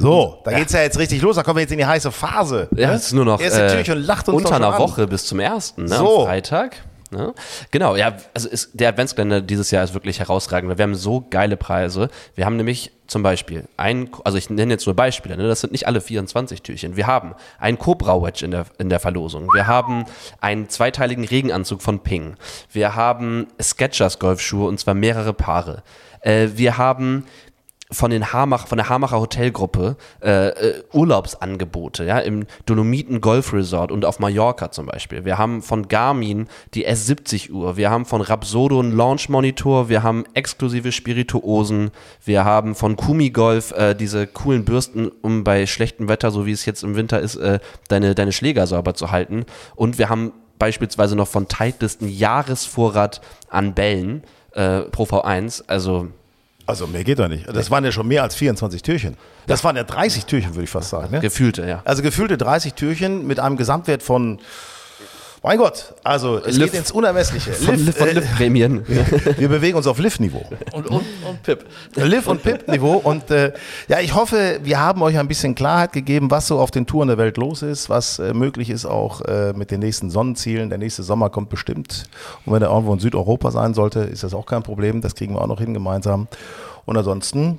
So, 0.00 0.40
da 0.44 0.50
geht's 0.50 0.72
ja 0.72 0.80
jetzt 0.80 0.98
richtig 0.98 1.22
los. 1.22 1.36
Da 1.36 1.44
kommen 1.44 1.58
wir 1.58 1.62
jetzt 1.62 1.72
in 1.72 1.78
die 1.78 1.86
heiße 1.86 2.10
Phase. 2.10 2.66
Ja, 2.74 2.88
ne? 2.88 2.94
es 2.94 3.04
ist 3.04 3.12
nur 3.12 3.24
noch 3.24 3.40
Er 3.40 3.46
ist 3.46 3.56
natürlich 3.56 3.92
und 3.92 3.98
lacht 3.98 4.28
uns 4.28 4.38
unter 4.38 4.56
einer 4.56 4.74
an. 4.74 4.80
Woche 4.80 5.06
bis 5.06 5.24
zum 5.24 5.38
ersten, 5.38 5.84
ne, 5.84 5.94
So. 5.94 6.22
am 6.22 6.26
Freitag. 6.26 6.78
Ne? 7.10 7.34
Genau, 7.72 7.96
ja, 7.96 8.16
also 8.34 8.48
ist, 8.48 8.70
der 8.74 8.90
Adventskalender 8.90 9.40
dieses 9.40 9.70
Jahr 9.70 9.82
ist 9.82 9.94
wirklich 9.94 10.20
herausragend. 10.20 10.70
weil 10.70 10.78
Wir 10.78 10.84
haben 10.84 10.94
so 10.94 11.26
geile 11.28 11.56
Preise. 11.56 12.08
Wir 12.36 12.46
haben 12.46 12.56
nämlich 12.56 12.92
zum 13.08 13.24
Beispiel 13.24 13.64
ein, 13.76 14.10
also 14.22 14.38
ich 14.38 14.48
nenne 14.50 14.72
jetzt 14.74 14.86
nur 14.86 14.94
Beispiele, 14.94 15.36
ne? 15.36 15.48
das 15.48 15.60
sind 15.60 15.72
nicht 15.72 15.88
alle 15.88 16.00
24 16.00 16.62
Türchen. 16.62 16.96
Wir 16.96 17.08
haben 17.08 17.34
ein 17.58 17.78
Cobra 17.78 18.22
Wedge 18.22 18.44
in 18.44 18.52
der, 18.52 18.66
in 18.78 18.88
der 18.88 19.00
Verlosung. 19.00 19.48
Wir 19.52 19.66
haben 19.66 20.04
einen 20.40 20.68
zweiteiligen 20.68 21.24
Regenanzug 21.24 21.82
von 21.82 21.98
Ping. 22.00 22.36
Wir 22.70 22.94
haben 22.94 23.48
Skechers 23.60 24.20
Golfschuhe 24.20 24.68
und 24.68 24.78
zwar 24.78 24.94
mehrere 24.94 25.32
Paare. 25.32 25.82
Äh, 26.20 26.50
wir 26.54 26.78
haben 26.78 27.26
von, 27.92 28.10
den 28.10 28.32
Hamach, 28.32 28.66
von 28.66 28.78
der 28.78 28.88
Hamacher 28.88 29.20
Hotelgruppe 29.20 29.96
äh, 30.22 30.48
äh, 30.48 30.82
Urlaubsangebote, 30.92 32.04
ja, 32.04 32.18
im 32.18 32.46
Dolomiten 32.66 33.20
Golf 33.20 33.52
Resort 33.52 33.90
und 33.90 34.04
auf 34.04 34.18
Mallorca 34.18 34.70
zum 34.70 34.86
Beispiel. 34.86 35.24
Wir 35.24 35.38
haben 35.38 35.62
von 35.62 35.88
Garmin 35.88 36.48
die 36.74 36.86
S70 36.88 37.50
Uhr, 37.50 37.76
wir 37.76 37.90
haben 37.90 38.06
von 38.06 38.20
Rapsodo 38.20 38.78
einen 38.80 38.96
Launch 38.96 39.28
Monitor, 39.28 39.88
wir 39.88 40.02
haben 40.02 40.24
exklusive 40.34 40.92
Spirituosen, 40.92 41.90
wir 42.24 42.44
haben 42.44 42.74
von 42.74 42.96
Kumi 42.96 43.30
Golf 43.30 43.72
äh, 43.72 43.94
diese 43.94 44.26
coolen 44.26 44.64
Bürsten, 44.64 45.10
um 45.22 45.42
bei 45.44 45.66
schlechtem 45.66 46.08
Wetter, 46.08 46.30
so 46.30 46.46
wie 46.46 46.52
es 46.52 46.64
jetzt 46.66 46.84
im 46.84 46.94
Winter 46.94 47.20
ist, 47.20 47.36
äh, 47.36 47.58
deine, 47.88 48.14
deine 48.14 48.32
Schläger 48.32 48.66
sauber 48.66 48.94
zu 48.94 49.10
halten. 49.10 49.44
Und 49.74 49.98
wir 49.98 50.08
haben 50.08 50.32
beispielsweise 50.58 51.16
noch 51.16 51.28
von 51.28 51.48
Titleist 51.48 52.02
einen 52.02 52.10
Jahresvorrat 52.10 53.20
an 53.48 53.74
Bällen 53.74 54.22
äh, 54.52 54.82
pro 54.82 55.04
V1, 55.04 55.64
also 55.66 56.08
Also 56.70 56.86
mehr 56.86 57.04
geht 57.04 57.18
doch 57.18 57.28
nicht. 57.28 57.46
Das 57.48 57.70
waren 57.70 57.84
ja 57.84 57.92
schon 57.92 58.08
mehr 58.08 58.22
als 58.22 58.34
24 58.34 58.82
Türchen. 58.82 59.16
Das 59.46 59.64
waren 59.64 59.76
ja 59.76 59.84
30 59.84 60.26
Türchen, 60.26 60.54
würde 60.54 60.64
ich 60.64 60.70
fast 60.70 60.90
sagen. 60.90 61.10
Ne? 61.10 61.20
gefühlte, 61.20 61.66
ja. 61.66 61.82
Also 61.84 62.02
gefühlte 62.02 62.38
30 62.38 62.74
Türchen 62.74 63.26
mit 63.26 63.40
einem 63.40 63.56
Gesamtwert 63.56 64.02
von, 64.02 64.38
mein 65.42 65.56
Gott, 65.56 65.94
also 66.04 66.38
es 66.38 66.58
Liv. 66.58 66.70
geht 66.70 66.80
ins 66.80 66.92
Unermessliche. 66.92 67.52
Von, 67.52 67.76
Liv, 67.76 67.96
von 67.96 68.08
äh, 68.08 68.12
Liv-Prämien. 68.12 68.84
wir 69.38 69.48
bewegen 69.48 69.76
uns 69.78 69.86
auf 69.86 69.98
Liv-Niveau. 69.98 70.44
Und, 70.72 70.86
und, 70.88 71.06
und 71.26 71.42
Pip. 71.42 71.64
Liv- 71.96 72.26
und 72.26 72.42
Pip-Niveau. 72.42 72.96
Und 72.96 73.30
äh, 73.30 73.54
ja, 73.88 74.00
ich 74.00 74.14
hoffe, 74.14 74.60
wir 74.62 74.78
haben 74.78 75.00
euch 75.00 75.18
ein 75.18 75.28
bisschen 75.28 75.54
Klarheit 75.54 75.92
gegeben, 75.92 76.30
was 76.30 76.46
so 76.46 76.58
auf 76.58 76.70
den 76.70 76.86
Touren 76.86 77.08
der 77.08 77.16
Welt 77.16 77.38
los 77.38 77.62
ist, 77.62 77.88
was 77.88 78.18
äh, 78.18 78.34
möglich 78.34 78.68
ist 78.68 78.84
auch 78.84 79.22
äh, 79.22 79.54
mit 79.54 79.70
den 79.70 79.80
nächsten 79.80 80.10
Sonnenzielen. 80.10 80.68
Der 80.68 80.78
nächste 80.78 81.02
Sommer 81.02 81.30
kommt 81.30 81.48
bestimmt. 81.48 82.04
Und 82.44 82.52
wenn 82.52 82.62
er 82.62 82.68
irgendwo 82.68 82.92
in 82.92 83.00
Südeuropa 83.00 83.50
sein 83.50 83.72
sollte, 83.72 84.00
ist 84.00 84.22
das 84.22 84.34
auch 84.34 84.44
kein 84.44 84.62
Problem. 84.62 85.00
Das 85.00 85.14
kriegen 85.14 85.34
wir 85.34 85.40
auch 85.40 85.46
noch 85.46 85.60
hin 85.60 85.72
gemeinsam. 85.72 86.28
Und 86.84 86.98
ansonsten, 86.98 87.58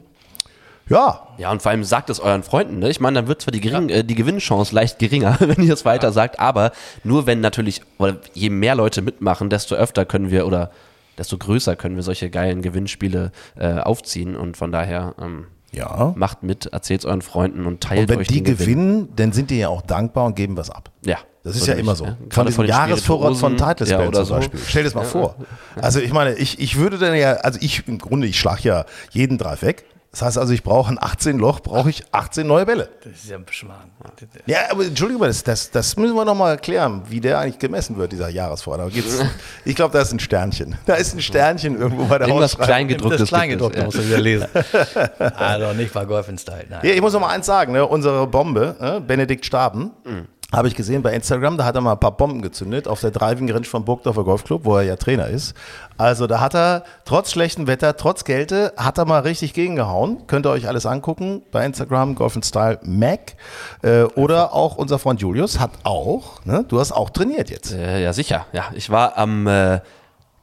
ja, 0.91 1.27
Ja, 1.37 1.51
und 1.51 1.61
vor 1.61 1.71
allem 1.71 1.83
sagt 1.83 2.09
es 2.09 2.19
euren 2.19 2.43
Freunden. 2.43 2.79
Ne? 2.79 2.89
Ich 2.89 2.99
meine, 2.99 3.19
dann 3.19 3.27
wird 3.27 3.41
zwar 3.41 3.51
die, 3.51 3.61
gering, 3.61 3.89
äh, 3.89 4.03
die 4.03 4.15
Gewinnchance 4.15 4.75
leicht 4.75 4.99
geringer, 4.99 5.37
wenn 5.39 5.63
ihr 5.63 5.73
es 5.73 5.85
weiter 5.85 6.11
sagt, 6.11 6.39
aber 6.39 6.71
nur 7.03 7.25
wenn 7.25 7.41
natürlich, 7.41 7.81
oder 7.97 8.17
je 8.33 8.49
mehr 8.49 8.75
Leute 8.75 9.01
mitmachen, 9.01 9.49
desto 9.49 9.75
öfter 9.75 10.05
können 10.05 10.31
wir 10.31 10.45
oder 10.45 10.71
desto 11.17 11.37
größer 11.37 11.75
können 11.75 11.95
wir 11.95 12.03
solche 12.03 12.29
geilen 12.29 12.61
Gewinnspiele 12.61 13.31
äh, 13.55 13.79
aufziehen. 13.79 14.35
Und 14.35 14.57
von 14.57 14.71
daher 14.71 15.15
ähm, 15.19 15.47
ja. 15.71 16.13
macht 16.15 16.43
mit, 16.43 16.67
erzählt 16.67 17.01
es 17.01 17.05
euren 17.05 17.21
Freunden 17.21 17.65
und 17.65 17.81
teilt 17.81 18.01
Und 18.01 18.09
wenn 18.09 18.19
euch 18.19 18.27
die 18.27 18.35
den 18.35 18.43
Gewinn. 18.43 18.57
gewinnen, 18.57 19.09
dann 19.15 19.31
sind 19.31 19.49
die 19.49 19.59
ja 19.59 19.69
auch 19.69 19.81
dankbar 19.81 20.25
und 20.25 20.35
geben 20.35 20.57
was 20.57 20.69
ab. 20.69 20.91
Ja. 21.05 21.17
Das 21.43 21.55
ist 21.55 21.65
ja 21.65 21.73
immer 21.73 21.95
so. 21.95 22.05
ne? 22.05 22.17
Von 22.29 22.45
den 22.45 22.65
Jahresvorrat 22.65 23.35
von 23.35 23.57
Titleist 23.57 23.91
ja, 23.91 24.11
zum 24.11 24.25
so. 24.25 24.35
Beispiel. 24.35 24.59
Stell 24.63 24.83
dir 24.83 24.89
das 24.89 24.95
mal 24.95 25.05
vor. 25.05 25.35
Also 25.75 25.99
ich 25.99 26.13
meine, 26.13 26.35
ich, 26.35 26.59
ich 26.59 26.77
würde 26.77 26.99
dann 26.99 27.15
ja, 27.15 27.33
also 27.37 27.57
ich 27.61 27.87
im 27.87 27.97
Grunde, 27.97 28.27
ich 28.27 28.39
schlage 28.39 28.61
ja 28.63 28.85
jeden 29.09 29.39
Drive 29.39 29.63
weg. 29.63 29.85
Das 30.11 30.21
heißt 30.23 30.37
also, 30.37 30.51
ich 30.51 30.61
brauche 30.61 30.91
ein 30.91 30.97
18 31.01 31.37
Loch, 31.37 31.61
brauche 31.61 31.89
ich 31.89 32.03
18 32.11 32.45
neue 32.45 32.65
Bälle. 32.65 32.89
Das 33.01 33.13
ist 33.13 33.29
ja 33.29 33.37
ein 33.37 33.45
Beschmarrn. 33.45 33.91
Ja, 34.45 34.57
aber 34.69 34.83
Entschuldigung, 34.83 35.25
das, 35.25 35.41
das, 35.41 35.71
das 35.71 35.95
müssen 35.95 36.15
wir 36.15 36.25
nochmal 36.25 36.51
erklären, 36.51 37.03
wie 37.07 37.21
der 37.21 37.39
eigentlich 37.39 37.59
gemessen 37.59 37.95
wird, 37.95 38.11
dieser 38.11 38.29
gibt's, 38.89 39.23
ich 39.65 39.73
glaube, 39.73 39.93
da 39.93 40.01
ist 40.01 40.11
ein 40.11 40.19
Sternchen. 40.19 40.77
Da 40.85 40.95
ist 40.95 41.15
ein 41.15 41.21
Sternchen 41.21 41.79
irgendwo 41.79 42.05
bei 42.05 42.17
der 42.17 42.27
Irgendwas. 42.27 42.57
Kleingedrucktes. 42.57 43.21
Das 43.21 43.29
Kleingedruckte 43.29 43.79
es, 43.79 43.85
musst 43.85 43.97
du 43.99 44.05
wieder 44.05 44.19
lesen. 44.19 44.47
also 45.37 45.73
nicht 45.73 45.93
bei 45.93 46.03
Golf 46.03 46.27
in 46.27 46.37
Style. 46.37 46.65
Nein. 46.69 46.81
Ja, 46.83 46.91
ich 46.91 47.01
muss 47.01 47.13
noch 47.13 47.21
mal 47.21 47.29
eins 47.29 47.45
sagen, 47.45 47.71
ne? 47.71 47.85
unsere 47.87 48.27
Bombe, 48.27 48.75
ne? 48.81 48.99
Benedikt 48.99 49.45
Staben, 49.45 49.91
habe 50.51 50.67
ich 50.67 50.75
gesehen 50.75 51.01
bei 51.01 51.13
Instagram, 51.13 51.57
da 51.57 51.63
hat 51.65 51.75
er 51.75 51.81
mal 51.81 51.93
ein 51.93 51.99
paar 51.99 52.15
Bomben 52.15 52.41
gezündet 52.41 52.87
auf 52.87 52.99
der 52.99 53.11
Driving 53.11 53.49
Range 53.49 53.63
vom 53.65 53.85
Burgdorfer 53.85 54.23
Golfclub, 54.23 54.65
wo 54.65 54.75
er 54.75 54.83
ja 54.83 54.95
Trainer 54.97 55.27
ist. 55.27 55.53
Also 55.97 56.27
da 56.27 56.39
hat 56.41 56.55
er 56.55 56.83
trotz 57.05 57.31
schlechtem 57.31 57.67
Wetter, 57.67 57.95
trotz 57.95 58.25
Kälte, 58.25 58.73
hat 58.75 58.97
er 58.97 59.05
mal 59.05 59.19
richtig 59.19 59.53
gegengehauen. 59.53 60.27
Könnt 60.27 60.45
ihr 60.45 60.49
euch 60.49 60.67
alles 60.67 60.85
angucken 60.85 61.41
bei 61.51 61.65
Instagram, 61.65 62.15
Golf 62.15 62.37
Style 62.43 62.79
Mac. 62.83 63.35
Äh, 63.81 64.03
oder 64.15 64.53
auch 64.53 64.75
unser 64.75 64.99
Freund 64.99 65.21
Julius 65.21 65.59
hat 65.59 65.71
auch, 65.83 66.43
ne? 66.45 66.65
du 66.67 66.79
hast 66.79 66.91
auch 66.91 67.09
trainiert 67.11 67.49
jetzt. 67.49 67.71
Äh, 67.71 68.03
ja, 68.03 68.11
sicher. 68.11 68.45
Ja, 68.51 68.65
ich 68.73 68.89
war 68.89 69.17
am 69.17 69.47
äh, 69.47 69.79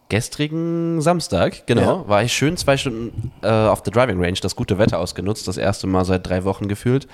gestrigen 0.08 1.00
Samstag, 1.02 1.66
genau, 1.66 1.82
Ja. 2.02 2.08
war 2.08 2.22
ich 2.22 2.32
schön 2.32 2.56
zwei 2.56 2.76
Stunden 2.76 3.30
äh, 3.42 3.48
auf 3.48 3.82
der 3.82 3.92
Driving 3.92 4.22
Range, 4.22 4.38
das 4.40 4.56
gute 4.56 4.78
Wetter 4.78 4.98
ausgenutzt, 4.98 5.46
das 5.48 5.58
erste 5.58 5.86
Mal 5.86 6.04
seit 6.04 6.26
drei 6.26 6.44
Wochen 6.44 6.66
gefühlt. 6.68 7.06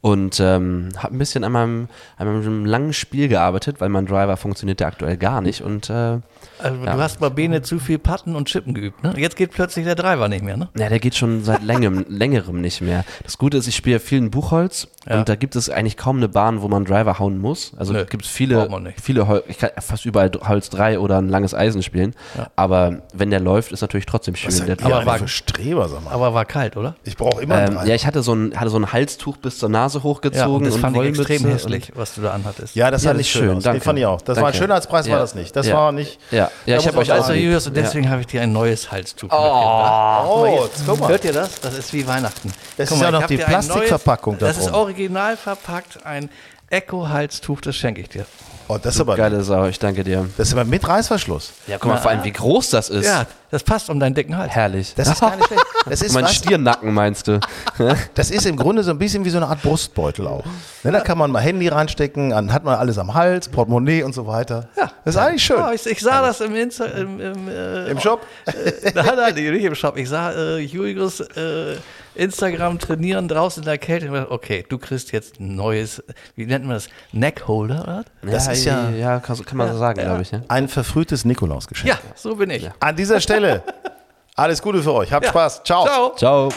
Und 0.00 0.38
ähm, 0.38 0.90
habe 0.96 1.14
ein 1.16 1.18
bisschen 1.18 1.42
an 1.42 1.50
meinem, 1.52 1.88
an 2.16 2.26
meinem 2.28 2.64
langen 2.64 2.92
Spiel 2.92 3.26
gearbeitet, 3.28 3.80
weil 3.80 3.88
mein 3.88 4.06
Driver 4.06 4.36
funktionierte 4.36 4.86
aktuell 4.86 5.16
gar 5.16 5.40
nicht. 5.40 5.60
Und 5.60 5.90
äh, 5.90 6.20
Also, 6.60 6.76
Du 6.84 6.86
hast 6.92 7.18
bei 7.18 7.28
Bene 7.30 7.62
zu 7.62 7.80
viel 7.80 7.98
Patten 7.98 8.36
und 8.36 8.46
Chippen 8.48 8.74
geübt. 8.74 9.02
Ne? 9.02 9.14
Jetzt 9.16 9.34
geht 9.36 9.50
plötzlich 9.50 9.84
der 9.84 9.96
Driver 9.96 10.28
nicht 10.28 10.44
mehr. 10.44 10.56
Ne? 10.56 10.68
ja, 10.78 10.88
der 10.88 11.00
geht 11.00 11.16
schon 11.16 11.42
seit 11.42 11.64
längem, 11.64 12.06
längerem 12.08 12.60
nicht 12.60 12.80
mehr. 12.80 13.04
Das 13.24 13.38
Gute 13.38 13.56
ist, 13.56 13.66
ich 13.66 13.74
spiele 13.74 13.98
viel 13.98 14.18
in 14.18 14.30
Buchholz 14.30 14.86
Ja. 15.08 15.18
und 15.18 15.28
da 15.28 15.34
gibt 15.34 15.56
es 15.56 15.68
eigentlich 15.68 15.96
kaum 15.96 16.18
eine 16.18 16.28
Bahn, 16.28 16.62
wo 16.62 16.68
man 16.68 16.84
Driver 16.84 17.18
hauen 17.18 17.38
muss. 17.40 17.72
Also 17.76 17.92
Nö, 17.92 18.04
gibt 18.04 18.24
es 18.24 18.30
viele, 18.30 18.54
braucht 18.58 18.70
man 18.70 18.84
nicht. 18.84 19.00
viele 19.00 19.26
Hol 19.26 19.42
ich 19.48 19.58
kann 19.58 19.70
fast 19.80 20.06
überall 20.06 20.30
Holz 20.46 20.70
3 20.70 21.00
oder 21.00 21.18
ein 21.18 21.28
langes 21.28 21.54
Eisen 21.54 21.82
spielen. 21.82 22.14
Aber 22.54 23.02
wenn 23.14 23.30
der 23.30 23.40
läuft, 23.40 23.72
ist 23.72 23.80
natürlich 23.80 24.06
trotzdem 24.06 24.36
schön. 24.36 24.48
Was 24.52 24.64
Der 24.64 24.76
aber 24.84 25.04
war- 25.06 25.18
für 25.18 25.26
Streber, 25.28 25.88
sag 25.88 26.04
mal. 26.04 26.12
Aber 26.12 26.34
war 26.34 26.44
kalt, 26.44 26.76
oder? 26.76 26.94
Ich 27.02 27.16
brauche 27.16 27.42
immer 27.42 27.62
Ähm, 27.66 27.78
ja, 27.84 27.96
ich 27.96 28.06
hatte 28.06 28.22
so 28.22 28.32
ein, 28.32 28.54
hatte 28.58 28.70
so 28.70 28.78
ein 28.78 28.92
Halstuch 28.92 29.36
bis 29.38 29.58
zur 29.58 29.68
Nase 29.68 29.87
Ja, 29.94 30.02
hochgezogen 30.02 30.54
und 30.54 30.64
das 30.66 30.74
und 30.74 30.80
fand 30.80 30.96
ich 30.96 31.00
Wollmütze 31.02 31.20
extrem 31.22 31.44
und- 31.44 31.52
hässlich, 31.52 31.92
was 31.94 32.14
du 32.14 32.22
da 32.22 32.30
anhattest. 32.32 32.74
Ja, 32.74 32.90
das 32.90 33.02
Ja, 33.04 33.10
das 33.10 33.18
nicht 33.18 33.30
schön 33.30 33.42
schön, 33.42 33.60
danke. 33.60 33.78
Den 33.80 33.84
fand 33.84 33.98
ich 33.98 34.06
auch. 34.06 34.20
Das 34.20 34.36
war 34.36 34.42
ein 34.44 34.44
Danke. 34.46 34.58
Schönheitspreis, 34.58 35.06
war 35.06 35.14
Ja. 35.16 35.20
das 35.20 35.34
nicht. 35.34 35.54
Das 35.56 35.66
Ja. 35.66 35.74
war 35.74 35.92
nicht. 35.92 36.18
Ja, 36.30 36.50
ja 36.66 36.76
ich 36.78 36.86
habe 36.86 36.98
euch 36.98 37.12
Also, 37.12 37.32
Julius, 37.32 37.64
Ja. 37.64 37.68
und 37.70 37.76
deswegen 37.76 38.10
habe 38.10 38.20
ich 38.20 38.26
dir 38.26 38.42
ein 38.42 38.52
neues 38.52 38.90
Halstuch 38.92 39.22
mitgebracht. 39.30 40.26
Oh, 40.28 40.68
Guck 40.86 41.00
mal. 41.00 41.08
Hört 41.08 41.24
ihr 41.24 41.32
das? 41.32 41.60
Das 41.60 41.74
ist 41.76 41.92
wie 41.92 42.06
Weihnachten. 42.06 42.52
Das 42.76 42.88
Guck 42.88 42.98
ist 42.98 43.02
ja 43.02 43.10
noch 43.10 43.26
die 43.26 43.36
Plastikverpackung 43.38 44.38
da 44.38 44.46
Das 44.48 44.58
ist 44.58 44.72
original 44.72 45.36
verpackt, 45.36 46.04
ein 46.04 46.28
Echo-Halstuch, 46.70 47.60
das 47.60 47.76
schenke 47.76 48.02
ich 48.02 48.08
dir. 48.10 48.26
Oh, 48.70 48.76
das 48.76 48.96
ist 48.96 49.00
aber, 49.00 49.16
Geile 49.16 49.42
Sau, 49.42 49.66
ich 49.66 49.78
danke 49.78 50.04
dir. 50.04 50.28
das 50.36 50.48
ist 50.48 50.52
aber 50.52 50.66
mit 50.66 50.86
Reißverschluss. 50.86 51.52
Ja, 51.66 51.78
guck 51.78 51.90
mal, 51.90 51.96
vor 51.96 52.10
allem, 52.10 52.22
wie 52.22 52.32
groß 52.32 52.68
das 52.68 52.90
ist. 52.90 53.06
Ja, 53.06 53.24
das 53.50 53.62
passt 53.62 53.88
um 53.88 53.98
deinen 53.98 54.14
dicken 54.14 54.36
Hals. 54.36 54.52
Herrlich. 54.52 54.92
Das 54.94 55.08
ist 55.08 55.20
gar 55.20 55.34
nicht 55.34 55.46
schlecht. 55.46 55.64
Das 55.88 56.02
ist, 56.02 56.12
mein 56.14 56.24
was, 56.24 56.34
Stirnacken, 56.34 56.92
meinst 56.92 57.28
du? 57.28 57.40
das 58.14 58.30
ist 58.30 58.44
im 58.44 58.56
Grunde 58.56 58.82
so 58.82 58.90
ein 58.90 58.98
bisschen 58.98 59.24
wie 59.24 59.30
so 59.30 59.38
eine 59.38 59.46
Art 59.46 59.62
Brustbeutel 59.62 60.26
auch. 60.26 60.44
Ne, 60.82 60.92
da 60.92 61.00
kann 61.00 61.16
man 61.16 61.30
mal 61.30 61.40
Handy 61.40 61.68
reinstecken, 61.68 62.30
dann 62.30 62.52
hat 62.52 62.64
man 62.64 62.74
alles 62.74 62.98
am 62.98 63.14
Hals, 63.14 63.48
Portemonnaie 63.48 64.02
und 64.02 64.14
so 64.14 64.26
weiter. 64.26 64.68
Ja, 64.76 64.92
das 65.06 65.14
ist 65.14 65.20
eigentlich 65.20 65.44
schön. 65.44 65.56
Ja, 65.56 65.72
ich, 65.72 65.86
ich 65.86 66.00
sah 66.00 66.20
das 66.20 66.42
im, 66.42 66.54
Insta, 66.54 66.84
im, 66.84 67.18
im, 67.18 67.48
äh, 67.48 67.86
Im 67.86 67.98
Shop? 68.00 68.26
Äh, 68.44 68.92
nein, 68.94 69.12
nein, 69.16 69.34
nicht 69.34 69.64
im 69.64 69.74
Shop. 69.74 69.96
Ich 69.96 70.10
sah 70.10 70.32
äh, 70.32 70.58
Julius 70.58 71.20
äh, 71.20 71.76
Instagram 72.18 72.78
trainieren 72.78 73.28
draußen 73.28 73.62
in 73.62 73.66
der 73.66 73.78
Kälte. 73.78 74.30
Okay, 74.30 74.64
du 74.68 74.78
kriegst 74.78 75.12
jetzt 75.12 75.40
ein 75.40 75.54
neues, 75.56 76.02
wie 76.34 76.46
nennt 76.46 76.64
man 76.64 76.74
das? 76.74 76.88
Neckholder, 77.12 77.82
oder? 77.82 78.04
Das 78.22 78.48
ist 78.48 78.64
ja- 78.64 78.90
Ja, 78.90 79.20
kann, 79.20 79.42
kann 79.44 79.56
man 79.56 79.72
so 79.72 79.78
sagen, 79.78 80.00
glaube 80.00 80.22
ich. 80.22 80.30
Ja. 80.32 80.42
Ein 80.48 80.68
verfrühtes 80.68 81.24
Nikolausgeschenk. 81.24 81.88
Ja, 81.88 81.98
so 82.14 82.36
bin 82.36 82.50
ich. 82.50 82.68
An 82.80 82.96
dieser 82.96 83.20
Stelle 83.20 83.62
alles 84.34 84.60
Gute 84.62 84.82
für 84.82 84.92
euch. 84.92 85.12
Habt 85.12 85.24
Ja. 85.26 85.30
Spaß. 85.30 85.62
Ciao. 85.64 85.84
Ciao. 85.86 86.14
Ciao. 86.16 86.48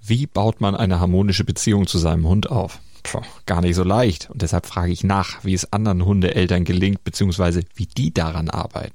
Wie 0.00 0.26
baut 0.26 0.60
man 0.60 0.74
eine 0.74 1.00
harmonische 1.00 1.44
Beziehung 1.44 1.86
zu 1.86 1.98
seinem 1.98 2.26
Hund 2.26 2.50
auf? 2.50 2.78
Puh, 3.02 3.20
gar 3.46 3.60
nicht 3.60 3.74
so 3.76 3.84
leicht. 3.84 4.28
Und 4.30 4.42
deshalb 4.42 4.66
frage 4.66 4.90
ich 4.92 5.04
nach, 5.04 5.44
wie 5.44 5.54
es 5.54 5.72
anderen 5.72 6.04
Hundeeltern 6.04 6.64
gelingt, 6.64 7.04
beziehungsweise 7.04 7.62
wie 7.74 7.86
die 7.86 8.12
daran 8.12 8.50
arbeiten. 8.50 8.94